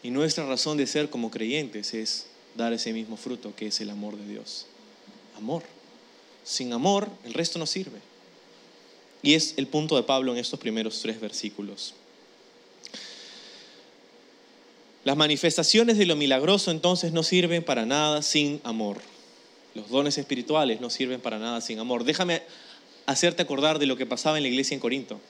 Y 0.02 0.10
nuestra 0.10 0.44
razón 0.46 0.76
de 0.76 0.86
ser 0.86 1.08
como 1.08 1.30
creyentes 1.30 1.94
es 1.94 2.26
dar 2.56 2.72
ese 2.72 2.92
mismo 2.92 3.16
fruto 3.16 3.54
que 3.54 3.66
es 3.66 3.80
el 3.80 3.90
amor 3.90 4.16
de 4.16 4.26
Dios. 4.26 4.66
Amor. 5.36 5.62
Sin 6.44 6.72
amor, 6.72 7.08
el 7.24 7.34
resto 7.34 7.58
no 7.58 7.66
sirve. 7.66 7.98
Y 9.22 9.34
es 9.34 9.54
el 9.56 9.66
punto 9.66 9.96
de 9.96 10.02
Pablo 10.02 10.32
en 10.32 10.38
estos 10.38 10.60
primeros 10.60 11.00
tres 11.00 11.20
versículos. 11.20 11.94
Las 15.04 15.16
manifestaciones 15.16 15.98
de 15.98 16.06
lo 16.06 16.16
milagroso 16.16 16.70
entonces 16.70 17.12
no 17.12 17.22
sirven 17.22 17.62
para 17.62 17.84
nada 17.84 18.22
sin 18.22 18.60
amor. 18.64 19.00
Los 19.74 19.90
dones 19.90 20.16
espirituales 20.18 20.80
no 20.80 20.88
sirven 20.88 21.20
para 21.20 21.38
nada 21.38 21.60
sin 21.60 21.78
amor. 21.78 22.04
Déjame 22.04 22.42
hacerte 23.06 23.42
acordar 23.42 23.78
de 23.78 23.86
lo 23.86 23.96
que 23.96 24.06
pasaba 24.06 24.38
en 24.38 24.44
la 24.44 24.48
iglesia 24.48 24.74
en 24.74 24.80
Corinto. 24.80 25.20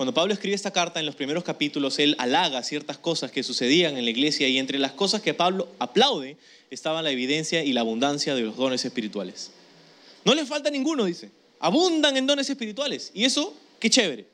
Cuando 0.00 0.14
Pablo 0.14 0.32
escribe 0.32 0.54
esta 0.54 0.70
carta 0.70 0.98
en 0.98 1.04
los 1.04 1.14
primeros 1.14 1.44
capítulos, 1.44 1.98
él 1.98 2.16
halaga 2.18 2.62
ciertas 2.62 2.96
cosas 2.96 3.30
que 3.30 3.42
sucedían 3.42 3.98
en 3.98 4.04
la 4.06 4.10
iglesia 4.10 4.48
y 4.48 4.56
entre 4.56 4.78
las 4.78 4.92
cosas 4.92 5.20
que 5.20 5.34
Pablo 5.34 5.68
aplaude 5.78 6.38
estaba 6.70 7.02
la 7.02 7.10
evidencia 7.10 7.62
y 7.62 7.74
la 7.74 7.82
abundancia 7.82 8.34
de 8.34 8.40
los 8.40 8.56
dones 8.56 8.82
espirituales. 8.82 9.50
No 10.24 10.34
les 10.34 10.48
falta 10.48 10.70
ninguno, 10.70 11.04
dice. 11.04 11.30
Abundan 11.58 12.16
en 12.16 12.26
dones 12.26 12.48
espirituales. 12.48 13.10
Y 13.12 13.24
eso, 13.26 13.54
qué 13.78 13.90
chévere. 13.90 14.24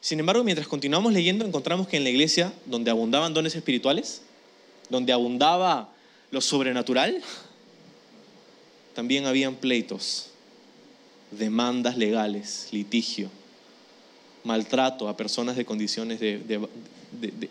Sin 0.00 0.18
embargo, 0.18 0.42
mientras 0.42 0.66
continuamos 0.68 1.12
leyendo, 1.12 1.44
encontramos 1.44 1.86
que 1.86 1.98
en 1.98 2.04
la 2.04 2.08
iglesia, 2.08 2.50
donde 2.64 2.90
abundaban 2.90 3.34
dones 3.34 3.54
espirituales, 3.54 4.22
donde 4.88 5.12
abundaba 5.12 5.92
lo 6.30 6.40
sobrenatural, 6.40 7.22
también 8.94 9.26
habían 9.26 9.54
pleitos, 9.54 10.30
demandas 11.30 11.98
legales, 11.98 12.68
litigio 12.70 13.28
maltrato 14.44 15.08
a 15.08 15.16
personas 15.16 15.56
de 15.56 15.64
condiciones 15.64 16.20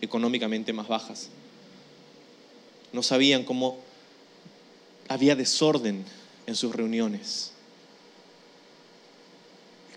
económicamente 0.01 0.73
más 0.73 0.87
bajas. 0.87 1.29
No 2.91 3.03
sabían 3.03 3.43
cómo 3.43 3.77
había 5.07 5.35
desorden 5.35 6.03
en 6.45 6.55
sus 6.55 6.75
reuniones. 6.75 7.51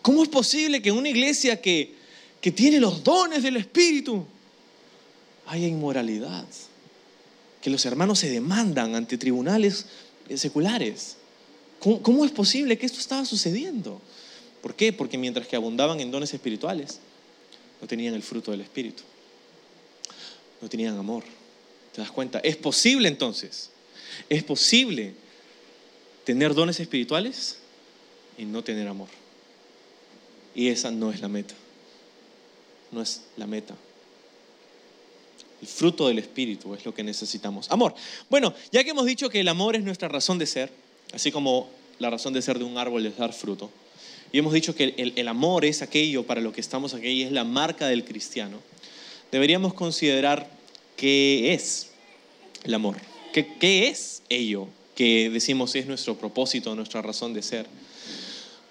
¿Cómo 0.02 0.22
es 0.22 0.28
posible 0.28 0.82
que 0.82 0.90
en 0.90 0.96
una 0.96 1.08
iglesia 1.08 1.60
que, 1.60 1.94
que 2.40 2.52
tiene 2.52 2.78
los 2.78 3.02
dones 3.02 3.42
del 3.42 3.56
Espíritu 3.56 4.26
haya 5.46 5.66
inmoralidad? 5.66 6.46
Que 7.62 7.70
los 7.70 7.84
hermanos 7.86 8.18
se 8.18 8.28
demandan 8.28 8.94
ante 8.94 9.16
tribunales 9.16 9.86
seculares. 10.36 11.16
¿Cómo, 11.80 12.02
cómo 12.02 12.24
es 12.24 12.30
posible 12.30 12.76
que 12.76 12.86
esto 12.86 13.00
estaba 13.00 13.24
sucediendo? 13.24 14.00
¿Por 14.64 14.74
qué? 14.74 14.94
Porque 14.94 15.18
mientras 15.18 15.46
que 15.46 15.56
abundaban 15.56 16.00
en 16.00 16.10
dones 16.10 16.32
espirituales, 16.32 16.98
no 17.82 17.86
tenían 17.86 18.14
el 18.14 18.22
fruto 18.22 18.50
del 18.50 18.62
Espíritu. 18.62 19.02
No 20.62 20.70
tenían 20.70 20.96
amor. 20.96 21.22
¿Te 21.92 22.00
das 22.00 22.10
cuenta? 22.10 22.38
Es 22.38 22.56
posible 22.56 23.08
entonces. 23.08 23.68
Es 24.30 24.42
posible 24.42 25.12
tener 26.24 26.54
dones 26.54 26.80
espirituales 26.80 27.58
y 28.38 28.46
no 28.46 28.64
tener 28.64 28.88
amor. 28.88 29.08
Y 30.54 30.68
esa 30.68 30.90
no 30.90 31.10
es 31.10 31.20
la 31.20 31.28
meta. 31.28 31.54
No 32.90 33.02
es 33.02 33.20
la 33.36 33.46
meta. 33.46 33.74
El 35.60 35.68
fruto 35.68 36.08
del 36.08 36.20
Espíritu 36.20 36.74
es 36.74 36.86
lo 36.86 36.94
que 36.94 37.04
necesitamos. 37.04 37.70
Amor. 37.70 37.94
Bueno, 38.30 38.54
ya 38.72 38.82
que 38.82 38.92
hemos 38.92 39.04
dicho 39.04 39.28
que 39.28 39.40
el 39.40 39.48
amor 39.48 39.76
es 39.76 39.84
nuestra 39.84 40.08
razón 40.08 40.38
de 40.38 40.46
ser, 40.46 40.72
así 41.12 41.30
como 41.30 41.68
la 41.98 42.08
razón 42.08 42.32
de 42.32 42.40
ser 42.40 42.58
de 42.58 42.64
un 42.64 42.78
árbol 42.78 43.04
es 43.04 43.18
dar 43.18 43.34
fruto, 43.34 43.70
y 44.34 44.38
hemos 44.38 44.52
dicho 44.52 44.74
que 44.74 45.12
el, 45.14 45.28
amor 45.28 45.64
es 45.64 45.80
aquello 45.80 46.24
para 46.24 46.40
lo 46.40 46.52
que 46.52 46.60
estamos 46.60 46.92
aquí 46.92 47.22
es 47.22 47.30
la 47.30 47.44
marca 47.44 47.86
del 47.86 48.04
cristiano, 48.04 48.58
deberíamos 49.30 49.74
considerar 49.74 50.50
qué 50.96 51.54
es 51.54 51.90
el 52.64 52.74
amor, 52.74 52.96
qué, 53.32 53.46
qué 53.60 53.86
es 53.86 54.24
ello 54.28 54.66
que 54.96 55.30
decimos 55.30 55.76
es 55.76 55.86
nuestro 55.86 56.18
propósito, 56.18 56.74
nuestra 56.74 57.00
razón 57.00 57.32
de 57.32 57.42
ser. 57.42 57.66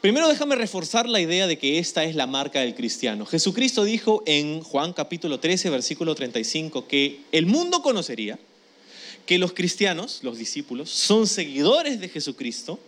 Primero 0.02 0.28
déjame 0.28 0.58
reforzar 0.58 1.08
la 1.08 1.22
idea 1.22 1.48
de 1.48 1.58
que 1.58 1.80
esta 1.80 2.04
es 2.04 2.14
la 2.14 2.28
marca 2.28 2.60
del 2.60 2.76
cristiano. 2.76 3.26
Jesucristo 3.26 3.86
dijo 3.86 4.22
en 4.26 4.60
Juan 4.60 4.92
capítulo 4.92 5.40
13, 5.40 5.70
versículo 5.70 6.14
35, 6.14 6.90
que 6.90 7.22
el 7.32 7.46
mundo 7.46 7.82
conocería 7.82 8.38
que 9.26 9.38
los 9.38 9.54
cristianos, 9.54 10.20
los 10.24 10.38
discípulos, 10.38 10.90
son 10.90 11.26
seguidores 11.26 12.02
de 12.02 12.10
Jesucristo 12.10 12.82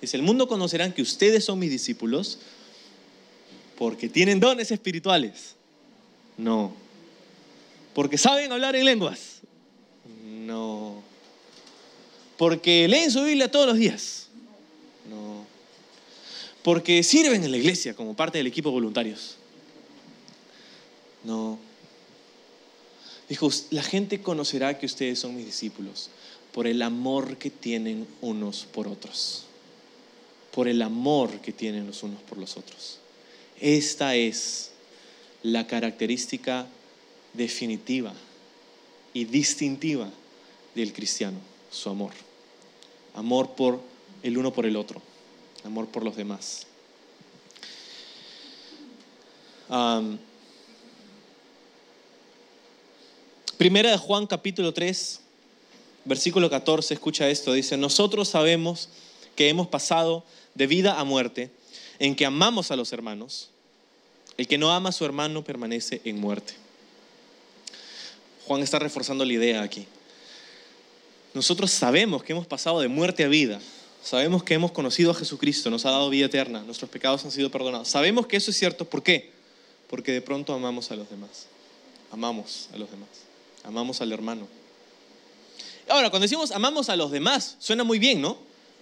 Dice, 0.00 0.16
el 0.16 0.22
mundo 0.22 0.46
conocerán 0.48 0.92
que 0.92 1.02
ustedes 1.02 1.44
son 1.44 1.58
mis 1.58 1.70
discípulos 1.70 2.38
porque 3.76 4.08
tienen 4.08 4.40
dones 4.40 4.70
espirituales. 4.70 5.54
No, 6.36 6.74
Porque 7.94 8.18
saben 8.18 8.52
hablar 8.52 8.76
en 8.76 8.84
lenguas. 8.84 9.40
No. 10.24 11.02
Porque 12.36 12.86
leen 12.88 13.10
su 13.10 13.22
Biblia 13.22 13.50
todos 13.50 13.66
los 13.66 13.76
días. 13.78 14.28
No. 15.08 15.46
Porque 16.62 17.02
sirven 17.02 17.42
en 17.42 17.50
la 17.50 17.56
iglesia 17.56 17.94
como 17.94 18.14
parte 18.14 18.36
del 18.36 18.46
equipo 18.46 18.70
voluntarios. 18.70 19.36
No. 21.24 21.58
Dijo, 23.30 23.50
la 23.70 23.82
gente 23.82 24.20
conocerá 24.20 24.78
que 24.78 24.84
ustedes 24.84 25.18
son 25.18 25.34
mis 25.34 25.46
discípulos 25.46 26.10
por 26.52 26.66
el 26.66 26.82
amor 26.82 27.38
que 27.38 27.50
tienen 27.50 28.06
unos 28.20 28.66
por 28.66 28.88
otros. 28.88 29.45
Por 30.56 30.66
el 30.66 30.80
amor 30.80 31.40
que 31.40 31.52
tienen 31.52 31.86
los 31.86 32.02
unos 32.02 32.20
por 32.22 32.38
los 32.38 32.56
otros. 32.56 32.98
Esta 33.60 34.16
es 34.16 34.72
la 35.42 35.66
característica 35.66 36.66
definitiva 37.34 38.14
y 39.12 39.26
distintiva 39.26 40.08
del 40.74 40.94
cristiano, 40.94 41.38
su 41.70 41.90
amor. 41.90 42.12
Amor 43.14 43.50
por 43.50 43.80
el 44.22 44.38
uno 44.38 44.52
por 44.52 44.64
el 44.64 44.76
otro, 44.76 45.02
amor 45.62 45.86
por 45.88 46.02
los 46.02 46.16
demás. 46.16 46.66
primera 53.58 53.90
de 53.90 53.98
Juan 53.98 54.26
capítulo 54.26 54.72
3, 54.72 55.20
versículo 56.06 56.48
14, 56.48 56.94
escucha 56.94 57.28
esto, 57.28 57.52
dice, 57.52 57.76
nosotros 57.76 58.28
sabemos 58.28 58.88
que 59.34 59.48
hemos 59.48 59.66
pasado 59.66 60.24
de 60.56 60.66
vida 60.66 60.98
a 60.98 61.04
muerte 61.04 61.50
en 61.98 62.14
que 62.14 62.26
amamos 62.26 62.70
a 62.70 62.76
los 62.76 62.92
hermanos. 62.92 63.50
El 64.36 64.46
que 64.46 64.58
no 64.58 64.72
ama 64.72 64.90
a 64.90 64.92
su 64.92 65.04
hermano 65.04 65.44
permanece 65.44 66.00
en 66.04 66.20
muerte. 66.20 66.54
Juan 68.46 68.62
está 68.62 68.78
reforzando 68.78 69.24
la 69.24 69.32
idea 69.32 69.62
aquí. 69.62 69.86
Nosotros 71.34 71.70
sabemos 71.70 72.22
que 72.22 72.32
hemos 72.32 72.46
pasado 72.46 72.80
de 72.80 72.88
muerte 72.88 73.24
a 73.24 73.28
vida. 73.28 73.60
Sabemos 74.02 74.44
que 74.44 74.54
hemos 74.54 74.72
conocido 74.72 75.10
a 75.10 75.14
Jesucristo, 75.14 75.68
nos 75.68 75.84
ha 75.84 75.90
dado 75.90 76.08
vida 76.10 76.26
eterna, 76.26 76.62
nuestros 76.62 76.88
pecados 76.88 77.24
han 77.24 77.32
sido 77.32 77.50
perdonados. 77.50 77.88
Sabemos 77.88 78.26
que 78.26 78.36
eso 78.36 78.52
es 78.52 78.56
cierto. 78.56 78.84
¿Por 78.84 79.02
qué? 79.02 79.32
Porque 79.88 80.12
de 80.12 80.22
pronto 80.22 80.54
amamos 80.54 80.90
a 80.92 80.96
los 80.96 81.10
demás. 81.10 81.46
Amamos 82.12 82.68
a 82.72 82.78
los 82.78 82.90
demás. 82.90 83.08
Amamos 83.64 84.00
al 84.00 84.12
hermano. 84.12 84.46
Ahora, 85.88 86.10
cuando 86.10 86.24
decimos 86.24 86.52
amamos 86.52 86.88
a 86.88 86.96
los 86.96 87.10
demás, 87.10 87.56
suena 87.58 87.84
muy 87.84 87.98
bien, 87.98 88.20
¿no? 88.20 88.38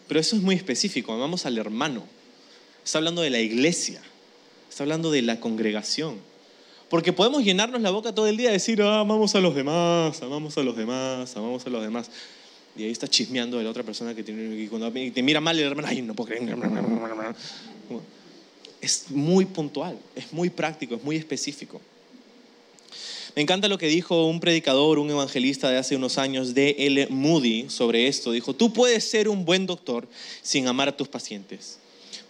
Pero 0.08 0.20
eso 0.20 0.36
es 0.36 0.42
muy 0.42 0.54
específico. 0.54 1.12
Amamos 1.12 1.46
al 1.46 1.58
hermano. 1.58 2.04
Está 2.84 2.98
hablando 2.98 3.22
de 3.22 3.30
la 3.30 3.40
iglesia. 3.40 4.02
Está 4.68 4.84
hablando 4.84 5.10
de 5.10 5.22
la 5.22 5.40
congregación. 5.40 6.18
Porque 6.90 7.12
podemos 7.12 7.42
llenarnos 7.42 7.80
la 7.80 7.90
boca 7.90 8.14
todo 8.14 8.26
el 8.26 8.36
día 8.36 8.50
y 8.50 8.52
decir, 8.52 8.82
ah, 8.82 9.00
amamos 9.00 9.34
a 9.34 9.40
los 9.40 9.54
demás, 9.54 10.22
amamos 10.22 10.56
a 10.58 10.62
los 10.62 10.76
demás, 10.76 11.34
amamos 11.36 11.66
a 11.66 11.70
los 11.70 11.82
demás. 11.82 12.10
Y 12.76 12.84
ahí 12.84 12.90
está 12.90 13.08
chismeando 13.08 13.58
de 13.58 13.64
la 13.64 13.70
otra 13.70 13.82
persona 13.82 14.14
que 14.14 14.22
tiene, 14.22 14.62
y 14.62 14.68
cuando 14.68 14.92
te 14.92 15.22
mira 15.22 15.40
mal 15.40 15.58
el 15.58 15.66
hermano, 15.66 15.88
ay, 15.88 16.02
no 16.02 16.14
puedo 16.14 16.28
creer. 16.28 16.56
Es 18.80 19.10
muy 19.10 19.44
puntual, 19.46 19.98
es 20.14 20.32
muy 20.32 20.50
práctico, 20.50 20.96
es 20.96 21.02
muy 21.02 21.16
específico. 21.16 21.80
Me 23.34 23.42
encanta 23.42 23.66
lo 23.66 23.78
que 23.78 23.88
dijo 23.88 24.26
un 24.26 24.38
predicador, 24.38 24.98
un 24.98 25.10
evangelista 25.10 25.68
de 25.68 25.76
hace 25.76 25.96
unos 25.96 26.18
años, 26.18 26.54
de 26.54 26.76
L. 26.78 27.08
Moody, 27.10 27.68
sobre 27.68 28.06
esto. 28.06 28.30
Dijo, 28.30 28.54
tú 28.54 28.72
puedes 28.72 29.08
ser 29.08 29.28
un 29.28 29.44
buen 29.44 29.66
doctor 29.66 30.06
sin 30.42 30.68
amar 30.68 30.88
a 30.88 30.96
tus 30.96 31.08
pacientes. 31.08 31.78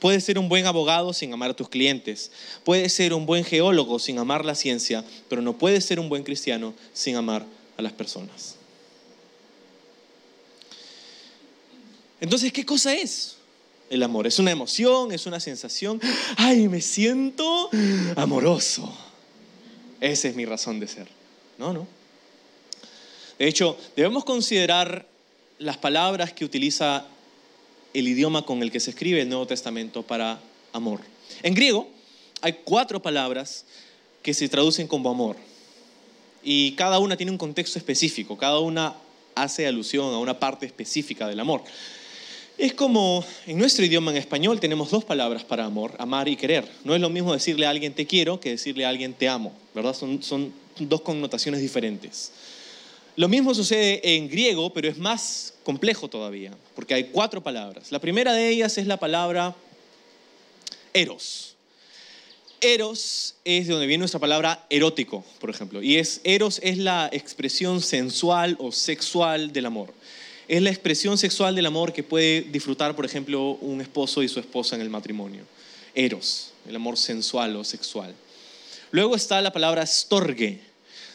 Puedes 0.01 0.25
ser 0.25 0.39
un 0.39 0.49
buen 0.49 0.65
abogado 0.65 1.13
sin 1.13 1.33
amar 1.33 1.51
a 1.51 1.55
tus 1.55 1.69
clientes. 1.69 2.31
Puedes 2.65 2.93
ser 2.95 3.13
un 3.13 3.27
buen 3.27 3.45
geólogo 3.45 3.99
sin 3.99 4.19
amar 4.19 4.47
la 4.47 4.55
ciencia, 4.55 5.05
pero 5.29 5.43
no 5.43 5.59
puedes 5.59 5.85
ser 5.85 6.01
un 6.01 6.09
buen 6.09 6.23
cristiano 6.23 6.73
sin 6.95 7.17
amar 7.17 7.45
a 7.77 7.83
las 7.83 7.93
personas. 7.93 8.57
Entonces, 12.19 12.51
¿qué 12.51 12.65
cosa 12.65 12.95
es 12.95 13.37
el 13.91 14.03
amor? 14.03 14.27
¿Es 14.27 14.39
una 14.39 14.51
emoción? 14.51 15.13
¿Es 15.13 15.27
una 15.27 15.39
sensación? 15.39 16.01
¡Ay, 16.37 16.69
me 16.69 16.81
siento 16.81 17.69
amoroso! 18.17 18.91
Esa 20.05 20.29
es 20.29 20.37
mi 20.37 20.45
razón 20.45 20.81
de 20.81 20.87
ser. 20.87 21.09
No, 21.57 21.73
no. 21.73 21.87
De 23.39 23.49
hecho, 23.49 23.79
debemos 23.97 24.23
considerar 24.25 25.07
las 25.59 25.79
palabras 25.79 26.31
que 26.35 26.45
utiliza 26.45 27.07
el 27.95 28.07
idioma 28.07 28.45
con 28.45 28.63
el 28.63 28.71
que 28.71 28.81
se 28.81 28.91
escribe 28.91 29.23
el 29.23 29.31
Nuevo 29.31 29.47
Testamento 29.47 30.03
para 30.03 30.41
amor. 30.75 31.01
En 31.43 31.55
griego 31.55 31.89
hay 32.43 32.53
cuatro 32.65 33.01
palabras 33.01 33.65
que 34.23 34.35
se 34.35 34.47
traducen 34.47 34.87
como 34.89 35.09
amor 35.09 35.37
y 36.43 36.73
cada 36.73 36.99
una 36.99 37.17
tiene 37.17 37.33
un 37.33 37.39
contexto 37.39 37.79
específico, 37.79 38.37
cada 38.37 38.59
una 38.59 38.97
hace 39.35 39.67
alusión 39.67 40.13
a 40.13 40.19
una 40.19 40.39
parte 40.39 40.67
específica 40.67 41.27
del 41.29 41.41
amor. 41.41 41.63
Es 42.57 42.73
como 42.73 43.25
en 43.47 43.59
nuestro 43.59 43.85
idioma 43.85 44.13
en 44.13 44.17
español 44.17 44.61
tenemos 44.61 44.91
dos 44.91 45.05
palabras 45.05 45.43
para 45.43 45.65
amor, 45.65 45.93
amar 45.99 46.29
y 46.29 46.37
querer. 46.37 46.69
No 46.85 46.95
es 46.95 47.01
lo 47.01 47.11
mismo 47.11 47.33
decirle 47.33 47.67
a 47.67 47.71
alguien 47.71 47.93
te 47.93 48.07
quiero 48.07 48.39
que 48.39 48.51
decirle 48.51 48.85
a 48.85 48.91
alguien 48.91 49.13
te 49.13 49.29
amo, 49.29 49.53
¿verdad? 49.75 49.95
Son, 49.95 50.23
son 50.23 50.53
dos 50.79 51.01
connotaciones 51.01 51.61
diferentes. 51.61 52.31
Lo 53.17 53.29
mismo 53.29 53.55
sucede 53.55 54.17
en 54.17 54.29
griego, 54.29 54.73
pero 54.73 54.89
es 54.89 54.99
más 54.99 55.55
complejo 55.65 56.09
todavía, 56.09 56.53
porque 56.77 56.95
hay 56.95 57.05
cuatro 57.05 57.43
palabras. 57.43 57.91
La 57.91 58.01
primera 58.01 58.33
de 58.33 58.49
ellas 58.49 58.79
es 58.79 58.87
la 58.87 58.99
palabra 58.99 59.57
eros. 60.93 61.57
Eros 62.61 63.35
es 63.45 63.67
de 63.67 63.73
donde 63.73 63.87
viene 63.87 64.01
nuestra 64.01 64.21
palabra 64.21 64.65
erótico, 64.71 65.25
por 65.41 65.51
ejemplo, 65.51 65.83
y 65.83 65.97
es 65.97 66.21
eros 66.25 66.61
es 66.63 66.79
la 66.79 67.09
expresión 67.13 67.81
sensual 67.81 68.57
o 68.61 68.71
sexual 68.71 69.53
del 69.53 69.67
amor. 69.67 69.93
Es 70.49 70.63
la 70.63 70.71
expresión 70.71 71.17
sexual 71.19 71.55
del 71.55 71.67
amor 71.67 71.93
que 71.93 72.03
puede 72.03 72.43
disfrutar, 72.43 72.95
por 72.95 73.05
ejemplo, 73.05 73.53
un 73.61 73.81
esposo 73.81 74.23
y 74.23 74.29
su 74.29 74.41
esposa 74.41 74.77
en 74.77 74.83
el 74.83 74.91
matrimonio. 74.91 75.45
Eros, 75.95 76.53
el 76.69 76.77
amor 76.77 76.97
sensual 76.97 77.57
o 77.57 77.65
sexual. 77.65 78.15
Luego 78.91 79.17
está 79.17 79.41
la 79.41 79.53
palabra 79.53 79.87
storge, 79.87 80.61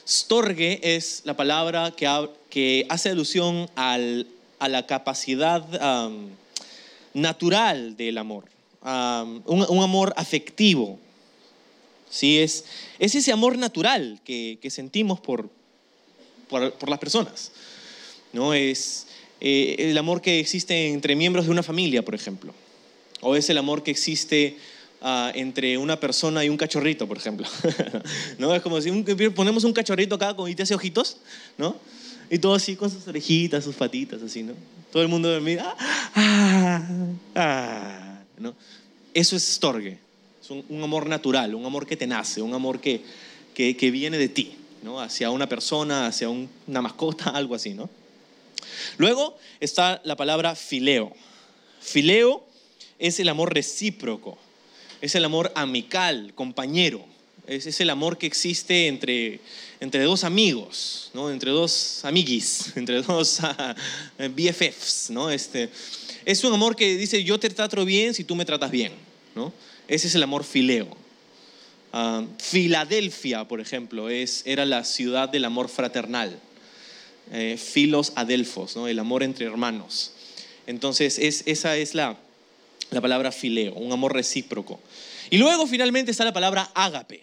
Storge 0.09 0.79
es 0.95 1.21
la 1.23 1.37
palabra 1.37 1.93
que, 1.95 2.85
hace 2.89 3.09
alusión 3.09 3.69
a 3.75 3.99
la 4.67 4.87
capacidad 4.87 5.63
natural 7.13 7.95
del 7.95 8.17
amor, 8.17 8.45
un, 8.81 9.83
amor 9.83 10.11
afectivo. 10.17 10.97
¿sí? 12.09 12.39
Es, 12.39 12.65
ese 12.97 13.31
amor 13.31 13.55
natural 13.59 14.19
que, 14.25 14.57
sentimos 14.71 15.19
por, 15.19 15.47
las 16.49 16.99
personas. 16.99 17.51
¿no? 18.33 18.55
Es 18.55 19.05
eh, 19.41 19.75
el 19.79 19.97
amor 19.97 20.21
que 20.21 20.39
existe 20.39 20.87
entre 20.87 21.15
miembros 21.15 21.45
de 21.45 21.51
una 21.51 21.63
familia, 21.63 22.03
por 22.03 22.15
ejemplo. 22.15 22.53
O 23.21 23.35
es 23.35 23.49
el 23.49 23.57
amor 23.57 23.83
que 23.83 23.91
existe 23.91 24.57
Ah, 25.01 25.31
entre 25.33 25.77
una 25.77 25.97
persona 25.97 26.43
y 26.43 26.49
un 26.49 26.57
cachorrito, 26.57 27.07
por 27.07 27.17
ejemplo. 27.17 27.47
¿No? 28.37 28.53
Es 28.53 28.61
como 28.61 28.81
si 28.81 28.91
ponemos 29.33 29.63
un 29.63 29.71
cachorrito 29.71 30.15
acá 30.15 30.35
y 30.47 30.55
te 30.55 30.63
hace 30.63 30.75
ojitos, 30.75 31.17
¿no? 31.57 31.77
Y 32.29 32.37
todo 32.37 32.53
así 32.53 32.75
con 32.75 32.89
sus 32.89 33.07
orejitas, 33.07 33.63
sus 33.63 33.75
patitas, 33.75 34.21
así, 34.21 34.43
¿no? 34.43 34.53
Todo 34.91 35.01
el 35.01 35.07
mundo 35.07 35.39
mira, 35.39 35.73
ah, 36.15 36.83
ah, 37.35 38.19
¿no? 38.37 38.53
Eso 39.13 39.37
es 39.37 39.43
storge, 39.43 39.97
es 40.41 40.49
un, 40.49 40.83
amor 40.83 41.07
natural, 41.07 41.55
un 41.55 41.65
amor 41.65 41.87
que 41.87 41.95
te 41.95 42.05
nace, 42.05 42.41
un 42.41 42.53
amor 42.53 42.81
que, 42.81 43.01
que, 43.53 43.77
que 43.77 43.91
viene 43.91 44.17
de 44.17 44.27
ti, 44.27 44.57
¿no? 44.83 44.99
Hacia 44.99 45.31
una 45.31 45.47
persona, 45.47 46.07
hacia 46.07 46.27
una 46.29 46.81
mascota, 46.81 47.29
algo 47.33 47.55
así, 47.55 47.73
¿no? 47.73 47.89
Luego 48.97 49.37
está 49.59 50.01
la 50.03 50.15
palabra 50.15 50.55
fileo. 50.55 51.13
Fileo 51.79 52.45
es 52.97 53.19
el 53.19 53.29
amor 53.29 53.53
recíproco 53.53 54.37
es 55.01 55.15
el 55.15 55.25
amor 55.25 55.51
amical, 55.55 56.33
compañero. 56.35 57.05
Es, 57.47 57.79
el 57.79 57.89
amor 57.89 58.17
que 58.19 58.27
existe 58.27 58.87
entre, 58.87 59.39
entre 59.79 60.03
dos 60.03 60.23
amigos, 60.23 61.09
¿no? 61.15 61.31
entre 61.31 61.49
dos 61.49 62.05
amiguis, 62.05 62.73
entre 62.75 63.01
dos 63.01 63.39
ah, 63.41 63.75
BFFs. 64.19 65.09
¿no? 65.09 65.31
Este, 65.31 65.69
es 66.25 66.43
un 66.43 66.53
amor 66.53 66.75
que 66.75 66.95
dice, 66.95 67.23
yo 67.23 67.39
te 67.39 67.49
trato 67.49 67.83
bien 67.85 68.13
si 68.13 68.23
tú 68.23 68.35
me 68.35 68.45
tratas 68.45 68.69
bien. 68.69 68.91
¿no? 69.35 69.51
Ese 69.87 70.07
es 70.07 70.15
el 70.15 70.21
amor 70.21 70.43
fileo. 70.43 70.95
Ah, 71.91 72.23
Filadelfia, 72.37 73.47
por 73.47 73.61
ejemplo, 73.61 74.09
es, 74.09 74.43
era 74.45 74.65
la 74.65 74.83
ciudad 74.83 75.27
del 75.27 75.45
amor 75.45 75.69
fraternal. 75.69 76.39
Eh, 77.31 77.57
filos 77.57 78.13
adelfos, 78.15 78.75
¿no? 78.75 78.87
el 78.87 78.97
amor 78.97 79.21
entre 79.21 79.45
hermanos. 79.45 80.13
Entonces, 80.65 81.19
es, 81.19 81.43
esa 81.45 81.77
es 81.77 81.93
la, 81.93 82.17
la 82.89 83.01
palabra 83.01 83.31
fileo, 83.31 83.75
un 83.75 83.91
amor 83.91 84.13
recíproco. 84.13 84.79
Y 85.29 85.37
luego 85.37 85.67
finalmente 85.67 86.09
está 86.09 86.25
la 86.25 86.33
palabra 86.33 86.71
ágape. 86.73 87.21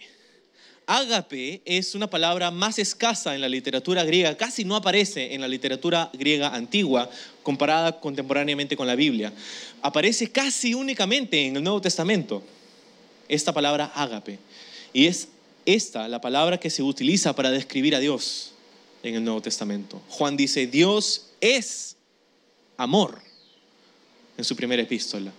Ágape 0.85 1.61
es 1.65 1.93
una 1.93 2.09
palabra 2.09 2.51
más 2.51 2.79
escasa 2.79 3.35
en 3.35 3.41
la 3.41 3.49
literatura 3.49 4.05
griega, 4.05 4.37
casi 4.37 4.63
no 4.63 4.77
aparece 4.77 5.33
en 5.33 5.41
la 5.41 5.49
literatura 5.49 6.09
griega 6.13 6.55
antigua 6.55 7.09
comparada 7.43 7.99
contemporáneamente 7.99 8.77
con 8.77 8.87
la 8.87 8.95
Biblia. 8.95 9.33
Aparece 9.81 10.31
casi 10.31 10.73
únicamente 10.73 11.45
en 11.45 11.57
el 11.57 11.63
Nuevo 11.63 11.81
Testamento 11.81 12.41
esta 13.27 13.51
palabra 13.51 13.91
ágape. 13.93 14.39
Y 14.93 15.07
es 15.07 15.27
esta, 15.65 16.07
la 16.07 16.21
palabra 16.21 16.57
que 16.57 16.69
se 16.69 16.81
utiliza 16.81 17.35
para 17.35 17.51
describir 17.51 17.93
a 17.93 17.99
Dios 17.99 18.53
en 19.07 19.15
el 19.15 19.23
Nuevo 19.23 19.41
Testamento. 19.41 20.01
Juan 20.09 20.35
dice, 20.35 20.67
Dios 20.67 21.27
es 21.39 21.95
amor 22.77 23.21
en 24.37 24.43
su 24.43 24.55
primera 24.55 24.81
epístola. 24.81 25.31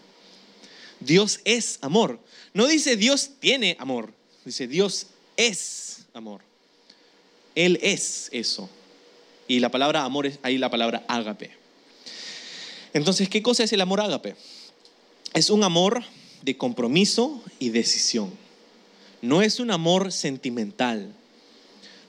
Dios 1.01 1.41
es 1.45 1.79
amor. 1.81 2.19
No 2.53 2.67
dice 2.67 2.97
Dios 2.97 3.31
tiene 3.39 3.77
amor, 3.79 4.13
dice 4.45 4.67
Dios 4.67 5.07
es 5.37 6.01
amor. 6.13 6.41
Él 7.55 7.79
es 7.83 8.29
eso. 8.33 8.69
Y 9.47 9.61
la 9.61 9.71
palabra 9.71 10.05
amor 10.05 10.27
es 10.27 10.39
ahí 10.43 10.59
la 10.59 10.71
palabra 10.71 11.05
ágape. 11.09 11.51
Entonces, 12.93 13.29
¿qué 13.29 13.43
cosa 13.43 13.65
es 13.65 13.73
el 13.73 13.81
amor 13.81 14.01
ágape? 14.01 14.37
Es 15.35 15.51
un 15.51 15.63
amor 15.63 16.03
de 16.43 16.57
compromiso 16.57 17.43
y 17.59 17.71
decisión. 17.71 18.31
No 19.23 19.43
es 19.43 19.61
un 19.61 19.71
amor 19.71 20.13
sentimental. 20.13 21.13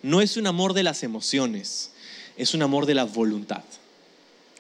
No 0.01 0.21
es 0.21 0.37
un 0.37 0.47
amor 0.47 0.73
de 0.73 0.83
las 0.83 1.03
emociones. 1.03 1.91
Es 2.37 2.53
un 2.53 2.61
amor 2.61 2.85
de 2.85 2.95
la 2.95 3.03
voluntad. 3.03 3.63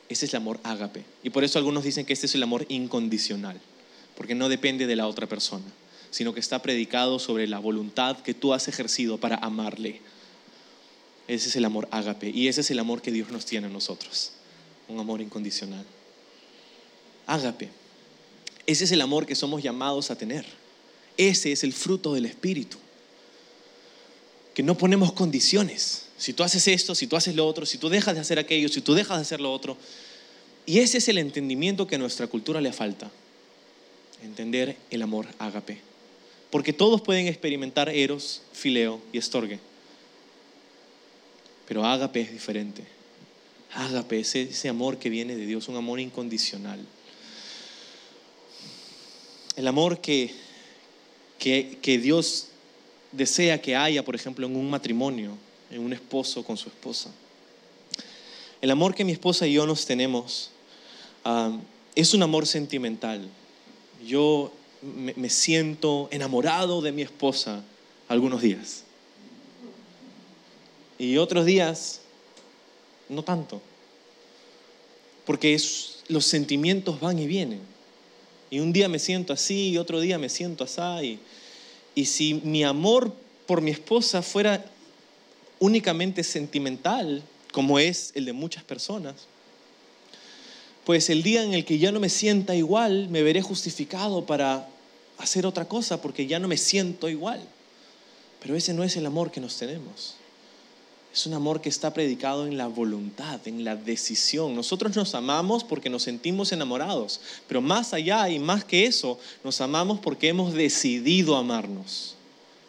Ese 0.09 0.25
es 0.25 0.33
el 0.33 0.37
amor 0.37 0.59
ágape. 0.63 1.05
Y 1.23 1.29
por 1.29 1.43
eso 1.43 1.59
algunos 1.59 1.83
dicen 1.83 2.05
que 2.05 2.13
este 2.13 2.25
es 2.25 2.35
el 2.35 2.43
amor 2.43 2.65
incondicional, 2.67 3.59
porque 4.17 4.35
no 4.35 4.49
depende 4.49 4.87
de 4.87 4.95
la 4.95 5.07
otra 5.07 5.27
persona, 5.27 5.65
sino 6.09 6.33
que 6.33 6.39
está 6.39 6.61
predicado 6.61 7.19
sobre 7.19 7.47
la 7.47 7.59
voluntad 7.59 8.17
que 8.17 8.33
tú 8.33 8.53
has 8.53 8.67
ejercido 8.67 9.19
para 9.19 9.37
amarle. 9.37 10.01
Ese 11.27 11.49
es 11.49 11.55
el 11.55 11.63
amor 11.63 11.87
ágape 11.91 12.31
y 12.31 12.47
ese 12.47 12.61
es 12.61 12.71
el 12.71 12.79
amor 12.79 13.03
que 13.03 13.11
Dios 13.11 13.29
nos 13.29 13.45
tiene 13.45 13.67
a 13.67 13.69
nosotros, 13.69 14.31
un 14.87 14.99
amor 14.99 15.21
incondicional. 15.21 15.85
Ágape. 17.27 17.69
Ese 18.65 18.85
es 18.85 18.91
el 18.91 19.01
amor 19.01 19.27
que 19.27 19.35
somos 19.35 19.61
llamados 19.61 20.09
a 20.09 20.17
tener. 20.17 20.45
Ese 21.17 21.51
es 21.51 21.63
el 21.63 21.73
fruto 21.73 22.15
del 22.15 22.25
Espíritu. 22.25 22.77
Que 24.59 24.63
no 24.63 24.77
ponemos 24.77 25.13
condiciones. 25.13 26.07
Si 26.17 26.33
tú 26.33 26.43
haces 26.43 26.67
esto, 26.67 26.93
si 26.93 27.07
tú 27.07 27.15
haces 27.15 27.33
lo 27.33 27.47
otro, 27.47 27.65
si 27.65 27.77
tú 27.77 27.87
dejas 27.87 28.15
de 28.15 28.19
hacer 28.19 28.39
aquello, 28.39 28.67
si 28.67 28.81
tú 28.81 28.93
dejas 28.93 29.17
de 29.17 29.21
hacer 29.21 29.39
lo 29.39 29.53
otro. 29.53 29.77
Y 30.65 30.79
ese 30.79 30.97
es 30.97 31.07
el 31.07 31.17
entendimiento 31.17 31.87
que 31.87 31.95
a 31.95 31.97
nuestra 31.97 32.27
cultura 32.27 32.59
le 32.59 32.73
falta. 32.73 33.09
Entender 34.21 34.75
el 34.91 35.01
amor 35.01 35.27
ágape. 35.39 35.79
Porque 36.49 36.73
todos 36.73 36.99
pueden 36.99 37.27
experimentar 37.27 37.87
eros, 37.87 38.41
fileo 38.51 39.01
y 39.13 39.17
estorgue. 39.17 39.59
Pero 41.65 41.85
ágape 41.85 42.19
es 42.19 42.33
diferente. 42.33 42.83
Ágape 43.75 44.19
es 44.19 44.35
ese 44.35 44.67
amor 44.67 44.99
que 44.99 45.09
viene 45.09 45.37
de 45.37 45.45
Dios, 45.45 45.69
un 45.69 45.77
amor 45.77 46.01
incondicional. 46.01 46.85
El 49.55 49.67
amor 49.69 50.01
que, 50.01 50.33
que, 51.37 51.77
que 51.81 51.97
Dios 51.97 52.49
desea 53.11 53.61
que 53.61 53.75
haya, 53.75 54.03
por 54.03 54.15
ejemplo, 54.15 54.45
en 54.45 54.55
un 54.55 54.69
matrimonio, 54.69 55.37
en 55.71 55.81
un 55.81 55.93
esposo 55.93 56.43
con 56.43 56.57
su 56.57 56.69
esposa. 56.69 57.11
El 58.61 58.71
amor 58.71 58.93
que 58.93 59.05
mi 59.05 59.11
esposa 59.11 59.47
y 59.47 59.53
yo 59.53 59.65
nos 59.65 59.85
tenemos 59.85 60.51
um, 61.25 61.61
es 61.95 62.13
un 62.13 62.23
amor 62.23 62.45
sentimental. 62.45 63.27
Yo 64.05 64.51
me, 64.81 65.29
siento 65.29 66.07
enamorado 66.11 66.81
de 66.81 66.91
mi 66.91 67.01
esposa 67.01 67.63
algunos 68.07 68.41
días. 68.41 68.83
Y 70.97 71.17
otros 71.17 71.45
días, 71.45 72.01
no 73.07 73.23
tanto. 73.23 73.61
Porque 75.25 75.57
los 76.07 76.25
sentimientos 76.25 76.99
van 76.99 77.19
y 77.19 77.27
vienen. 77.27 77.61
Y 78.49 78.59
un 78.59 78.73
día 78.73 78.89
me 78.89 78.99
siento 78.99 79.31
así 79.31 79.69
y 79.69 79.77
otro 79.77 79.99
día 79.99 80.17
me 80.17 80.27
siento 80.27 80.63
así. 80.63 81.19
Y 81.95 82.05
si 82.05 82.35
mi 82.35 82.63
amor 82.63 83.13
por 83.45 83.61
mi 83.61 83.71
esposa 83.71 84.21
fuera 84.21 84.65
únicamente 85.59 86.23
sentimental, 86.23 87.23
como 87.51 87.79
es 87.79 88.11
el 88.15 88.25
de 88.25 88.33
muchas 88.33 88.63
personas, 88.63 89.15
pues 90.85 91.09
el 91.09 91.23
día 91.23 91.43
en 91.43 91.53
el 91.53 91.65
que 91.65 91.77
ya 91.77 91.91
no 91.91 91.99
me 91.99 92.09
sienta 92.09 92.55
igual, 92.55 93.09
me 93.09 93.21
veré 93.21 93.41
justificado 93.41 94.25
para 94.25 94.67
hacer 95.17 95.45
otra 95.45 95.65
cosa 95.65 96.01
porque 96.01 96.25
ya 96.25 96.39
no 96.39 96.47
me 96.47 96.57
siento 96.57 97.09
igual. 97.09 97.41
Pero 98.41 98.55
ese 98.55 98.73
no 98.73 98.83
es 98.83 98.95
el 98.95 99.05
amor 99.05 99.31
que 99.31 99.41
nos 99.41 99.57
tenemos. 99.57 100.15
Es 101.11 101.25
un 101.25 101.33
amor 101.33 101.59
que 101.59 101.69
está 101.69 101.91
predicado 101.91 102.45
en 102.45 102.57
la 102.57 102.67
voluntad, 102.67 103.39
en 103.47 103.63
la 103.63 103.75
decisión. 103.75 104.55
Nosotros 104.55 104.95
nos 104.95 105.15
amamos 105.15 105.63
porque 105.63 105.89
nos 105.89 106.03
sentimos 106.03 106.51
enamorados, 106.51 107.19
pero 107.47 107.61
más 107.61 107.93
allá 107.93 108.29
y 108.29 108.37
más 108.37 108.63
que 108.63 108.85
eso, 108.85 109.19
nos 109.43 109.59
amamos 109.59 109.99
porque 109.99 110.29
hemos 110.29 110.53
decidido 110.53 111.35
amarnos. 111.35 112.15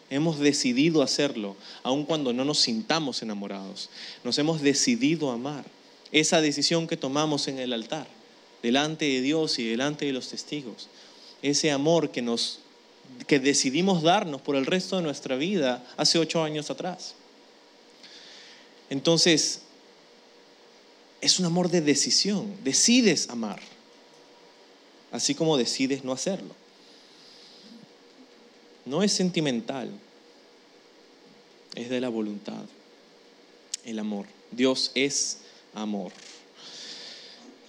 Hemos 0.09 0.39
decidido 0.39 1.03
hacerlo, 1.03 1.55
aun 1.83 2.03
cuando 2.03 2.33
no 2.33 2.43
nos 2.43 2.59
sintamos 2.59 3.21
enamorados. 3.21 3.89
Nos 4.23 4.37
hemos 4.39 4.61
decidido 4.61 5.31
amar. 5.31 5.63
Esa 6.11 6.41
decisión 6.41 6.87
que 6.87 6.97
tomamos 6.97 7.47
en 7.47 7.59
el 7.59 7.71
altar, 7.71 8.07
delante 8.61 9.05
de 9.05 9.21
Dios 9.21 9.57
y 9.59 9.69
delante 9.69 10.05
de 10.05 10.13
los 10.13 10.27
testigos. 10.27 10.89
Ese 11.41 11.71
amor 11.71 12.09
que 12.09 12.21
nos 12.21 12.59
que 13.27 13.39
decidimos 13.39 14.03
darnos 14.03 14.41
por 14.41 14.55
el 14.55 14.65
resto 14.65 14.97
de 14.97 15.03
nuestra 15.03 15.35
vida 15.35 15.83
hace 15.97 16.17
ocho 16.17 16.43
años 16.43 16.69
atrás. 16.69 17.15
Entonces, 18.91 19.61
es 21.21 21.39
un 21.39 21.45
amor 21.45 21.69
de 21.69 21.79
decisión. 21.79 22.53
Decides 22.61 23.29
amar, 23.29 23.61
así 25.13 25.33
como 25.33 25.55
decides 25.55 26.03
no 26.03 26.11
hacerlo. 26.11 26.53
No 28.85 29.01
es 29.01 29.13
sentimental, 29.13 29.89
es 31.73 31.89
de 31.89 32.01
la 32.01 32.09
voluntad, 32.09 32.65
el 33.85 33.97
amor. 33.97 34.25
Dios 34.51 34.91
es 34.93 35.37
amor. 35.73 36.11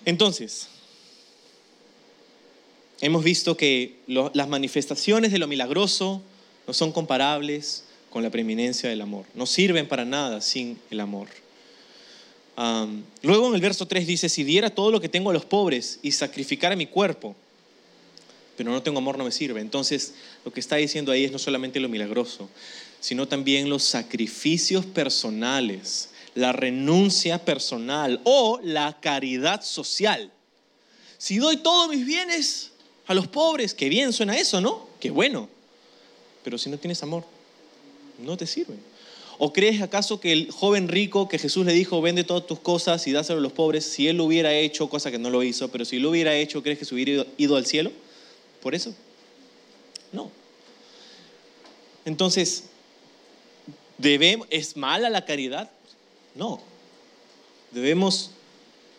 Entonces, 0.04 0.66
hemos 3.00 3.22
visto 3.22 3.56
que 3.56 4.00
las 4.08 4.48
manifestaciones 4.48 5.30
de 5.30 5.38
lo 5.38 5.46
milagroso 5.46 6.20
no 6.66 6.74
son 6.74 6.90
comparables 6.90 7.85
con 8.12 8.22
la 8.22 8.31
preeminencia 8.31 8.90
del 8.90 9.01
amor. 9.01 9.25
No 9.35 9.46
sirven 9.46 9.88
para 9.88 10.05
nada 10.05 10.40
sin 10.42 10.79
el 10.90 11.01
amor. 11.01 11.29
luego 13.22 13.48
en 13.48 13.55
el 13.55 13.61
verso 13.61 13.87
3 13.87 14.07
dice, 14.07 14.29
si 14.29 14.44
diera 14.44 14.68
todo 14.70 14.90
lo 14.90 15.01
que 15.01 15.09
tengo 15.09 15.31
a 15.31 15.33
los 15.33 15.46
pobres 15.46 15.98
y 16.03 16.12
sacrificara 16.12 16.77
mi 16.77 16.87
cuerpo, 16.87 17.35
pero 18.57 18.70
no 18.70 18.83
tengo 18.83 18.98
amor 18.98 19.16
no 19.16 19.25
me 19.25 19.33
sirve. 19.33 19.61
Entonces 19.61 20.12
lo 20.44 20.53
que 20.53 20.61
está 20.61 20.77
diciendo 20.77 21.11
ahí 21.11 21.25
es 21.25 21.33
no 21.33 21.38
solamente 21.38 21.81
lo 21.81 21.88
milagroso, 21.88 22.51
sino 23.01 23.27
también 23.27 23.70
los 23.70 23.83
sacrificios 23.83 24.85
personales, 24.85 26.11
la 26.35 26.53
renuncia 26.53 27.42
personal 27.42 28.20
o 28.25 28.61
la 28.62 28.98
caridad 29.01 29.62
social. 29.62 30.31
Si 31.16 31.38
doy 31.38 31.57
todos 31.57 31.88
mis 31.88 32.05
bienes 32.05 32.72
a 33.07 33.14
los 33.14 33.27
pobres, 33.27 33.72
qué 33.72 33.88
bien 33.88 34.12
suena 34.12 34.37
eso, 34.37 34.61
¿no? 34.61 34.87
Qué 35.01 35.11
bueno. 35.11 35.48
Pero 36.44 36.59
si 36.59 36.68
no 36.68 36.77
tienes 36.77 37.03
amor, 37.03 37.25
no 38.22 38.37
te 38.37 38.46
sirve. 38.46 38.74
¿O 39.38 39.52
crees 39.52 39.82
acaso 39.82 40.20
que 40.20 40.32
el 40.32 40.50
joven 40.50 40.88
rico 40.88 41.28
que 41.28 41.38
Jesús 41.38 41.66
le 41.66 41.72
dijo, 41.72 42.00
vende 42.00 42.22
todas 42.22 42.46
tus 42.46 42.61
cosas 42.61 43.06
y 43.06 43.12
dáselo 43.12 43.38
a 43.38 43.42
los 43.42 43.52
pobres, 43.52 43.85
si 43.85 44.06
él 44.06 44.18
lo 44.18 44.24
hubiera 44.24 44.54
hecho, 44.54 44.88
cosa 44.88 45.11
que 45.11 45.18
no 45.18 45.30
lo 45.30 45.42
hizo, 45.42 45.68
pero 45.68 45.85
si 45.85 45.98
lo 45.98 46.11
hubiera 46.11 46.35
hecho, 46.35 46.62
¿crees 46.62 46.78
que 46.78 46.85
se 46.85 46.94
hubiera 46.94 47.26
ido 47.38 47.56
al 47.56 47.66
cielo? 47.66 47.90
¿Por 48.62 48.74
eso? 48.74 48.94
No. 50.12 50.30
Entonces, 52.04 52.64
¿es 54.50 54.76
mala 54.76 55.11
la 55.11 55.24
caridad? 55.24 55.70
No. 56.35 56.61
Debemos 57.70 58.30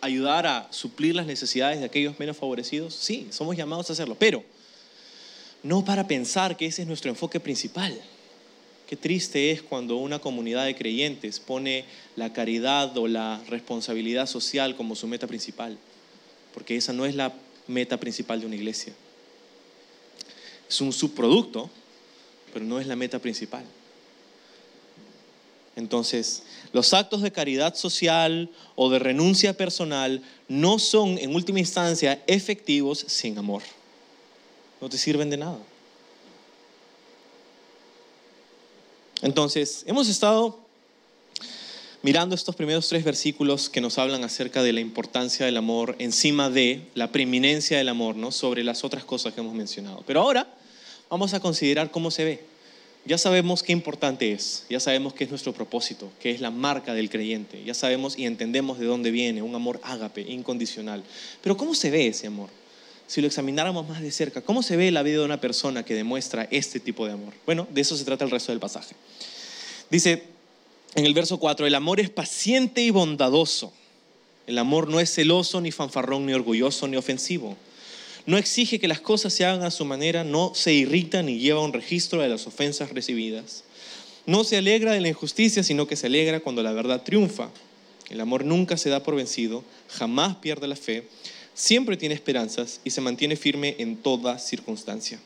ayudar 0.02 0.46
a 0.46 0.68
suplir 0.72 1.16
las 1.16 1.26
necesidades 1.26 1.80
de 1.80 1.86
aquellos 1.86 2.20
menos 2.20 2.36
favorecidos. 2.36 2.94
Sí, 2.94 3.28
somos 3.32 3.56
llamados 3.56 3.90
a 3.90 3.94
hacerlo, 3.94 4.18
pero 4.20 4.44
no 5.62 5.86
para 5.86 6.08
pensar 6.08 6.58
que 6.58 6.66
ese 6.66 6.82
es 6.82 6.88
nuestro 6.88 7.10
enfoque 7.10 7.40
principal. 7.40 7.98
Qué 8.94 8.98
triste 8.98 9.50
es 9.50 9.64
cuando 9.64 9.98
una 9.98 10.20
comunidad 10.20 10.66
de 10.66 10.76
creyentes 10.76 11.40
pone 11.40 11.84
la 12.16 12.32
caridad 12.32 12.96
o 12.96 13.08
la 13.08 13.42
responsabilidad 13.50 14.28
social 14.28 14.76
como 14.76 14.96
su 14.96 15.08
meta 15.08 15.26
principal, 15.26 15.80
porque 16.54 16.76
esa 16.76 16.94
no 16.94 17.04
es 17.08 17.16
la 17.16 17.34
meta 17.66 18.00
principal 18.00 18.40
de 18.40 18.46
una 18.46 18.56
iglesia. 18.56 18.94
Es 20.70 20.80
un 20.80 20.94
subproducto, 20.94 21.72
pero 22.54 22.66
no 22.66 22.80
es 22.80 22.86
la 22.86 22.96
meta 22.96 23.18
principal. 23.18 23.66
Entonces, 25.76 26.44
los 26.72 26.94
actos 26.94 27.24
de 27.24 27.32
caridad 27.32 27.74
social 27.74 28.48
o 28.76 28.92
de 28.92 29.00
renuncia 29.00 29.58
personal 29.58 30.22
no 30.48 30.78
son 30.78 31.18
en 31.18 31.34
última 31.34 31.58
instancia 31.58 32.24
efectivos 32.28 33.04
sin 33.08 33.40
amor. 33.40 33.64
No 34.80 34.88
te 34.88 35.00
sirven 35.00 35.32
de 35.32 35.38
nada. 35.38 35.73
Entonces, 39.24 39.86
hemos 39.88 40.10
estado 40.10 40.60
mirando 42.02 42.36
estos 42.36 42.58
primeros 42.58 42.90
tres 42.90 43.06
versículos 43.06 43.70
que 43.70 43.80
nos 43.80 43.98
hablan 43.98 44.26
acerca 44.26 44.62
de 44.62 44.74
la 44.74 44.82
importancia 44.82 45.46
del 45.46 45.56
amor 45.56 45.96
encima 46.00 46.50
de 46.50 46.82
la 46.94 47.10
preeminencia 47.10 47.78
del 47.78 47.88
amor, 47.88 48.18
¿no? 48.18 48.34
Sobre 48.34 48.66
las 48.66 48.84
otras 48.84 49.06
cosas 49.06 49.34
que 49.34 49.40
hemos 49.40 49.54
mencionado. 49.54 50.04
Pero 50.06 50.20
ahora 50.20 50.54
vamos 51.10 51.34
a 51.34 51.40
considerar 51.40 51.90
cómo 51.90 52.12
se 52.12 52.26
ve. 52.26 52.46
ya 53.06 53.18
sabemos 53.18 53.64
qué 53.64 53.72
importante 53.72 54.34
es, 54.34 54.66
ya 54.70 54.82
sabemos 54.82 55.14
qué 55.14 55.24
es 55.24 55.30
nuestro 55.30 55.54
propósito, 55.54 56.12
qué 56.20 56.32
es 56.32 56.42
la 56.42 56.52
marca 56.52 56.94
del 56.94 57.10
creyente, 57.10 57.64
ya 57.64 57.74
sabemos 57.74 58.18
y 58.18 58.26
entendemos 58.26 58.78
de 58.78 58.86
dónde 58.88 59.10
viene 59.10 59.42
un 59.42 59.56
amor 59.56 59.80
ágape, 59.84 60.22
incondicional. 60.22 61.02
Pero 61.42 61.56
¿cómo 61.56 61.76
se 61.76 61.92
ve 61.92 62.08
ese 62.08 62.28
amor? 62.28 62.50
Si 63.08 63.22
lo 63.22 63.28
examináramos 63.28 63.88
más 63.88 64.02
de 64.02 64.12
cerca, 64.12 64.42
¿cómo 64.42 64.64
se 64.64 64.78
ve 64.78 64.92
la 64.92 65.04
vida 65.04 65.20
de 65.20 65.26
una 65.26 65.42
persona 65.42 65.84
que 65.84 65.94
demuestra 65.94 66.48
este 66.52 66.80
tipo 66.80 67.06
de 67.06 67.14
amor? 67.14 67.34
Bueno, 67.46 67.68
de 67.72 67.82
eso 67.82 67.98
se 67.98 68.06
trata 68.06 68.26
el 68.26 68.32
resto 68.32 68.52
del 68.52 68.60
pasaje. 68.60 68.96
Dice 69.90 70.24
en 70.96 71.06
el 71.06 71.14
verso 71.14 71.38
4, 71.38 71.66
el 71.66 71.76
amor 71.76 72.00
es 72.00 72.10
paciente 72.10 72.82
y 72.82 72.92
bondadoso. 72.92 73.74
El 74.46 74.58
amor 74.58 74.90
no 74.90 75.00
es 75.00 75.12
celoso, 75.12 75.60
ni 75.60 75.72
fanfarrón, 75.72 76.26
ni 76.26 76.34
orgulloso, 76.34 76.88
ni 76.88 76.98
ofensivo. 76.98 77.58
No 78.26 78.38
exige 78.38 78.80
que 78.80 78.88
las 78.88 79.02
cosas 79.02 79.34
se 79.34 79.46
hagan 79.46 79.64
a 79.64 79.72
su 79.72 79.86
manera, 79.86 80.24
no 80.24 80.54
se 80.54 80.74
irrita 80.74 81.24
ni 81.24 81.40
lleva 81.40 81.62
un 81.62 81.74
registro 81.74 82.22
de 82.22 82.30
las 82.30 82.46
ofensas 82.46 82.92
recibidas. 82.92 83.64
No 84.26 84.44
se 84.44 84.58
alegra 84.58 84.94
de 84.94 85.02
la 85.02 85.10
injusticia, 85.10 85.64
sino 85.64 85.88
que 85.88 85.96
se 85.96 86.08
alegra 86.08 86.40
cuando 86.40 86.64
la 86.64 86.72
verdad 86.72 87.04
triunfa. 87.04 87.50
El 88.10 88.22
amor 88.22 88.46
nunca 88.46 88.78
se 88.78 88.90
da 88.90 89.02
por 89.02 89.16
vencido, 89.16 89.64
jamás 89.90 90.36
pierde 90.38 90.68
la 90.68 90.76
fe, 90.76 91.08
siempre 91.54 91.98
tiene 91.98 92.16
esperanzas 92.16 92.80
y 92.84 92.90
se 92.90 93.02
mantiene 93.02 93.36
firme 93.36 93.76
en 93.80 93.98
toda 93.98 94.40
circunstancia. 94.40 95.20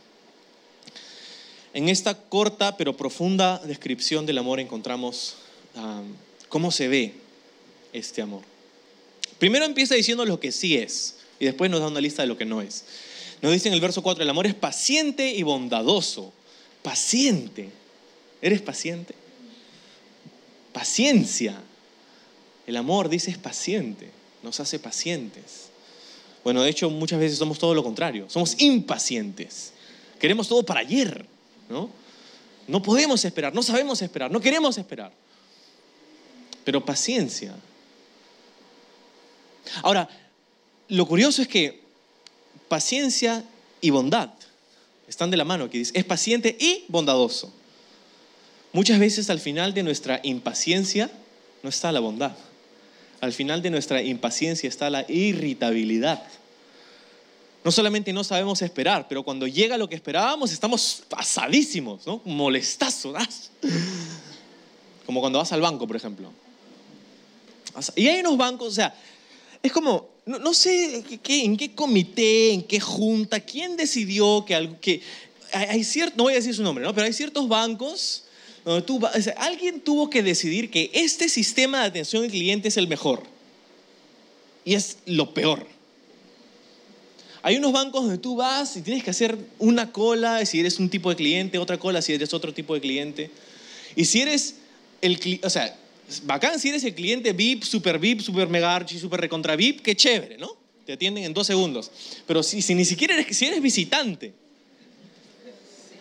En 1.74 1.90
esta 1.90 2.20
corta 2.20 2.78
pero 2.78 2.98
profunda 2.98 3.60
descripción 3.60 4.26
del 4.26 4.38
amor 4.38 4.60
encontramos 4.60 5.36
cómo 6.50 6.72
se 6.72 6.88
ve 6.88 7.14
este 7.94 8.22
amor. 8.22 8.42
Primero 9.40 9.66
empieza 9.66 9.96
diciendo 9.96 10.26
lo 10.26 10.40
que 10.40 10.52
sí 10.52 10.78
es. 10.78 11.16
Y 11.40 11.46
después 11.46 11.70
nos 11.70 11.82
da 11.82 11.88
una 11.88 12.02
lista 12.02 12.24
de 12.24 12.28
lo 12.28 12.38
que 12.38 12.46
no 12.46 12.62
es. 12.62 12.84
Nos 13.42 13.52
dice 13.52 13.68
en 13.68 13.76
el 13.76 13.82
verso 13.82 14.02
4, 14.02 14.24
el 14.24 14.30
amor 14.30 14.48
es 14.48 14.56
paciente 14.56 15.30
y 15.30 15.44
bondadoso. 15.44 16.34
Paciente. 16.82 17.70
¿Eres 18.42 18.62
paciente? 18.62 19.14
Paciencia. 20.74 21.62
El 22.66 22.76
amor, 22.76 23.10
dice, 23.10 23.30
es 23.30 23.38
paciente. 23.38 24.10
Nos 24.42 24.60
hace 24.60 24.80
pacientes. 24.80 25.67
Bueno, 26.48 26.64
de 26.64 26.70
hecho, 26.70 26.90
muchas 26.90 27.20
veces 27.20 27.38
somos 27.38 27.60
todo 27.60 27.74
lo 27.74 27.84
contrario. 27.84 28.30
Somos 28.30 28.56
impacientes. 28.62 29.74
Queremos 30.18 30.48
todo 30.48 30.64
para 30.64 30.80
ayer. 30.80 31.26
¿no? 31.68 31.90
No 32.70 32.82
podemos 32.82 33.26
esperar, 33.26 33.54
no 33.54 33.62
sabemos 33.62 34.02
esperar, 34.02 34.32
no 34.32 34.40
queremos 34.40 34.78
esperar. 34.78 35.12
Pero 36.64 36.86
paciencia. 36.86 37.54
Ahora, 39.84 40.08
lo 40.88 41.06
curioso 41.06 41.42
es 41.42 41.50
que 41.50 41.82
paciencia 42.70 43.44
y 43.82 43.90
bondad 43.90 44.30
están 45.06 45.30
de 45.30 45.36
la 45.36 45.44
mano 45.44 45.66
aquí. 45.66 45.80
Dice, 45.80 45.92
es 45.96 46.06
paciente 46.06 46.56
y 46.58 46.86
bondadoso. 46.88 47.52
Muchas 48.72 49.00
veces 49.00 49.30
al 49.30 49.42
final 49.42 49.74
de 49.74 49.84
nuestra 49.84 50.22
impaciencia 50.24 51.12
no 51.62 51.68
está 51.68 51.92
la 51.92 52.00
bondad. 52.00 52.38
Al 53.20 53.34
final 53.34 53.62
de 53.62 53.70
nuestra 53.70 54.02
impaciencia 54.02 54.70
está 54.70 54.90
la 54.90 55.06
irritabilidad. 55.10 56.24
No 57.64 57.72
solamente 57.72 58.14
no 58.14 58.24
sabemos 58.24 58.62
esperar, 58.62 59.08
pero 59.10 59.24
cuando 59.24 59.48
llega 59.48 59.78
lo 59.78 59.90
que 59.90 59.96
esperábamos 59.96 60.52
estamos 60.52 61.04
pasadísimos, 61.10 62.06
¿no? 62.06 62.22
Molestazos. 62.24 63.16
Como 65.06 65.20
cuando 65.20 65.40
vas 65.40 65.52
al 65.52 65.62
banco, 65.62 65.88
por 65.88 65.96
ejemplo. 65.96 66.32
Y 67.96 68.08
hay 68.08 68.20
unos 68.22 68.38
bancos, 68.38 68.68
o 68.70 68.72
sea, 68.72 68.96
es 69.62 69.72
como, 69.72 70.10
no, 70.26 70.54
sé 70.54 71.04
en 71.28 71.58
qué 71.58 71.76
comité, 71.76 72.54
en 72.54 72.64
qué 72.64 72.80
junta, 72.80 73.40
quién 73.40 73.78
decidió 73.78 74.44
que, 74.46 74.78
que 74.82 75.02
hay 75.52 75.84
cierto, 75.84 76.18
no 76.18 76.24
voy 76.24 76.34
a 76.34 76.38
decir 76.38 76.56
su 76.56 76.64
nombre, 76.64 76.84
¿no? 76.84 76.94
pero 76.94 77.06
hay 77.06 77.14
ciertos 77.14 77.48
bancos 77.48 78.24
alguien 79.38 79.82
tuvo 79.82 80.10
que 80.10 80.22
decidir 80.24 80.70
que 80.70 80.92
este 80.94 81.30
sistema 81.30 81.82
de 81.82 81.88
atención 81.88 82.24
al 82.24 82.30
cliente 82.30 82.68
es 82.68 82.78
el 82.78 82.88
mejor 82.88 83.24
y 84.66 84.74
es 84.74 84.98
lo 85.06 85.34
peor. 85.34 85.66
Hay 87.42 87.56
unos 87.56 87.72
bancos 87.72 88.04
donde 88.04 88.18
tú 88.18 88.36
vas 88.36 88.76
y 88.76 88.82
tienes 88.82 89.04
que 89.04 89.12
hacer 89.12 89.38
una 89.58 89.94
cola 89.94 90.46
si 90.46 90.60
eres 90.60 90.80
un 90.80 90.90
tipo 90.90 91.10
de 91.10 91.16
cliente, 91.16 91.58
otra 91.58 91.78
cola 91.78 92.02
si 92.02 92.14
eres 92.14 92.34
otro 92.34 92.54
tipo 92.54 92.74
de 92.74 92.82
cliente. 92.82 93.32
Y 93.96 94.04
si 94.04 94.20
eres 94.22 94.56
el, 95.02 95.40
o 95.44 95.50
sea, 95.50 95.74
bacán 96.24 96.60
si 96.60 96.70
eres 96.70 96.84
el 96.84 96.94
cliente 96.94 97.32
VIP, 97.32 97.64
super 97.64 98.00
VIP, 98.00 98.20
super 98.20 98.50
mega 98.50 98.76
archi, 98.76 99.00
super 99.00 99.22
recontra 99.22 99.56
VIP, 99.56 99.82
qué 99.82 99.96
chévere, 99.96 100.38
¿no? 100.38 100.58
Te 100.86 100.94
atienden 100.94 101.24
en 101.24 101.34
dos 101.34 101.48
segundos. 101.48 101.92
Pero 102.26 102.44
si, 102.44 102.76
ni 102.76 102.84
siquiera 102.84 103.16
si 103.30 103.46
eres 103.46 103.62
visitante, 103.62 104.34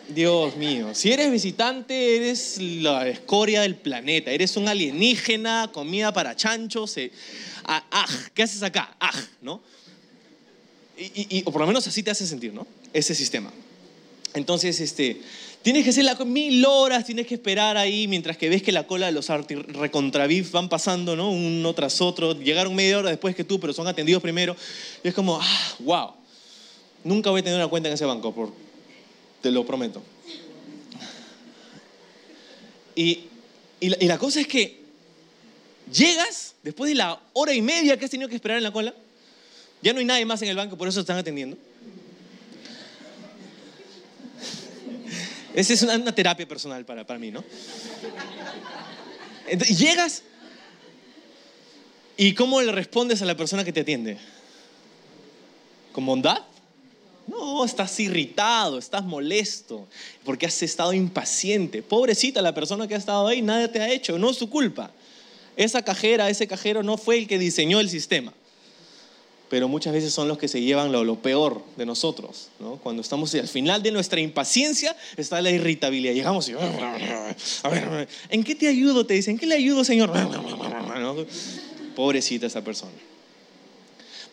Dios 0.08 0.56
mío, 0.56 0.94
si 0.94 1.12
eres 1.12 1.30
visitante, 1.30 2.16
eres 2.16 2.58
la 2.60 3.08
escoria 3.08 3.62
del 3.62 3.76
planeta, 3.76 4.30
eres 4.30 4.56
un 4.56 4.68
alienígena, 4.68 5.70
comida 5.72 6.12
para 6.12 6.36
chanchos, 6.36 6.96
ah, 7.64 7.84
ah, 7.90 8.06
¿qué 8.32 8.42
haces 8.42 8.62
acá? 8.62 8.96
Ah, 9.00 9.12
¿no? 9.42 9.60
Y, 10.96 11.42
o 11.44 11.52
por 11.52 11.60
lo 11.60 11.66
menos 11.66 11.86
así 11.86 12.02
te 12.02 12.10
hace 12.10 12.26
sentir, 12.26 12.54
¿no? 12.54 12.66
Ese 12.92 13.14
sistema. 13.14 13.52
Entonces, 14.32 14.80
este, 14.80 15.20
Tienes 15.66 15.82
que 15.82 15.90
hacer 15.90 16.04
la 16.04 16.14
mil 16.24 16.64
horas, 16.64 17.04
tienes 17.04 17.26
que 17.26 17.34
esperar 17.34 17.76
ahí 17.76 18.06
mientras 18.06 18.36
que 18.36 18.48
ves 18.48 18.62
que 18.62 18.70
la 18.70 18.86
cola 18.86 19.06
de 19.06 19.12
los 19.12 19.26
recontravif 19.26 20.52
van 20.52 20.68
pasando, 20.68 21.16
¿no? 21.16 21.28
Uno 21.28 21.74
tras 21.74 22.00
otro. 22.00 22.38
Llegaron 22.38 22.72
media 22.72 22.98
hora 22.98 23.10
después 23.10 23.34
que 23.34 23.42
tú, 23.42 23.58
pero 23.58 23.72
son 23.72 23.88
atendidos 23.88 24.22
primero. 24.22 24.54
Y 25.02 25.08
es 25.08 25.12
como, 25.12 25.40
ah, 25.42 25.74
wow. 25.80 26.10
Nunca 27.02 27.30
voy 27.30 27.40
a 27.40 27.42
tener 27.42 27.58
una 27.58 27.66
cuenta 27.66 27.88
en 27.88 27.94
ese 27.94 28.04
banco, 28.04 28.32
te 29.40 29.50
lo 29.50 29.64
prometo. 29.64 30.02
Y, 32.94 33.24
y, 33.80 34.06
la, 34.06 34.18
cosa 34.18 34.40
es 34.40 34.46
que 34.46 34.80
llegas 35.92 36.54
después 36.62 36.88
de 36.88 36.94
la 36.94 37.20
hora 37.34 37.52
y 37.52 37.60
media 37.60 37.98
que 37.98 38.06
has 38.06 38.10
tenido 38.10 38.28
que 38.28 38.34
esperar 38.34 38.56
en 38.56 38.64
la 38.64 38.72
cola. 38.72 38.94
Ya 39.82 39.92
no 39.92 39.98
hay 39.98 40.06
nadie 40.06 40.24
más 40.24 40.40
en 40.42 40.48
el 40.48 40.56
banco, 40.56 40.76
por 40.76 40.88
eso 40.88 41.00
están 41.00 41.18
atendiendo. 41.18 41.58
Esa 45.54 45.72
es 45.72 45.82
una, 45.82 46.14
terapia 46.14 46.46
personal 46.48 46.84
para, 46.84 47.06
para 47.06 47.18
mí, 47.18 47.30
¿no? 47.30 47.44
Llegas 49.68 50.22
y 52.16 52.34
¿cómo 52.34 52.62
le 52.62 52.72
respondes 52.72 53.20
a 53.20 53.26
la 53.26 53.36
persona 53.36 53.64
que 53.64 53.72
te 53.72 53.80
atiende? 53.80 54.16
¿Con 55.92 56.06
bondad? 56.06 56.42
No, 57.26 57.64
estás 57.64 57.98
irritado, 57.98 58.78
estás 58.78 59.04
molesto, 59.04 59.86
porque 60.24 60.46
has 60.46 60.62
estado 60.62 60.92
impaciente. 60.92 61.82
Pobrecita 61.82 62.40
la 62.40 62.54
persona 62.54 62.86
que 62.86 62.94
ha 62.94 62.98
estado 62.98 63.26
ahí, 63.26 63.42
nada 63.42 63.70
te 63.70 63.80
ha 63.80 63.90
hecho, 63.90 64.18
no 64.18 64.30
es 64.30 64.36
su 64.36 64.48
culpa. 64.48 64.90
Esa 65.56 65.82
cajera, 65.82 66.30
ese 66.30 66.46
cajero 66.46 66.82
no 66.82 66.96
fue 66.96 67.18
el 67.18 67.26
que 67.26 67.38
diseñó 67.38 67.80
el 67.80 67.88
sistema 67.88 68.32
pero 69.48 69.68
muchas 69.68 69.92
veces 69.92 70.12
son 70.12 70.28
los 70.28 70.38
que 70.38 70.48
se 70.48 70.60
llevan 70.60 70.90
lo, 70.92 71.22
peor 71.22 71.62
de 71.76 71.86
nosotros. 71.86 72.48
¿no? 72.58 72.76
Cuando 72.76 73.02
estamos 73.02 73.34
al 73.34 73.48
final 73.48 73.82
de 73.82 73.92
nuestra 73.92 74.20
impaciencia 74.20 74.96
está 75.16 75.40
la 75.40 75.50
irritabilidad. 75.50 76.14
Llegamos 76.14 76.48
y, 76.48 76.52
a 76.52 77.68
ver, 77.68 78.08
¿en 78.28 78.44
qué 78.44 78.54
te 78.54 78.68
ayudo? 78.68 79.06
Te 79.06 79.14
dicen, 79.14 79.32
¿en 79.32 79.38
qué 79.38 79.46
le 79.46 79.54
ayudo, 79.54 79.84
Señor? 79.84 80.12
Pobrecita 81.96 82.46
esa 82.46 82.62
persona. 82.62 82.92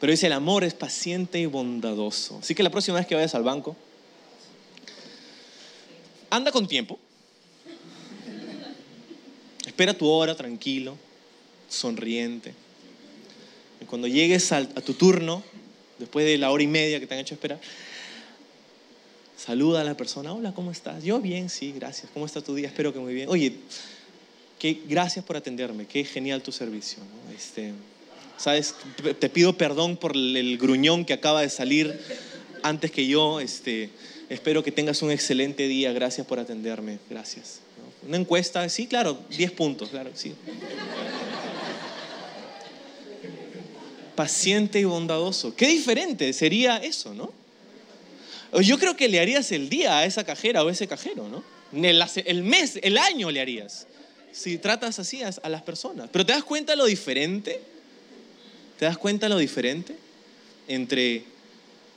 Pero 0.03 0.11
dice, 0.11 0.27
el 0.27 0.33
amor 0.33 0.65
es 0.65 0.73
paciente 0.73 1.39
y 1.39 1.45
bondadoso. 1.45 2.39
Así 2.39 2.53
que 2.53 2.61
la 2.61 2.69
próxima 2.69 2.97
vez 2.97 3.07
que 3.07 3.15
vayas 3.15 3.35
al 3.35 3.43
banco, 3.43 3.77
anda 6.29 6.51
con 6.51 6.67
tiempo. 6.67 6.99
Espera 9.65 9.93
tu 9.93 10.09
hora 10.09 10.35
tranquilo, 10.35 10.97
sonriente 11.69 12.53
cuando 13.85 14.07
llegues 14.07 14.51
a, 14.51 14.65
tu 14.65 14.93
turno, 14.93 15.43
después 15.99 16.25
de 16.25 16.37
la 16.37 16.51
hora 16.51 16.63
y 16.63 16.67
media 16.67 16.99
que 16.99 17.07
te 17.07 17.13
han 17.13 17.19
hecho 17.19 17.35
esperar, 17.35 17.59
saluda 19.37 19.81
a 19.81 19.83
la 19.83 19.95
persona, 19.95 20.33
hola, 20.33 20.53
¿cómo 20.53 20.71
estás? 20.71 21.03
Yo 21.03 21.19
bien, 21.19 21.49
sí, 21.49 21.71
gracias. 21.71 22.09
¿Cómo 22.13 22.25
está 22.25 22.41
tu 22.41 22.55
día? 22.55 22.67
Espero 22.67 22.93
que 22.93 22.99
muy 22.99 23.13
bien. 23.13 23.29
Oye, 23.29 23.55
que, 24.59 24.81
gracias 24.87 25.23
por 25.25 25.37
atenderme, 25.37 25.85
qué 25.85 26.03
genial 26.03 26.41
tu 26.41 26.51
servicio. 26.51 26.99
Este, 27.35 27.73
Sabes, 28.37 28.75
te 29.19 29.29
pido 29.29 29.57
perdón 29.57 29.97
por 29.97 30.15
el 30.15 30.57
gruñón 30.57 31.05
que 31.05 31.13
acaba 31.13 31.41
de 31.41 31.49
salir 31.49 31.99
antes 32.61 32.91
que 32.91 33.07
yo. 33.07 33.39
Este, 33.39 33.89
espero 34.29 34.63
que 34.63 34.71
tengas 34.71 35.01
un 35.01 35.11
excelente 35.11 35.67
día, 35.67 35.93
gracias 35.93 36.27
por 36.27 36.39
atenderme, 36.39 36.99
gracias. 37.09 37.59
Una 38.07 38.17
encuesta, 38.17 38.67
sí, 38.67 38.87
claro, 38.87 39.17
10 39.29 39.51
puntos, 39.51 39.89
claro, 39.89 40.11
sí 40.13 40.33
paciente 44.15 44.79
y 44.79 44.83
bondadoso. 44.83 45.55
Qué 45.55 45.67
diferente 45.67 46.33
sería 46.33 46.77
eso, 46.77 47.13
¿no? 47.13 47.31
Yo 48.61 48.77
creo 48.77 48.95
que 48.95 49.07
le 49.07 49.19
harías 49.19 49.51
el 49.51 49.67
día 49.69 49.97
a 49.97 50.05
esa 50.05 50.23
cajera 50.23 50.63
o 50.63 50.69
ese 50.69 50.87
cajero, 50.87 51.27
¿no? 51.27 51.43
El, 51.73 52.43
mes, 52.43 52.79
el 52.83 52.97
año 52.99 53.31
le 53.31 53.41
harías. 53.41 53.87
Si 54.31 54.59
tratas 54.59 54.99
así 54.99 55.23
a, 55.23 55.31
a 55.41 55.49
las 55.49 55.63
personas. 55.63 56.09
Pero 56.11 56.25
¿te 56.25 56.33
das 56.33 56.43
cuenta 56.43 56.75
lo 56.75 56.85
diferente? 56.85 57.61
¿Te 58.77 58.85
das 58.85 58.97
cuenta 58.97 59.29
lo 59.29 59.37
diferente 59.37 59.95
entre 60.67 61.23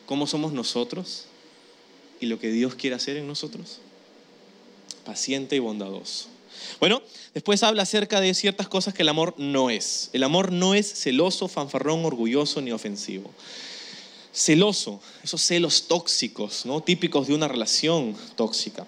cómo 0.06 0.26
somos 0.26 0.52
nosotros 0.52 1.24
y 2.20 2.26
lo 2.26 2.38
que 2.38 2.50
Dios 2.50 2.74
quiere 2.74 2.96
hacer 2.96 3.16
en 3.16 3.26
nosotros? 3.26 3.80
paciente 5.06 5.56
y 5.56 5.60
bondadoso. 5.60 6.26
Bueno, 6.80 7.00
después 7.32 7.62
habla 7.62 7.84
acerca 7.84 8.20
de 8.20 8.34
ciertas 8.34 8.68
cosas 8.68 8.92
que 8.92 9.02
el 9.02 9.08
amor 9.08 9.34
no 9.38 9.70
es. 9.70 10.10
El 10.12 10.24
amor 10.24 10.52
no 10.52 10.74
es 10.74 10.92
celoso, 11.00 11.48
fanfarrón, 11.48 12.04
orgulloso 12.04 12.60
ni 12.60 12.72
ofensivo. 12.72 13.30
Celoso, 14.34 15.00
esos 15.22 15.40
celos 15.40 15.86
tóxicos, 15.86 16.66
¿no? 16.66 16.82
típicos 16.82 17.28
de 17.28 17.34
una 17.34 17.48
relación 17.48 18.16
tóxica. 18.34 18.86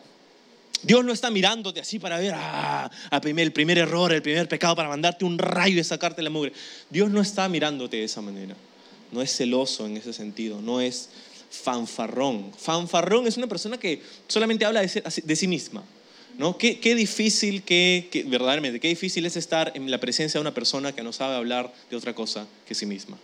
Dios 0.82 1.04
no 1.04 1.12
está 1.12 1.30
mirándote 1.30 1.80
así 1.80 1.98
para 1.98 2.18
ver 2.18 2.34
ah, 2.36 2.90
el 3.10 3.52
primer 3.52 3.78
error, 3.78 4.12
el 4.12 4.22
primer 4.22 4.48
pecado, 4.48 4.76
para 4.76 4.88
mandarte 4.88 5.24
un 5.24 5.38
rayo 5.38 5.80
y 5.80 5.84
sacarte 5.84 6.22
la 6.22 6.30
mugre. 6.30 6.52
Dios 6.90 7.10
no 7.10 7.20
está 7.20 7.48
mirándote 7.48 7.96
de 7.96 8.04
esa 8.04 8.20
manera. 8.20 8.54
No 9.10 9.22
es 9.22 9.34
celoso 9.34 9.86
en 9.86 9.96
ese 9.96 10.12
sentido, 10.12 10.60
no 10.60 10.80
es 10.80 11.08
fanfarrón. 11.50 12.52
Fanfarrón 12.56 13.26
es 13.26 13.36
una 13.36 13.46
persona 13.46 13.78
que 13.78 14.02
solamente 14.28 14.64
habla 14.64 14.82
de, 14.82 15.36
sí 15.36 15.48
misma. 15.48 15.82
¿no? 16.36 16.56
Qué, 16.56 16.94
difícil, 16.94 17.62
qué, 17.62 18.24
verdaderamente, 18.26 18.78
qué 18.78 18.88
difícil 18.88 19.26
es 19.26 19.36
estar 19.36 19.72
en 19.74 19.90
la 19.90 19.98
presencia 19.98 20.38
de 20.38 20.42
una 20.42 20.54
persona 20.54 20.94
que 20.94 21.02
no 21.02 21.12
sabe 21.12 21.36
hablar 21.36 21.72
de 21.90 21.96
otra 21.96 22.14
cosa 22.14 22.46
que 22.66 22.74
sí 22.74 22.86
misma. 22.86 23.18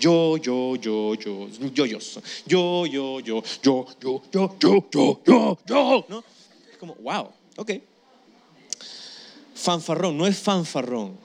Yo, 0.00 0.36
yo, 0.36 0.76
yo, 0.76 1.14
yo, 1.14 1.48
yo, 1.48 1.58
yo, 1.72 1.86
yo, 1.86 1.98
yo, 2.46 2.88
yo, 2.88 3.20
yo, 3.20 3.20
yo, 3.22 3.86
yo, 4.02 4.22
yo, 4.32 4.56
yo, 4.60 5.20
yo, 5.24 5.58
yo, 5.66 6.06
¿no? 6.08 6.24
Como, 6.80 6.96
wow, 6.96 7.28
ok. 7.56 7.72
Fanfarrón, 9.54 10.16
no 10.16 10.26
es 10.26 10.38
fanfarrón 10.38 11.18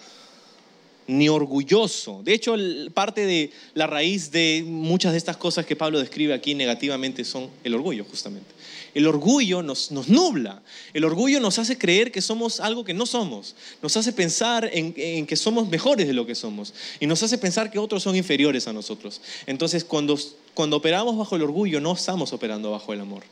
ni 1.08 1.30
orgulloso. 1.30 2.22
De 2.24 2.34
hecho, 2.34 2.56
parte 2.94 3.26
de 3.26 3.52
la 3.74 3.88
raíz 3.88 4.32
de 4.32 4.64
muchas 4.66 5.12
de 5.12 5.18
estas 5.18 5.38
cosas 5.38 5.66
que 5.66 5.76
Pablo 5.76 6.00
describe 6.00 6.34
aquí 6.34 6.56
negativamente 6.56 7.24
son 7.24 7.50
el 7.64 7.76
orgullo, 7.76 8.04
justamente. 8.06 8.50
El 8.94 9.08
orgullo 9.08 9.62
nos, 9.62 9.92
nubla, 9.92 10.62
el 10.94 11.04
orgullo 11.04 11.40
nos 11.40 11.60
hace 11.60 11.78
creer 11.78 12.12
que 12.12 12.22
somos 12.22 12.60
algo 12.60 12.86
que 12.86 12.94
no 12.94 13.06
somos, 13.06 13.56
nos 13.82 13.98
hace 13.98 14.14
pensar 14.14 14.70
en, 14.72 14.94
que 15.26 15.36
somos 15.36 15.68
mejores 15.68 16.08
de 16.08 16.14
lo 16.14 16.26
que 16.26 16.34
somos 16.34 16.74
y 17.00 17.06
nos 17.06 17.22
hace 17.22 17.38
pensar 17.38 17.70
que 17.72 17.78
otros 17.78 18.04
son 18.04 18.16
inferiores 18.16 18.68
a 18.68 18.74
nosotros. 18.74 19.22
Entonces, 19.48 19.84
cuando, 19.84 20.18
cuando 20.54 20.78
operamos 20.78 21.18
bajo 21.18 21.36
el 21.36 21.44
orgullo, 21.44 21.82
no 21.82 21.94
estamos 21.94 22.32
operando 22.34 22.72
bajo 22.72 22.94
el 22.94 23.02
amor. 23.02 23.24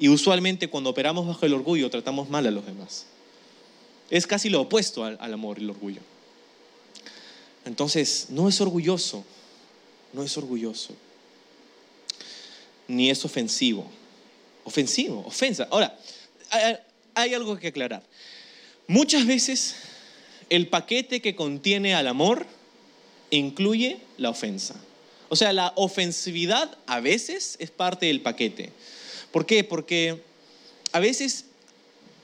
Y 0.00 0.08
usualmente 0.08 0.68
cuando 0.68 0.90
operamos 0.90 1.26
bajo 1.26 1.46
el 1.46 1.52
orgullo, 1.52 1.90
tratamos 1.90 2.28
mal 2.28 2.46
a 2.46 2.50
los 2.50 2.66
demás. 2.66 3.06
Es 4.08 4.26
casi 4.26 4.48
lo 4.48 4.62
opuesto 4.62 5.04
al, 5.04 5.16
al 5.20 5.32
amor, 5.32 5.58
el 5.58 5.70
orgullo. 5.70 6.00
Entonces, 7.64 8.26
no 8.30 8.48
es 8.48 8.60
orgulloso, 8.60 9.24
no 10.12 10.22
es 10.22 10.36
orgulloso, 10.36 10.94
ni 12.88 13.10
es 13.10 13.24
ofensivo. 13.24 13.88
Ofensivo, 14.64 15.22
ofensa. 15.26 15.68
Ahora, 15.70 15.96
hay 17.14 17.34
algo 17.34 17.58
que 17.58 17.68
aclarar. 17.68 18.02
Muchas 18.86 19.26
veces 19.26 19.76
el 20.48 20.66
paquete 20.66 21.20
que 21.20 21.36
contiene 21.36 21.94
al 21.94 22.08
amor 22.08 22.46
incluye 23.30 24.00
la 24.16 24.30
ofensa. 24.30 24.74
O 25.28 25.36
sea, 25.36 25.52
la 25.52 25.72
ofensividad 25.76 26.76
a 26.86 27.00
veces 27.00 27.56
es 27.60 27.70
parte 27.70 28.06
del 28.06 28.20
paquete. 28.20 28.72
¿Por 29.32 29.46
qué? 29.46 29.64
Porque 29.64 30.22
a 30.92 31.00
veces 31.00 31.46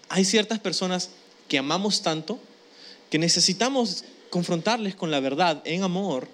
hay 0.09 0.25
ciertas 0.25 0.59
personas 0.59 1.11
que 1.49 1.59
amamos 1.59 2.03
tanto 2.03 2.39
que 3.11 3.19
necesitamos 3.19 4.05
confrontarles 4.31 4.95
con 4.95 5.11
la 5.11 5.21
verdad 5.21 5.63
en 5.65 5.83
amor, 5.83 6.29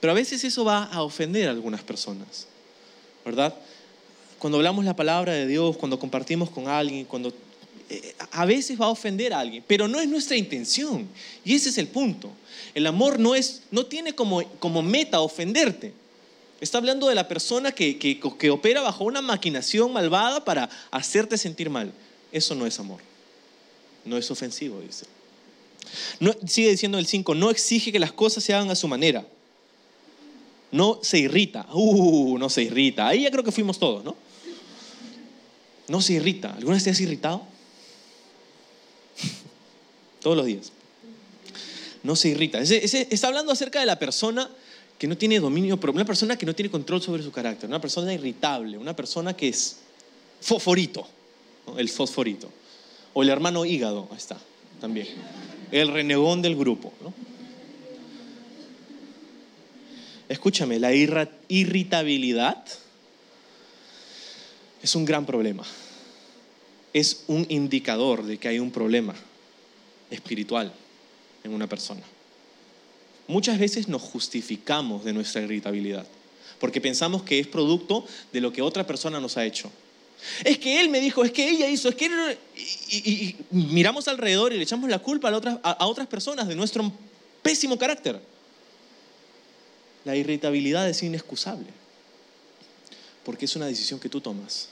pero 0.00 0.10
a 0.12 0.14
veces 0.14 0.44
eso 0.44 0.64
va 0.64 0.84
a 0.84 1.02
ofender 1.02 1.48
a 1.48 1.52
algunas 1.52 1.82
personas, 1.82 2.46
¿verdad? 3.24 3.54
Cuando 4.38 4.58
hablamos 4.58 4.84
la 4.84 4.96
palabra 4.96 5.32
de 5.32 5.46
Dios, 5.46 5.76
cuando 5.76 5.98
compartimos 5.98 6.50
con 6.50 6.68
alguien, 6.68 7.04
cuando 7.04 7.32
eh, 7.90 8.14
a 8.32 8.44
veces 8.44 8.80
va 8.80 8.86
a 8.86 8.90
ofender 8.90 9.32
a 9.32 9.40
alguien, 9.40 9.64
pero 9.66 9.88
no 9.88 10.00
es 10.00 10.08
nuestra 10.08 10.36
intención. 10.36 11.08
Y 11.44 11.54
ese 11.54 11.70
es 11.70 11.78
el 11.78 11.88
punto. 11.88 12.30
El 12.74 12.86
amor 12.86 13.18
no, 13.18 13.34
es, 13.34 13.62
no 13.70 13.86
tiene 13.86 14.14
como, 14.14 14.44
como 14.58 14.82
meta 14.82 15.20
ofenderte. 15.20 15.92
Está 16.60 16.78
hablando 16.78 17.08
de 17.08 17.14
la 17.14 17.28
persona 17.28 17.72
que, 17.72 17.98
que, 17.98 18.18
que 18.18 18.50
opera 18.50 18.80
bajo 18.80 19.04
una 19.04 19.22
maquinación 19.22 19.92
malvada 19.92 20.44
para 20.44 20.68
hacerte 20.90 21.38
sentir 21.38 21.70
mal. 21.70 21.92
Eso 22.32 22.54
no 22.54 22.66
es 22.66 22.78
amor. 22.80 23.00
No 24.04 24.16
es 24.16 24.30
ofensivo, 24.30 24.80
dice. 24.80 25.06
Sigue 26.46 26.70
diciendo 26.70 26.98
el 26.98 27.06
5, 27.06 27.34
no 27.34 27.50
exige 27.50 27.92
que 27.92 27.98
las 27.98 28.12
cosas 28.12 28.42
se 28.42 28.54
hagan 28.54 28.70
a 28.70 28.74
su 28.74 28.88
manera. 28.88 29.24
No 30.70 31.00
se 31.02 31.18
irrita. 31.18 31.66
Uh, 31.72 32.38
no 32.38 32.50
se 32.50 32.62
irrita. 32.62 33.06
Ahí 33.06 33.22
ya 33.22 33.30
creo 33.30 33.44
que 33.44 33.52
fuimos 33.52 33.78
todos, 33.78 34.04
¿no? 34.04 34.16
No 35.86 36.00
se 36.00 36.14
irrita. 36.14 36.54
¿Alguna 36.54 36.74
vez 36.74 36.84
te 36.84 36.90
has 36.90 37.00
irritado? 37.00 37.42
todos 40.20 40.36
los 40.36 40.46
días. 40.46 40.72
No 42.02 42.16
se 42.16 42.28
irrita. 42.28 42.60
está 42.60 43.28
hablando 43.28 43.52
acerca 43.52 43.80
de 43.80 43.86
la 43.86 43.98
persona 43.98 44.50
que 44.98 45.06
no 45.06 45.16
tiene 45.16 45.38
dominio, 45.40 45.78
una 45.80 46.04
persona 46.04 46.36
que 46.36 46.44
no 46.44 46.54
tiene 46.54 46.70
control 46.70 47.00
sobre 47.00 47.22
su 47.22 47.30
carácter, 47.30 47.68
una 47.68 47.80
persona 47.80 48.12
irritable, 48.12 48.76
una 48.76 48.96
persona 48.96 49.34
que 49.34 49.48
es 49.48 49.78
fosforito, 50.40 51.06
el 51.76 51.88
fosforito, 51.88 52.50
o 53.14 53.22
el 53.22 53.28
hermano 53.28 53.64
hígado, 53.64 54.08
ahí 54.10 54.16
está, 54.16 54.38
también 54.80 55.06
el 55.70 55.88
renegón 55.88 56.42
del 56.42 56.56
grupo. 56.56 56.92
Escúchame, 60.28 60.78
la 60.78 60.92
irritabilidad 60.92 62.64
es 64.82 64.94
un 64.94 65.04
gran 65.04 65.26
problema. 65.26 65.64
Es 66.92 67.24
un 67.28 67.46
indicador 67.48 68.24
de 68.24 68.38
que 68.38 68.48
hay 68.48 68.58
un 68.58 68.70
problema 68.70 69.14
espiritual 70.10 70.72
en 71.44 71.52
una 71.52 71.66
persona. 71.66 72.02
Muchas 73.28 73.58
veces 73.58 73.86
nos 73.86 74.02
justificamos 74.02 75.04
de 75.04 75.12
nuestra 75.12 75.42
irritabilidad 75.42 76.06
porque 76.58 76.80
pensamos 76.80 77.22
que 77.22 77.38
es 77.38 77.46
producto 77.46 78.04
de 78.32 78.40
lo 78.40 78.52
que 78.52 78.62
otra 78.62 78.86
persona 78.86 79.20
nos 79.20 79.36
ha 79.36 79.44
hecho. 79.44 79.70
Es 80.44 80.58
que 80.58 80.80
él 80.80 80.88
me 80.88 81.00
dijo, 81.00 81.24
es 81.24 81.30
que 81.30 81.48
ella 81.48 81.68
hizo, 81.68 81.88
es 81.88 81.94
que 81.94 82.38
Y, 82.90 83.36
miramos 83.50 84.08
alrededor 84.08 84.52
y 84.52 84.56
le 84.56 84.62
echamos 84.64 84.90
la 84.90 84.98
culpa 84.98 85.28
a, 85.28 85.70
a 85.70 85.86
otras 85.86 86.08
personas 86.08 86.48
de 86.48 86.56
nuestro 86.56 86.90
pésimo 87.42 87.78
carácter. 87.78 88.20
La 90.04 90.16
irritabilidad 90.16 90.88
es 90.88 91.02
inexcusable, 91.02 91.68
porque 93.24 93.44
es 93.44 93.54
una 93.54 93.66
decisión 93.66 94.00
que 94.00 94.08
tú 94.08 94.20
tomas. 94.20 94.70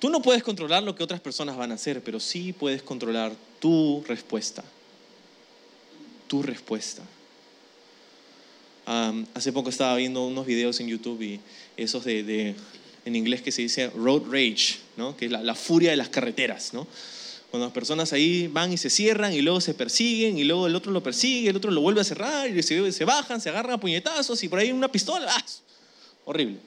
Tú 0.00 0.10
no 0.10 0.20
puedes 0.20 0.42
controlar 0.42 0.82
lo 0.82 0.94
que 0.94 1.04
otras 1.04 1.20
personas 1.20 1.56
van 1.56 1.70
a 1.70 1.76
hacer, 1.76 2.02
pero 2.02 2.18
sí 2.18 2.52
puedes 2.52 2.82
controlar 2.82 3.32
tu 3.60 4.02
respuesta. 4.06 4.64
Tu 6.26 6.42
respuesta. 6.42 7.02
Hace 8.86 9.52
poco 9.52 9.68
estaba 9.68 9.96
viendo 9.96 10.24
unos 10.26 10.46
videos 10.46 10.80
en 10.80 10.88
YouTube 10.88 11.20
y 11.22 11.40
esos 11.76 12.04
de 12.04 12.54
en 13.06 13.14
inglés 13.14 13.40
que 13.40 13.52
se 13.52 13.62
dice 13.62 13.88
road 13.90 14.24
rage, 14.30 14.78
¿no? 14.96 15.16
que 15.16 15.26
es 15.26 15.30
la, 15.30 15.54
furia 15.54 15.92
de 15.92 15.96
las 15.96 16.08
carreteras. 16.08 16.74
¿no? 16.74 16.86
Cuando 17.50 17.66
las 17.66 17.72
personas 17.72 18.12
ahí 18.12 18.48
van 18.48 18.72
y 18.72 18.76
se 18.76 18.90
cierran 18.90 19.32
y 19.32 19.40
luego 19.40 19.60
se 19.60 19.74
persiguen 19.74 20.36
y 20.36 20.44
luego 20.44 20.66
el 20.66 20.74
otro 20.74 20.90
lo 20.90 21.02
persigue, 21.02 21.48
el 21.48 21.56
otro 21.56 21.70
lo 21.70 21.80
vuelve 21.80 22.00
a 22.00 22.04
cerrar 22.04 22.50
y 22.50 22.62
se, 22.64 22.92
se 22.92 23.04
bajan, 23.04 23.40
se 23.40 23.48
agarran 23.48 23.74
a 23.74 23.80
puñetazos 23.80 24.42
y 24.42 24.48
por 24.48 24.58
ahí 24.58 24.72
una 24.72 24.90
pistola. 24.90 25.32
¡Ah! 25.32 25.44
Horrible. 26.24 26.58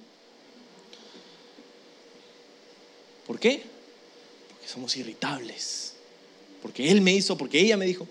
¿Por 3.27 3.37
qué? 3.37 3.61
Porque 4.47 4.67
somos 4.69 4.95
irritables. 4.95 5.95
Porque 6.61 6.89
él 6.89 7.01
me 7.01 7.13
hizo, 7.13 7.37
porque 7.37 7.59
ella 7.59 7.75
me 7.75 7.85
dijo. 7.85 8.07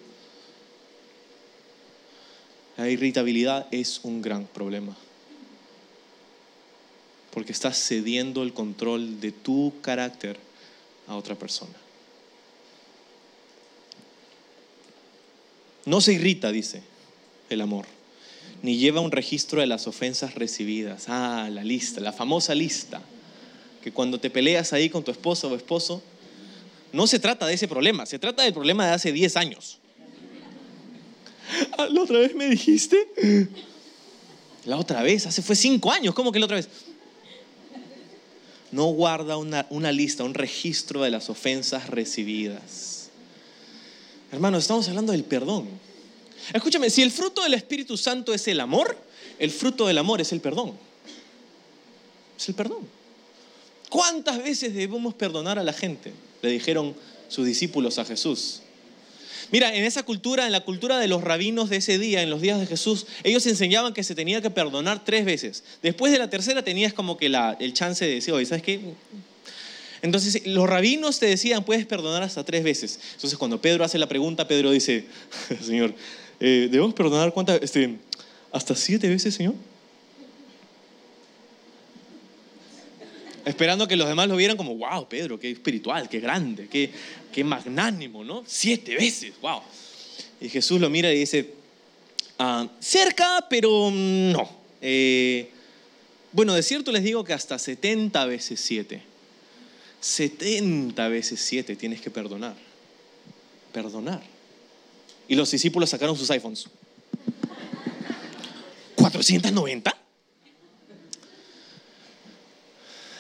La 2.79 2.89
irritabilidad 2.89 3.67
es 3.73 4.01
un 4.05 4.23
gran 4.23 4.47
problema 4.47 4.97
porque 7.33 7.53
estás 7.53 7.77
cediendo 7.77 8.43
el 8.43 8.53
control 8.53 9.21
de 9.21 9.33
tu 9.33 9.75
carácter 9.83 10.39
a 11.07 11.17
otra 11.17 11.35
persona. 11.35 11.75
No 15.85 16.01
se 16.01 16.15
irrita, 16.15 16.51
dice 16.51 16.83
el 17.51 17.61
amor, 17.61 17.87
ni 18.63 18.77
lleva 18.77 19.01
un 19.01 19.11
registro 19.11 19.61
de 19.61 19.67
las 19.67 19.87
ofensas 19.87 20.35
recibidas. 20.35 21.05
Ah, 21.09 21.49
la 21.51 21.65
lista, 21.65 22.01
la 22.01 22.13
famosa 22.13 22.55
lista, 22.55 23.01
que 23.83 23.93
cuando 23.93 24.21
te 24.21 24.31
peleas 24.31 24.73
ahí 24.73 24.89
con 24.89 25.03
tu 25.03 25.11
esposa 25.11 25.47
o 25.47 25.57
esposo, 25.57 26.03
no 26.93 27.07
se 27.07 27.19
trata 27.19 27.47
de 27.47 27.55
ese 27.55 27.69
problema, 27.69 28.07
se 28.07 28.19
trata 28.19 28.43
del 28.43 28.53
problema 28.53 28.87
de 28.87 28.93
hace 28.93 29.13
10 29.13 29.37
años. 29.37 29.79
Ah, 31.79 31.87
la 31.91 32.03
otra 32.03 32.19
vez 32.19 32.35
me 32.35 32.49
dijiste. 32.49 33.09
La 34.65 34.77
otra 34.77 35.03
vez, 35.03 35.27
hace 35.27 35.41
fue 35.43 35.57
5 35.57 35.91
años, 35.91 36.15
¿cómo 36.15 36.31
que 36.31 36.39
la 36.39 36.45
otra 36.45 36.57
vez? 36.57 36.69
no 38.71 38.87
guarda 38.87 39.37
una, 39.37 39.93
lista, 39.93 40.25
un 40.25 40.35
registro 40.35 41.03
de 41.03 41.11
las 41.11 41.31
ofensas 41.31 41.89
recibidas. 41.89 43.09
Hermanos, 44.31 44.65
estamos 44.65 44.89
hablando 44.89 45.13
del 45.13 45.25
perdón. 45.25 45.69
Escúchame, 46.53 46.91
si 46.91 47.03
el 47.03 47.11
fruto 47.11 47.43
del 47.43 47.55
Espíritu 47.55 47.97
Santo 47.97 48.35
es 48.35 48.47
el 48.49 48.61
amor, 48.61 48.97
el 49.39 49.51
fruto 49.51 49.87
del 49.87 49.99
amor 49.99 50.21
es 50.21 50.33
el 50.33 50.41
perdón. 50.41 50.75
Es 52.37 52.49
el 52.49 52.55
perdón. 52.55 52.87
¿Cuántas 53.89 54.43
veces 54.43 54.75
debemos 54.75 55.15
perdonar 55.15 55.59
a 55.59 55.65
la 55.65 55.73
gente? 55.73 56.13
Le 56.43 56.51
dijeron 56.51 56.95
sus 57.29 57.47
discípulos 57.47 57.99
a 57.99 58.05
Jesús. 58.05 58.61
Mira, 59.51 59.75
en 59.75 59.85
esa 59.85 60.03
cultura, 60.03 60.47
en 60.47 60.53
la 60.53 60.61
cultura 60.61 60.99
de 60.99 61.09
los 61.09 61.23
rabinos 61.23 61.71
de 61.71 61.77
ese 61.77 61.99
día, 61.99 62.23
en 62.23 62.31
los 62.31 62.43
días 62.43 62.61
de 62.61 62.67
Jesús, 62.67 63.07
ellos 63.25 63.47
enseñaban 63.47 63.95
que 63.95 64.05
se 64.05 64.15
tenía 64.15 64.43
que 64.43 64.51
perdonar 64.51 65.05
tres 65.05 65.25
veces. 65.25 65.65
Después 65.83 66.13
de 66.13 66.19
la 66.19 66.29
tercera 66.29 66.63
tenías 66.63 66.93
como 66.93 67.17
que 67.17 67.29
la, 67.29 67.57
el 67.59 67.73
chance 67.73 68.05
de 68.05 68.15
decir, 68.17 68.35
oye, 68.35 68.45
¿sabes 68.45 68.63
qué? 68.63 68.81
Entonces 70.03 70.47
los 70.47 70.69
rabinos 70.69 71.19
te 71.19 71.27
decían, 71.27 71.65
puedes 71.65 71.87
perdonar 71.87 72.23
hasta 72.23 72.45
tres 72.45 72.63
veces. 72.63 73.01
Entonces 73.15 73.39
cuando 73.39 73.61
Pedro 73.61 73.85
hace 73.85 73.99
la 73.99 74.09
pregunta, 74.09 74.47
Pedro 74.47 74.71
dice, 74.71 75.07
Señor, 75.63 75.95
eh, 76.41 76.69
¿debemos 76.71 76.95
perdonar 76.95 77.33
cuántas? 77.33 77.61
Este, 77.63 77.97
¿Hasta 78.53 78.75
siete 78.75 79.09
veces, 79.09 79.35
Señor? 79.35 79.55
Esperando 83.49 83.89
que 83.89 83.97
los 83.97 84.07
demás 84.07 84.29
lo 84.29 84.37
vieran 84.37 84.59
como, 84.59 84.75
wow, 84.75 85.09
Pedro, 85.09 85.41
qué 85.41 85.51
espiritual, 85.51 86.07
qué 86.07 86.21
grande, 86.21 86.69
qué, 86.69 86.91
qué 87.33 87.43
magnánimo, 87.43 88.23
¿no? 88.23 88.45
Siete 88.47 88.95
veces, 88.95 89.33
wow. 89.41 89.63
Y 90.39 90.51
Jesús 90.51 90.79
lo 90.79 90.91
mira 90.91 91.11
y 91.11 91.21
dice, 91.21 91.55
ah, 92.39 92.69
cerca, 92.79 93.47
pero 93.49 93.91
no. 93.91 94.51
Eh, 94.83 95.49
bueno, 96.31 96.53
de 96.53 96.63
cierto 96.63 96.93
les 96.93 97.03
digo 97.03 97.25
que 97.25 97.33
hasta 97.33 97.59
70 97.59 98.27
veces 98.27 98.61
siete. 98.61 99.01
70 100.03 101.09
veces 101.09 101.41
siete 101.41 101.75
tienes 101.75 102.03
que 102.03 102.11
perdonar. 102.11 102.55
Perdonar. 103.73 104.21
Y 105.27 105.37
los 105.37 105.51
discípulos 105.51 105.89
sacaron 105.89 106.19
sus 106.19 106.31
iPhones. 106.31 106.67
¿490? 108.95 109.95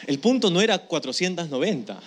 El 0.08 0.20
punto 0.20 0.50
no 0.50 0.62
era 0.62 0.78
490. 0.78 2.00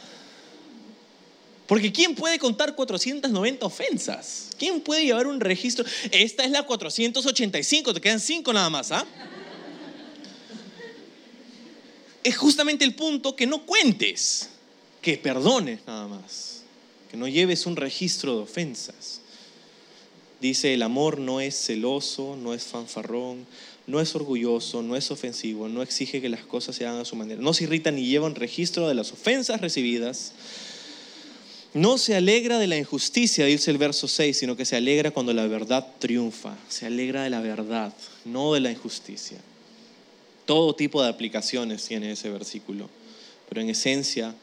Porque 1.68 1.92
¿quién 1.94 2.16
puede 2.16 2.40
contar 2.40 2.74
490 2.74 3.64
ofensas? 3.64 4.50
¿Quién 4.58 4.82
puede 4.82 5.06
llevar 5.06 5.28
un 5.28 5.40
registro? 5.40 5.86
Esta 6.10 6.44
es 6.44 6.50
la 6.50 6.64
485, 6.64 7.94
te 7.94 8.02
quedan 8.02 8.20
5 8.20 8.54
nada 8.54 8.72
más, 8.72 8.92
¿ah? 8.92 9.06
Es 12.24 12.36
justamente 12.36 12.84
el 12.86 12.96
punto 12.96 13.36
que 13.36 13.46
no 13.46 13.68
cuentes, 13.68 14.50
que 15.00 15.20
perdones 15.20 15.82
nada 15.86 16.08
más, 16.08 16.64
que 17.12 17.18
no 17.18 17.28
lleves 17.28 17.68
un 17.68 17.76
registro 17.76 18.36
de 18.38 18.42
ofensas. 18.42 19.22
Dice, 20.40 20.74
el 20.74 20.82
amor 20.82 21.20
no 21.20 21.40
es 21.40 21.56
celoso, 21.56 22.36
no 22.36 22.56
es 22.56 22.64
fanfarrón, 22.64 23.46
no 23.88 24.00
es 24.00 24.16
orgulloso, 24.16 24.82
no 24.82 24.96
es 24.96 25.12
ofensivo, 25.12 25.68
no 25.68 25.82
exige 25.82 26.22
que 26.22 26.30
las 26.30 26.44
cosas 26.44 26.76
se 26.76 26.86
hagan 26.86 27.02
a 27.02 27.06
su 27.06 27.16
manera, 27.16 27.42
no 27.42 27.54
se 27.54 27.66
irrita 27.66 27.92
ni 27.92 28.06
lleva 28.06 28.28
un 28.28 28.36
registro 28.36 28.88
de 28.88 28.94
las 28.94 29.12
ofensas 29.12 29.62
recibidas, 29.62 30.34
no 31.74 31.98
se 31.98 32.16
alegra 32.16 32.60
de 32.60 32.68
la 32.68 32.78
injusticia, 32.78 33.46
dice 33.46 33.72
el 33.72 33.78
verso 33.78 34.08
6, 34.08 34.38
sino 34.38 34.58
que 34.58 34.66
se 34.66 34.76
alegra 34.76 35.12
cuando 35.12 35.34
la 35.34 35.48
verdad 35.48 35.88
triunfa, 36.00 36.58
se 36.68 36.86
alegra 36.86 37.24
de 37.24 37.30
la 37.30 37.40
verdad, 37.40 37.94
no 38.26 38.54
de 38.54 38.60
la 38.60 38.72
injusticia. 38.72 39.40
Todo 40.46 40.76
tipo 40.76 41.02
de 41.02 41.10
aplicaciones 41.10 41.86
tiene 41.86 42.12
ese 42.12 42.30
versículo, 42.30 42.90
pero 43.48 43.62
en 43.62 43.70
esencia 43.70 44.36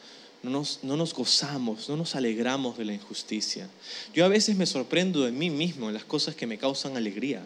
no 0.43 0.51
nos, 0.51 0.81
no 0.83 0.97
nos, 0.97 1.13
gozamos, 1.13 1.89
no 1.89 1.97
nos 1.97 2.15
alegramos 2.15 2.79
de 2.79 2.87
la 2.87 2.95
injusticia. 2.95 3.69
Yo 4.15 4.25
a 4.25 4.29
veces 4.29 4.57
me 4.57 4.65
sorprendo 4.65 5.25
de 5.25 5.33
mí 5.33 5.51
mismo 5.51 5.89
en 5.89 5.95
las 5.95 6.05
cosas 6.05 6.35
que 6.35 6.47
me 6.47 6.57
causan 6.57 6.97
alegría. 6.97 7.43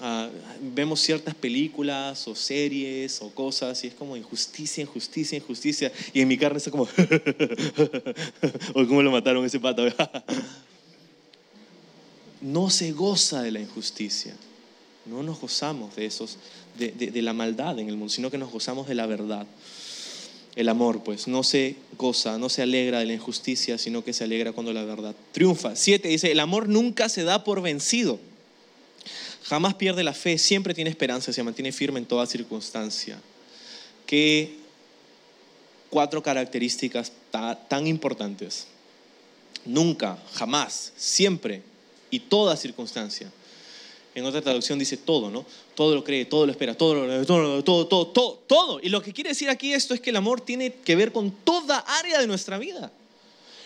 Ah, 0.00 0.28
vemos 0.60 1.00
ciertas 1.00 1.34
películas 1.36 2.26
o 2.26 2.34
series 2.34 3.22
o 3.22 3.30
cosas 3.30 3.84
y 3.84 3.86
es 3.88 3.94
como 3.94 4.16
injusticia, 4.16 4.82
injusticia, 4.82 5.38
injusticia. 5.38 5.92
Y 6.12 6.20
en 6.20 6.28
mi 6.28 6.36
carne 6.36 6.58
está 6.58 6.70
como, 6.70 6.84
o 8.74 8.86
cómo 8.86 9.02
lo 9.02 9.12
mataron 9.12 9.44
ese 9.44 9.60
pato. 9.60 9.84
no 12.40 12.70
se 12.70 12.90
goza 12.92 13.42
de 13.42 13.52
la 13.52 13.60
injusticia. 13.60 14.34
No 15.06 15.22
nos 15.22 15.40
gozamos 15.40 15.94
de 15.94 16.06
esos, 16.06 16.38
de, 16.78 16.90
de 16.90 17.22
la 17.22 17.32
maldad 17.32 17.78
en 17.78 17.88
el 17.88 17.96
mundo, 17.96 18.12
sino 18.12 18.30
que 18.30 18.38
nos 18.38 18.50
gozamos 18.50 18.88
de 18.88 18.94
la 18.94 19.06
verdad. 19.06 19.46
El 20.56 20.68
amor, 20.68 21.02
pues, 21.04 21.28
no 21.28 21.42
se 21.42 21.76
goza, 21.98 22.38
no 22.38 22.48
se 22.48 22.62
alegra 22.62 23.00
de 23.00 23.06
la 23.06 23.12
injusticia, 23.12 23.76
sino 23.76 24.02
que 24.02 24.12
se 24.12 24.24
alegra 24.24 24.52
cuando 24.52 24.72
la 24.72 24.84
verdad 24.84 25.14
triunfa. 25.32 25.76
Siete 25.76 26.08
dice, 26.08 26.32
el 26.32 26.40
amor 26.40 26.68
nunca 26.68 27.08
se 27.08 27.22
da 27.22 27.44
por 27.44 27.60
vencido. 27.60 28.18
Jamás 29.44 29.74
pierde 29.74 30.02
la 30.02 30.14
fe, 30.14 30.38
siempre 30.38 30.74
tiene 30.74 30.90
esperanza, 30.90 31.32
se 31.32 31.42
mantiene 31.42 31.70
firme 31.70 31.98
en 31.98 32.06
toda 32.06 32.26
circunstancia. 32.26 33.20
Qué 34.06 34.56
cuatro 35.90 36.22
características 36.22 37.12
tan 37.68 37.86
importantes. 37.86 38.66
Nunca, 39.66 40.18
jamás, 40.32 40.92
siempre 40.96 41.62
y 42.10 42.20
toda 42.20 42.56
circunstancia. 42.56 43.30
En 44.14 44.24
otra 44.24 44.40
traducción 44.40 44.78
dice 44.78 44.96
todo, 44.96 45.30
¿no? 45.30 45.44
Todo 45.74 45.94
lo 45.94 46.04
cree, 46.04 46.24
todo 46.24 46.46
lo 46.46 46.52
espera, 46.52 46.74
todo, 46.74 47.24
todo, 47.26 47.62
todo, 47.62 47.86
todo, 47.86 48.06
todo, 48.06 48.34
todo. 48.46 48.80
Y 48.82 48.88
lo 48.88 49.02
que 49.02 49.12
quiere 49.12 49.30
decir 49.30 49.50
aquí 49.50 49.74
esto 49.74 49.92
es 49.92 50.00
que 50.00 50.10
el 50.10 50.16
amor 50.16 50.40
tiene 50.40 50.72
que 50.72 50.96
ver 50.96 51.12
con 51.12 51.30
toda 51.30 51.78
área 51.78 52.18
de 52.18 52.26
nuestra 52.26 52.58
vida. 52.58 52.92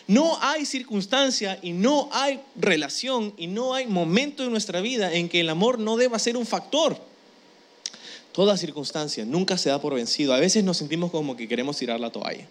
No 0.09 0.38
hay 0.40 0.64
circunstancia 0.64 1.59
y 1.62 1.72
no 1.72 2.09
hay 2.12 2.40
relación 2.56 3.34
y 3.36 3.46
no 3.46 3.74
hay 3.74 3.86
momento 3.86 4.42
en 4.42 4.50
nuestra 4.50 4.80
vida 4.80 5.12
en 5.12 5.28
que 5.28 5.40
el 5.40 5.50
amor 5.50 5.78
no 5.78 5.98
deba 5.98 6.18
ser 6.18 6.38
un 6.38 6.46
factor. 6.46 6.98
Toda 8.32 8.56
circunstancia 8.56 9.26
nunca 9.26 9.59
se 9.59 9.68
da 9.68 9.78
por 9.82 9.94
vencido. 9.94 10.32
A 10.32 10.40
veces 10.40 10.64
nos 10.64 10.78
sentimos 10.78 11.11
como 11.11 11.36
que 11.36 11.46
queremos 11.46 11.76
tirar 11.76 12.00
la 12.00 12.11
toalla. 12.11 12.48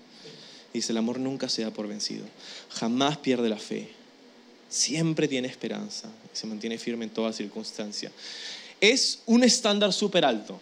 Dice, 0.72 0.92
el 0.92 1.00
amor 1.00 1.20
nunca 1.20 1.50
se 1.50 1.64
da 1.64 1.72
por 1.72 1.88
vencido. 1.88 2.26
Jamás 2.70 3.18
pierde 3.18 3.50
la 3.50 3.58
fe. 3.58 3.90
Siempre 4.70 5.28
tiene 5.28 5.48
esperanza. 5.48 6.12
Se 6.34 6.46
mantiene 6.46 6.78
firme 6.78 7.06
en 7.06 7.12
toda 7.12 7.34
circunstancia. 7.34 8.12
Es 8.80 9.22
un 9.26 9.44
estándar 9.44 9.94
súper 9.94 10.26
alto. 10.26 10.62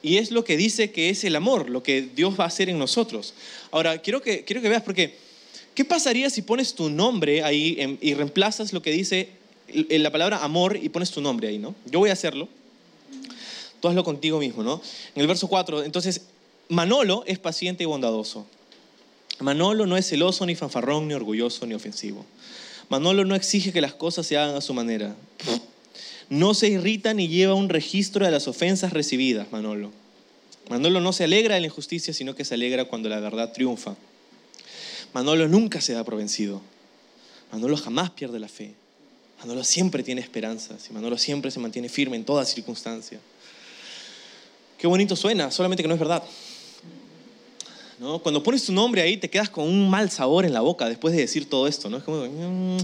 Y 0.00 0.16
es 0.16 0.30
lo 0.30 0.44
que 0.44 0.56
dice 0.56 0.92
que 0.92 1.10
es 1.10 1.24
el 1.24 1.36
amor, 1.36 1.68
lo 1.68 1.82
que 1.82 2.00
Dios 2.00 2.40
va 2.40 2.44
a 2.44 2.46
hacer 2.46 2.70
en 2.70 2.78
nosotros. 2.78 3.34
Ahora, 3.70 3.98
quiero 3.98 4.22
que, 4.22 4.44
quiero 4.44 4.62
que 4.62 4.70
veas 4.70 4.82
porque 4.82 5.18
¿Qué 5.74 5.84
pasaría 5.84 6.28
si 6.30 6.42
pones 6.42 6.74
tu 6.74 6.90
nombre 6.90 7.42
ahí 7.42 7.98
y 8.00 8.14
reemplazas 8.14 8.72
lo 8.72 8.82
que 8.82 8.90
dice 8.90 9.30
la 9.72 10.10
palabra 10.10 10.44
amor 10.44 10.78
y 10.80 10.88
pones 10.90 11.10
tu 11.10 11.20
nombre 11.20 11.48
ahí, 11.48 11.58
¿no? 11.58 11.74
Yo 11.86 11.98
voy 11.98 12.10
a 12.10 12.12
hacerlo. 12.12 12.48
Tú 13.80 13.88
hazlo 13.88 14.04
contigo 14.04 14.38
mismo, 14.38 14.62
¿no? 14.62 14.80
En 15.14 15.22
el 15.22 15.26
verso 15.26 15.48
4, 15.48 15.82
entonces, 15.82 16.22
Manolo 16.68 17.24
es 17.26 17.38
paciente 17.38 17.82
y 17.82 17.86
bondadoso. 17.86 18.46
Manolo 19.40 19.86
no 19.86 19.96
es 19.96 20.06
celoso, 20.06 20.46
ni 20.46 20.54
fanfarrón, 20.54 21.08
ni 21.08 21.14
orgulloso, 21.14 21.66
ni 21.66 21.74
ofensivo. 21.74 22.24
Manolo 22.88 23.24
no 23.24 23.34
exige 23.34 23.72
que 23.72 23.80
las 23.80 23.94
cosas 23.94 24.26
se 24.26 24.36
hagan 24.36 24.54
a 24.54 24.60
su 24.60 24.74
manera. 24.74 25.16
No 26.28 26.54
se 26.54 26.68
irrita 26.68 27.12
ni 27.14 27.28
lleva 27.28 27.54
un 27.54 27.68
registro 27.68 28.24
de 28.24 28.30
las 28.30 28.46
ofensas 28.46 28.92
recibidas, 28.92 29.50
Manolo. 29.50 29.90
Manolo 30.68 31.00
no 31.00 31.12
se 31.12 31.24
alegra 31.24 31.56
de 31.56 31.62
la 31.62 31.66
injusticia, 31.66 32.14
sino 32.14 32.34
que 32.34 32.44
se 32.44 32.54
alegra 32.54 32.84
cuando 32.84 33.08
la 33.08 33.20
verdad 33.20 33.52
triunfa. 33.52 33.96
Manolo 35.12 35.48
nunca 35.48 35.80
se 35.80 35.92
da 35.92 36.04
por 36.04 36.16
vencido. 36.16 36.60
Manolo 37.52 37.76
jamás 37.76 38.10
pierde 38.10 38.38
la 38.38 38.48
fe. 38.48 38.74
Manolo 39.40 39.64
siempre 39.64 40.02
tiene 40.02 40.20
esperanzas 40.20 40.88
y 40.88 40.92
Manolo 40.92 41.18
siempre 41.18 41.50
se 41.50 41.60
mantiene 41.60 41.88
firme 41.88 42.16
en 42.16 42.24
toda 42.24 42.44
circunstancia. 42.44 43.18
Qué 44.78 44.86
bonito 44.86 45.14
suena, 45.16 45.50
solamente 45.50 45.82
que 45.82 45.88
no 45.88 45.94
es 45.94 46.00
verdad. 46.00 46.22
¿No? 47.98 48.20
Cuando 48.20 48.42
pones 48.42 48.64
tu 48.64 48.72
nombre 48.72 49.02
ahí 49.02 49.16
te 49.16 49.28
quedas 49.28 49.48
con 49.48 49.68
un 49.68 49.88
mal 49.88 50.10
sabor 50.10 50.44
en 50.44 50.52
la 50.52 50.60
boca 50.60 50.88
después 50.88 51.14
de 51.14 51.20
decir 51.20 51.48
todo 51.48 51.68
esto. 51.68 51.90
No, 51.90 51.98
es 51.98 52.04
como, 52.04 52.24
mm, 52.24 52.78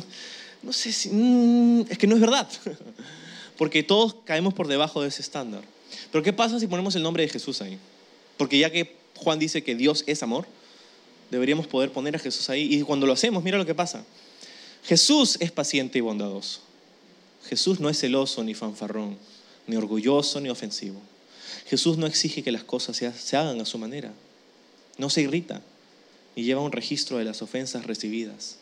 no 0.62 0.72
sé 0.72 0.92
si, 0.92 1.10
mm, 1.10 1.86
es 1.88 1.98
que 1.98 2.06
no 2.06 2.14
es 2.14 2.20
verdad. 2.20 2.48
Porque 3.56 3.82
todos 3.82 4.16
caemos 4.24 4.54
por 4.54 4.68
debajo 4.68 5.02
de 5.02 5.08
ese 5.08 5.22
estándar. 5.22 5.62
Pero 6.12 6.22
¿qué 6.22 6.32
pasa 6.32 6.60
si 6.60 6.66
ponemos 6.66 6.94
el 6.94 7.02
nombre 7.02 7.24
de 7.24 7.28
Jesús 7.28 7.60
ahí? 7.62 7.78
Porque 8.36 8.58
ya 8.58 8.70
que 8.70 8.94
Juan 9.16 9.38
dice 9.38 9.64
que 9.64 9.74
Dios 9.74 10.04
es 10.06 10.22
amor, 10.22 10.46
deberíamos 11.30 11.66
poder 11.66 11.92
poner 11.92 12.16
a 12.16 12.18
Jesús 12.18 12.48
ahí. 12.50 12.74
Y 12.74 12.82
cuando 12.82 13.06
lo 13.06 13.12
hacemos, 13.12 13.42
mira 13.42 13.58
lo 13.58 13.66
que 13.66 13.74
pasa. 13.74 14.04
Jesús 14.84 15.36
es 15.40 15.50
paciente 15.50 15.98
y 15.98 16.00
bondadoso. 16.00 16.60
Jesús 17.48 17.80
no 17.80 17.88
es 17.88 17.98
celoso 17.98 18.42
ni 18.44 18.54
fanfarrón, 18.54 19.16
ni 19.66 19.76
orgulloso 19.76 20.40
ni 20.40 20.48
ofensivo. 20.48 21.00
Jesús 21.66 21.96
no 21.98 22.06
exige 22.06 22.42
que 22.42 22.52
las 22.52 22.64
cosas 22.64 22.96
se 22.96 23.36
hagan 23.36 23.60
a 23.60 23.64
su 23.64 23.78
manera. 23.78 24.12
No 24.96 25.10
se 25.10 25.22
irrita 25.22 25.62
y 26.34 26.44
lleva 26.44 26.60
un 26.60 26.72
registro 26.72 27.18
de 27.18 27.24
las 27.24 27.42
ofensas 27.42 27.86
recibidas. 27.86 28.58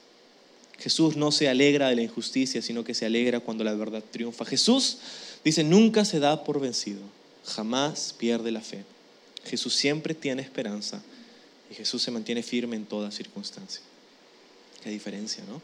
Jesús 0.79 1.17
no 1.17 1.33
se 1.33 1.49
alegra 1.49 1.89
de 1.89 1.97
la 1.97 2.03
injusticia, 2.03 2.61
sino 2.61 2.85
que 2.85 2.95
se 2.95 3.07
alegra 3.07 3.41
cuando 3.41 3.64
la 3.64 3.75
verdad 3.75 4.03
triunfa. 4.11 4.45
Jesús 4.45 4.99
dice, 5.45 5.64
nunca 5.64 6.05
se 6.05 6.21
da 6.21 6.45
por 6.45 6.61
vencido, 6.61 7.01
jamás 7.45 8.14
pierde 8.19 8.51
la 8.51 8.61
fe. 8.61 8.85
Jesús 9.45 9.75
siempre 9.75 10.14
tiene 10.14 10.43
esperanza 10.43 11.03
y 11.71 11.75
Jesús 11.75 12.03
se 12.03 12.11
mantiene 12.11 12.43
firme 12.43 12.77
en 12.77 12.87
toda 12.87 13.11
circunstancia. 13.11 13.83
Qué 14.83 14.91
diferencia, 14.91 15.45
¿no? 15.49 15.61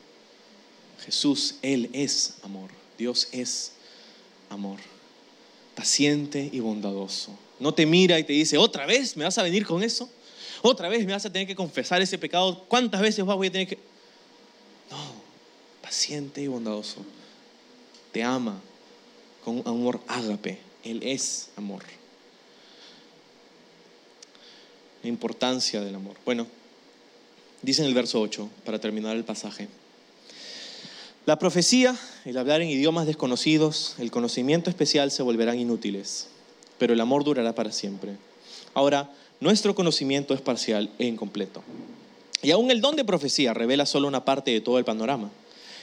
Jesús, 1.05 1.57
Él 1.63 1.91
es 1.93 2.35
amor. 2.43 2.71
Dios 2.99 3.29
es 3.33 3.73
amor. 4.51 4.79
Paciente 5.75 6.49
y 6.53 6.61
bondadoso. 6.61 7.37
No 7.59 7.73
te 7.73 7.87
mira 7.87 8.19
y 8.19 8.25
te 8.25 8.33
dice, 8.33 8.59
otra 8.59 8.87
vez 8.87 9.17
me 9.17 9.25
vas 9.25 9.39
a 9.39 9.43
venir 9.43 9.67
con 9.67 9.83
eso. 9.83 10.11
Otra 10.63 10.89
vez 10.89 11.05
me 11.05 11.13
vas 11.13 11.27
a 11.27 11.33
tener 11.33 11.47
que 11.47 11.57
confesar 11.57 12.03
ese 12.03 12.19
pecado. 12.19 12.65
¿Cuántas 12.69 13.01
veces 13.01 13.25
voy 13.25 13.49
a 13.49 13.53
tener 13.53 13.69
que... 13.69 13.79
paciente 15.81 16.43
y 16.43 16.47
bondadoso. 16.47 17.05
Te 18.13 18.23
ama 18.23 18.61
con 19.45 19.63
amor 19.67 20.01
ágape. 20.07 20.59
Él 20.85 21.03
es 21.03 21.51
amor. 21.57 21.83
La 25.03 25.09
importancia 25.09 25.81
del 25.81 25.95
amor. 25.95 26.17
Bueno, 26.25 26.47
dice 27.63 27.83
en 27.83 27.89
el 27.89 27.95
verso 27.95 28.21
8, 28.21 28.49
para 28.65 28.79
terminar 28.79 29.17
el 29.17 29.25
pasaje. 29.25 29.69
La 31.27 31.39
profecía, 31.39 31.97
el 32.25 32.37
hablar 32.37 32.63
en 32.63 32.69
idiomas 32.69 33.07
desconocidos, 33.07 33.95
el 33.99 34.11
conocimiento 34.11 34.71
especial 34.71 35.11
se 35.11 35.23
volverán 35.23 35.59
inútiles, 35.59 36.29
pero 36.79 36.93
el 36.93 37.01
amor 37.01 37.23
durará 37.25 37.55
para 37.55 37.71
siempre. 37.71 38.17
Ahora, 38.75 39.11
nuestro 39.39 39.75
conocimiento 39.75 40.35
es 40.35 40.41
parcial 40.41 40.91
e 40.99 41.07
incompleto. 41.07 41.63
Y 42.43 42.51
aún 42.51 42.71
el 42.71 42.81
don 42.81 42.97
de 42.97 43.05
profecía 43.05 43.55
revela 43.55 43.87
solo 43.87 44.09
una 44.09 44.25
parte 44.25 44.51
de 44.51 44.61
todo 44.61 44.79
el 44.79 44.85
panorama. 44.85 45.31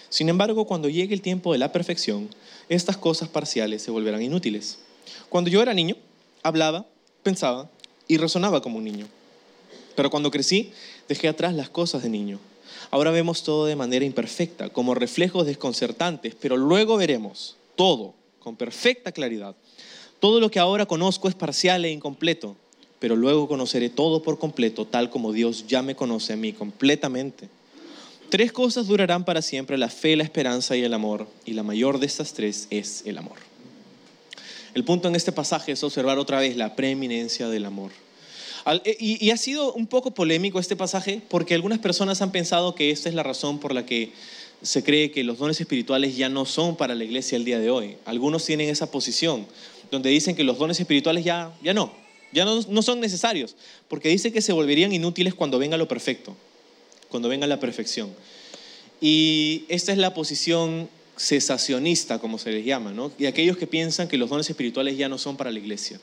Sin 0.09 0.27
embargo, 0.27 0.65
cuando 0.65 0.89
llegue 0.89 1.13
el 1.13 1.21
tiempo 1.21 1.53
de 1.53 1.59
la 1.59 1.71
perfección, 1.71 2.29
estas 2.67 2.97
cosas 2.97 3.29
parciales 3.29 3.81
se 3.81 3.91
volverán 3.91 4.21
inútiles. 4.21 4.79
Cuando 5.29 5.49
yo 5.49 5.61
era 5.61 5.73
niño, 5.73 5.95
hablaba, 6.43 6.85
pensaba 7.23 7.69
y 8.09 8.17
razonaba 8.17 8.61
como 8.61 8.79
un 8.79 8.83
niño. 8.83 9.07
Pero 9.95 10.09
cuando 10.09 10.31
crecí, 10.31 10.73
dejé 11.07 11.29
atrás 11.29 11.53
las 11.53 11.69
cosas 11.69 12.03
de 12.03 12.09
niño. 12.09 12.39
Ahora 12.91 13.11
vemos 13.11 13.43
todo 13.43 13.65
de 13.65 13.75
manera 13.75 14.03
imperfecta, 14.03 14.69
como 14.69 14.95
reflejos 14.95 15.45
desconcertantes, 15.45 16.35
pero 16.35 16.57
luego 16.57 16.97
veremos 16.97 17.55
todo 17.75 18.15
con 18.39 18.55
perfecta 18.55 19.11
claridad. 19.11 19.55
Todo 20.19 20.39
lo 20.39 20.49
que 20.49 20.59
ahora 20.59 20.85
conozco 20.85 21.29
es 21.29 21.35
parcial 21.35 21.85
e 21.85 21.91
incompleto, 21.91 22.57
pero 22.99 23.15
luego 23.15 23.47
conoceré 23.47 23.89
todo 23.89 24.23
por 24.23 24.39
completo, 24.39 24.85
tal 24.85 25.09
como 25.09 25.31
Dios 25.31 25.65
ya 25.67 25.81
me 25.83 25.95
conoce 25.95 26.33
a 26.33 26.35
mí 26.35 26.51
completamente. 26.51 27.47
Tres 28.29 28.51
cosas 28.51 28.87
durarán 28.87 29.23
para 29.23 29.41
siempre, 29.41 29.77
la 29.77 29.89
fe, 29.89 30.15
la 30.15 30.23
esperanza 30.23 30.75
y 30.75 30.83
el 30.83 30.93
amor, 30.93 31.27
y 31.45 31.53
la 31.53 31.63
mayor 31.63 31.99
de 31.99 32.07
estas 32.07 32.33
tres 32.33 32.67
es 32.69 33.03
el 33.05 33.17
amor. 33.17 33.48
El 34.79 34.85
punto 34.85 35.09
en 35.09 35.15
este 35.17 35.33
pasaje 35.33 35.73
es 35.73 35.83
observar 35.83 36.19
otra 36.19 36.39
vez 36.39 36.55
la 36.55 36.77
preeminencia 36.77 37.49
del 37.49 37.65
amor. 37.65 37.91
Eh, 38.85 38.95
y, 38.97 39.29
ha 39.29 39.35
sido 39.35 39.73
un 39.73 39.87
poco 39.87 40.11
polémico 40.11 40.57
este 40.57 40.77
pasaje 40.77 41.21
porque 41.27 41.53
algunas 41.53 41.79
personas 41.79 42.21
han 42.21 42.31
pensado 42.31 42.75
que 42.75 42.89
esta 42.89 43.09
es 43.09 43.15
la 43.15 43.21
razón 43.21 43.59
por 43.59 43.73
la 43.73 43.85
que 43.85 44.13
se 44.61 44.81
cree 44.81 45.11
que 45.11 45.25
los 45.25 45.37
dones 45.37 45.59
espirituales 45.59 46.15
ya 46.15 46.29
no 46.29 46.45
son 46.45 46.77
para 46.77 46.95
la 46.95 47.03
iglesia 47.03 47.35
el 47.35 47.43
día 47.43 47.59
de 47.59 47.69
hoy. 47.69 47.97
Algunos 48.05 48.45
tienen 48.45 48.69
esa 48.69 48.89
posición 48.89 49.47
donde 49.91 50.11
dicen 50.11 50.33
que 50.33 50.45
los 50.45 50.57
dones 50.57 50.79
espirituales 50.79 51.25
ya, 51.25 51.53
ya 51.61 51.73
no, 51.73 51.91
ya 52.31 52.45
no, 52.45 52.61
no 52.61 52.81
son 52.81 53.01
necesarios, 53.01 53.57
porque 53.89 54.07
dice 54.07 54.31
que 54.31 54.41
se 54.41 54.53
volverían 54.53 54.93
inútiles 54.93 55.33
cuando 55.33 55.59
venga 55.59 55.75
lo 55.75 55.89
perfecto, 55.89 56.37
cuando 57.09 57.27
venga 57.27 57.47
la 57.47 57.59
perfección. 57.59 58.13
Y 59.01 59.65
esta 59.67 59.91
es 59.91 59.97
la 59.97 60.13
posición 60.13 60.87
cesacionista, 61.19 62.17
como 62.19 62.39
se 62.39 62.51
les 62.51 62.65
llama. 62.65 62.93
Y 63.17 63.25
aquellos 63.25 63.57
que 63.57 63.67
piensan 63.67 64.07
que 64.07 64.17
los 64.17 64.29
dones 64.29 64.49
espirituales 64.49 64.97
ya 64.97 65.09
no 65.09 65.17
son 65.17 65.35
para 65.35 65.51
la 65.51 65.59
iglesia. 65.59 65.99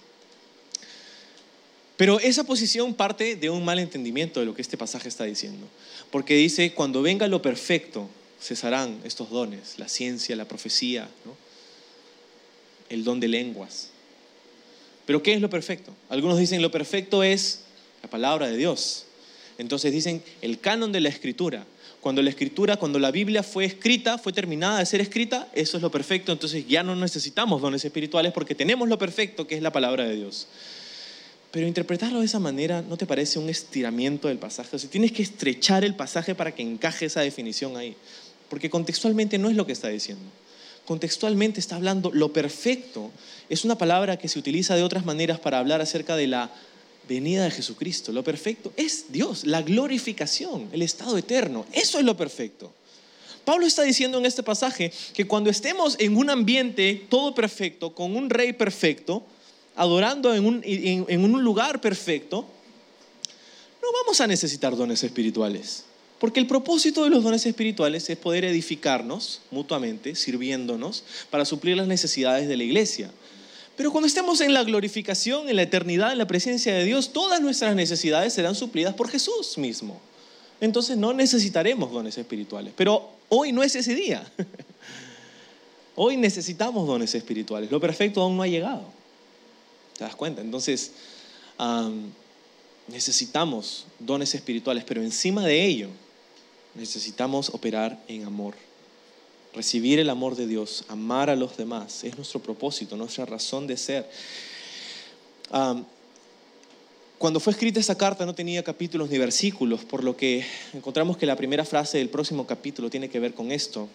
Pero 1.97 2.21
esa 2.21 2.45
posición 2.45 2.93
parte 2.93 3.37
de 3.37 3.49
un 3.49 3.65
mal 3.65 3.79
entendimiento 3.79 4.41
de 4.41 4.47
lo 4.47 4.55
que 4.55 4.61
este 4.61 4.77
pasaje 4.77 5.09
está 5.09 5.25
diciendo. 5.25 5.67
Porque 6.11 6.35
dice, 6.35 6.73
cuando 6.75 7.01
venga 7.01 7.27
lo 7.27 7.41
perfecto, 7.41 8.11
cesarán 8.41 9.01
estos 9.05 9.31
dones, 9.31 9.79
la 9.79 9.89
ciencia, 9.89 10.37
la 10.37 10.47
profecía, 10.47 11.09
el 12.91 13.03
don 13.03 13.19
de 13.19 13.29
lenguas. 13.29 13.89
Pero 15.07 15.23
¿qué 15.23 15.33
es 15.33 15.41
lo 15.41 15.49
perfecto? 15.49 15.93
Algunos 16.11 16.39
dicen 16.39 16.61
lo 16.61 16.71
perfecto 16.71 17.23
es 17.23 17.63
la 18.03 18.11
palabra 18.11 18.49
de 18.49 18.59
Dios. 18.59 19.07
Entonces 19.57 19.91
dicen 19.91 20.23
el 20.43 20.61
canon 20.61 20.93
de 20.93 21.01
la 21.01 21.09
escritura. 21.09 21.65
Cuando 22.07 22.23
la 22.23 22.31
escritura, 22.31 22.77
cuando 22.77 23.01
la 23.01 23.11
Biblia 23.11 23.43
fue 23.43 23.65
escrita, 23.65 24.17
fue 24.17 24.33
terminada 24.33 24.79
de 24.79 24.87
ser 24.87 25.01
escrita, 25.01 25.49
eso 25.53 25.77
es 25.77 25.83
lo 25.83 25.91
perfecto. 25.91 26.31
Entonces 26.31 26.65
ya 26.69 26.85
no 26.85 26.95
necesitamos 26.95 27.61
dones 27.61 27.85
espirituales 27.85 28.33
porque 28.33 28.55
tenemos 28.55 28.89
lo 28.89 28.97
perfecto 28.97 29.49
que 29.49 29.57
es 29.57 29.61
la 29.61 29.73
palabra 29.73 30.05
de 30.05 30.15
Dios. 30.15 30.47
Pero 31.51 31.67
interpretarlo 31.67 32.21
de 32.21 32.27
esa 32.27 32.39
manera, 32.39 32.81
¿no 32.81 32.97
te 32.97 33.07
parece 33.07 33.41
un 33.41 33.49
estiramiento 33.49 34.29
del 34.29 34.39
pasaje? 34.39 34.77
O 34.77 34.79
sea, 34.79 34.89
tienes 34.89 35.11
que 35.11 35.25
estrechar 35.25 35.83
el 35.83 35.97
pasaje 35.97 36.37
para 36.37 36.55
que 36.55 36.63
encaje 36.63 37.07
esa 37.07 37.23
definición 37.23 37.77
ahí. 37.77 37.97
Porque 38.49 38.71
contextualmente 38.71 39.37
no 39.37 39.51
es 39.51 39.57
lo 39.57 39.67
que 39.67 39.73
está 39.73 39.89
diciendo. 39.89 40.27
Contextualmente 40.85 41.59
está 41.59 41.75
hablando 41.75 42.13
lo 42.15 42.33
perfecto. 42.33 43.11
Es 43.49 43.65
una 43.65 43.79
palabra 43.79 44.17
que 44.17 44.29
se 44.29 44.39
utiliza 44.39 44.77
de 44.77 44.85
otras 44.85 45.05
maneras 45.05 45.41
para 45.41 45.59
hablar 45.59 45.81
acerca 45.81 46.15
de 46.15 46.29
la 46.29 46.53
venida 47.09 47.45
de 47.45 47.51
Jesucristo. 47.51 48.13
Lo 48.13 48.25
perfecto 48.25 48.73
es 48.77 49.07
Dios, 49.11 49.45
la 49.45 49.63
glorificación, 49.63 50.69
el 50.73 50.83
estado 50.83 51.17
eterno. 51.19 51.67
Eso 51.73 51.99
es 51.99 52.05
lo 52.05 52.17
perfecto. 52.17 52.73
Pablo 53.45 53.65
está 53.65 53.83
diciendo 53.83 54.19
en 54.19 54.27
este 54.27 54.43
pasaje 54.43 54.93
que 55.15 55.27
cuando 55.27 55.51
estemos 55.51 55.97
en 56.01 56.17
un 56.17 56.31
ambiente 56.31 57.07
todo 57.09 57.33
perfecto, 57.33 57.95
con 57.95 58.17
un 58.17 58.29
rey 58.29 58.53
perfecto, 58.53 59.23
adorando 59.77 60.35
en 60.35 60.45
un, 60.45 61.45
lugar 61.45 61.81
perfecto, 61.81 62.45
no 63.81 63.89
vamos 64.03 64.21
a 64.21 64.27
necesitar 64.27 64.75
dones 64.75 65.05
espirituales. 65.05 65.85
Porque 66.19 66.41
el 66.41 66.49
propósito 66.49 67.05
de 67.05 67.11
los 67.11 67.23
dones 67.23 67.47
espirituales 67.47 68.11
es 68.11 68.17
poder 68.17 68.45
edificarnos 68.45 69.43
mutuamente, 69.53 70.17
sirviéndonos, 70.17 71.05
para 71.31 71.45
suplir 71.45 71.77
las 71.77 71.87
necesidades 71.87 72.49
de 72.49 72.57
la 72.57 72.65
iglesia. 72.65 73.13
Pero 73.77 73.93
cuando 73.93 74.07
estemos 74.07 74.41
en 74.41 74.55
la 74.55 74.65
glorificación, 74.65 75.49
en 75.49 75.57
la 75.57 75.63
eternidad, 75.63 76.13
en 76.13 76.19
la 76.19 76.27
presencia 76.27 76.75
de 76.75 76.85
Dios, 76.85 77.13
todas 77.13 77.41
nuestras 77.41 77.75
necesidades 77.77 78.33
serán 78.33 78.55
suplidas 78.55 78.95
por 78.95 79.09
Jesús 79.09 79.59
mismo. 79.59 80.01
Entonces 80.61 80.97
no 80.97 81.13
necesitaremos 81.13 81.93
dones 81.93 82.17
espirituales. 82.17 82.73
Pero 82.77 83.11
hoy 83.29 83.53
no 83.53 83.63
es 83.63 83.75
ese 83.75 83.95
día. 83.95 84.27
Hoy 85.99 86.19
necesitamos 86.19 86.87
dones 86.87 87.15
espirituales. 87.15 87.71
Lo 87.71 87.81
perfecto 87.81 88.21
aún 88.21 88.37
no 88.37 88.43
ha 88.43 88.47
llegado. 88.47 88.83
¿Te 89.97 90.05
das 90.05 90.15
cuenta? 90.15 90.43
Entonces, 90.43 90.93
necesitamos 92.87 93.87
dones 93.99 94.35
espirituales, 94.35 94.85
pero 94.85 95.03
encima 95.03 95.43
de 95.47 95.65
ello, 95.65 95.89
necesitamos 96.75 97.49
operar 97.49 97.99
en 98.09 98.25
amor. 98.25 98.55
Recibir 99.57 99.99
el 99.99 100.11
amor 100.11 100.37
de 100.37 100.47
Dios, 100.47 100.85
amar 100.89 101.31
a 101.31 101.35
los 101.35 101.57
demás, 101.57 102.05
es 102.05 102.15
nuestro 102.17 102.41
propósito, 102.41 102.97
nuestra 102.97 103.25
razón 103.25 103.67
de 103.67 103.77
ser. 103.77 104.09
cuando 107.19 107.41
fue 107.41 107.53
escrita 107.53 107.81
esta 107.81 107.97
carta 107.97 108.25
no 108.27 108.35
tenía 108.35 108.63
capítulos 108.63 109.11
ni 109.11 109.19
versículos, 109.19 109.85
por 109.85 110.05
lo 110.05 110.17
que 110.17 110.45
encontramos 110.75 111.17
que 111.17 111.27
la 111.27 111.37
primera 111.37 111.65
frase 111.65 111.99
del 111.99 112.11
próximo 112.11 112.47
capítulo 112.47 112.91
tiene 112.91 113.09
que 113.09 113.19
ver 113.19 113.35
con 113.35 113.51
esto. 113.51 113.89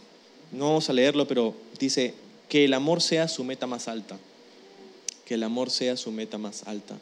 No 0.52 0.66
vamos 0.66 0.90
a 0.90 0.94
leerlo, 0.94 1.28
pero 1.28 1.56
dice 1.80 2.16
que 2.50 2.66
el 2.66 2.74
amor 2.74 3.02
sea 3.02 3.28
su 3.28 3.44
meta 3.44 3.68
más 3.68 3.88
alta 3.88 4.18
que 5.32 5.36
el 5.36 5.44
amor 5.44 5.70
sea 5.70 5.96
su 5.96 6.12
meta 6.12 6.38
más 6.38 6.68
alta. 6.68 7.00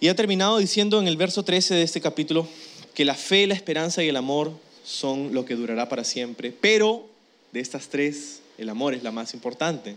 Y 0.00 0.08
ha 0.08 0.16
terminado 0.16 0.58
diciendo 0.58 1.00
en 1.00 1.06
el 1.06 1.16
verso 1.16 1.44
13 1.44 1.74
de 1.74 1.82
este 1.84 2.00
capítulo 2.00 2.48
que 2.92 3.04
la 3.04 3.14
fe, 3.14 3.46
la 3.46 3.54
esperanza 3.54 4.02
y 4.02 4.08
el 4.08 4.16
amor 4.16 4.50
son 4.84 5.32
lo 5.32 5.44
que 5.44 5.54
durará 5.54 5.88
para 5.88 6.02
siempre, 6.02 6.50
pero 6.50 7.06
de 7.52 7.60
estas 7.60 7.88
tres, 7.88 8.40
el 8.58 8.68
amor 8.68 8.94
es 8.94 9.02
la 9.02 9.12
más 9.12 9.34
importante, 9.34 9.96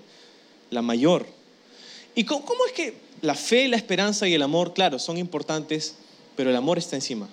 la 0.70 0.82
mayor. 0.82 1.26
¿Y 2.16 2.24
cómo, 2.26 2.44
es 2.68 2.74
que 2.74 2.94
la 3.22 3.36
fe, 3.36 3.68
la 3.68 3.78
esperanza 3.78 4.28
y 4.28 4.34
el 4.34 4.42
amor, 4.42 4.74
claro, 4.74 5.00
son 5.00 5.18
importantes, 5.18 5.96
pero 6.36 6.50
el 6.50 6.56
amor 6.56 6.78
está 6.78 6.96
encima? 6.96 7.30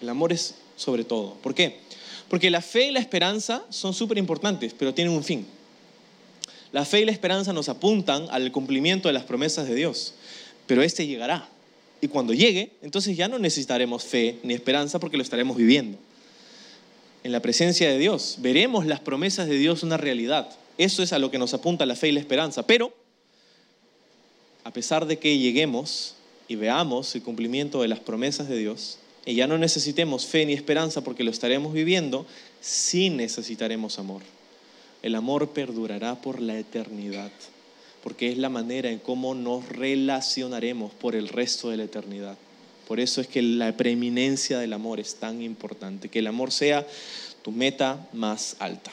El 0.00 0.08
amor 0.08 0.32
es 0.32 0.54
sobre 0.76 1.04
todo. 1.04 1.34
¿Por 1.34 1.54
qué? 1.54 1.80
Porque 2.28 2.50
la 2.50 2.60
fe 2.60 2.88
y 2.88 2.90
la 2.92 3.00
esperanza 3.00 3.64
son 3.70 3.94
súper 3.94 4.18
importantes, 4.18 4.74
pero 4.78 4.94
tienen 4.94 5.14
un 5.14 5.24
fin. 5.24 5.46
La 6.72 6.84
fe 6.84 7.00
y 7.00 7.04
la 7.06 7.12
esperanza 7.12 7.52
nos 7.52 7.68
apuntan 7.68 8.26
al 8.30 8.52
cumplimiento 8.52 9.08
de 9.08 9.14
las 9.14 9.24
promesas 9.24 9.66
de 9.66 9.74
Dios, 9.74 10.14
pero 10.66 10.82
este 10.82 11.06
llegará. 11.06 11.48
Y 12.00 12.08
cuando 12.08 12.34
llegue, 12.34 12.72
entonces 12.82 13.16
ya 13.16 13.26
no 13.26 13.38
necesitaremos 13.38 14.04
fe 14.04 14.38
ni 14.42 14.54
esperanza 14.54 15.00
porque 15.00 15.16
lo 15.16 15.22
estaremos 15.22 15.56
viviendo. 15.56 15.98
En 17.28 17.32
la 17.32 17.42
presencia 17.42 17.90
de 17.90 17.98
Dios 17.98 18.36
veremos 18.38 18.86
las 18.86 19.00
promesas 19.00 19.48
de 19.48 19.58
Dios 19.58 19.82
una 19.82 19.98
realidad. 19.98 20.48
Eso 20.78 21.02
es 21.02 21.12
a 21.12 21.18
lo 21.18 21.30
que 21.30 21.36
nos 21.36 21.52
apunta 21.52 21.84
la 21.84 21.94
fe 21.94 22.08
y 22.08 22.12
la 22.12 22.20
esperanza. 22.20 22.66
Pero, 22.66 22.90
a 24.64 24.72
pesar 24.72 25.04
de 25.04 25.18
que 25.18 25.36
lleguemos 25.36 26.14
y 26.48 26.56
veamos 26.56 27.14
el 27.14 27.22
cumplimiento 27.22 27.82
de 27.82 27.88
las 27.88 28.00
promesas 28.00 28.48
de 28.48 28.56
Dios, 28.56 28.96
y 29.26 29.34
ya 29.34 29.46
no 29.46 29.58
necesitemos 29.58 30.24
fe 30.24 30.46
ni 30.46 30.54
esperanza 30.54 31.02
porque 31.02 31.22
lo 31.22 31.30
estaremos 31.30 31.74
viviendo, 31.74 32.24
sí 32.62 33.10
necesitaremos 33.10 33.98
amor 33.98 34.22
el 35.02 35.14
amor 35.14 35.50
perdurará 35.50 36.16
por 36.16 36.40
la 36.40 36.58
eternidad, 36.58 37.30
porque 38.02 38.32
es 38.32 38.38
la 38.38 38.48
manera 38.48 38.90
en 38.90 38.98
cómo 39.00 39.34
nos 39.34 39.68
relacionaremos 39.68 40.92
por 40.94 41.14
el 41.14 41.28
resto 41.28 41.68
de 41.68 41.76
la 41.76 41.84
eternidad. 41.84 42.38
Por 42.88 43.00
eso 43.00 43.20
es 43.20 43.26
que 43.26 43.42
la 43.42 43.76
preeminencia 43.76 44.58
del 44.58 44.72
amor 44.72 44.98
es 44.98 45.16
tan 45.16 45.42
importante, 45.42 46.08
que 46.08 46.20
el 46.20 46.26
amor 46.26 46.50
sea 46.50 46.86
tu 47.42 47.52
meta 47.52 48.08
más 48.14 48.56
alta. 48.60 48.90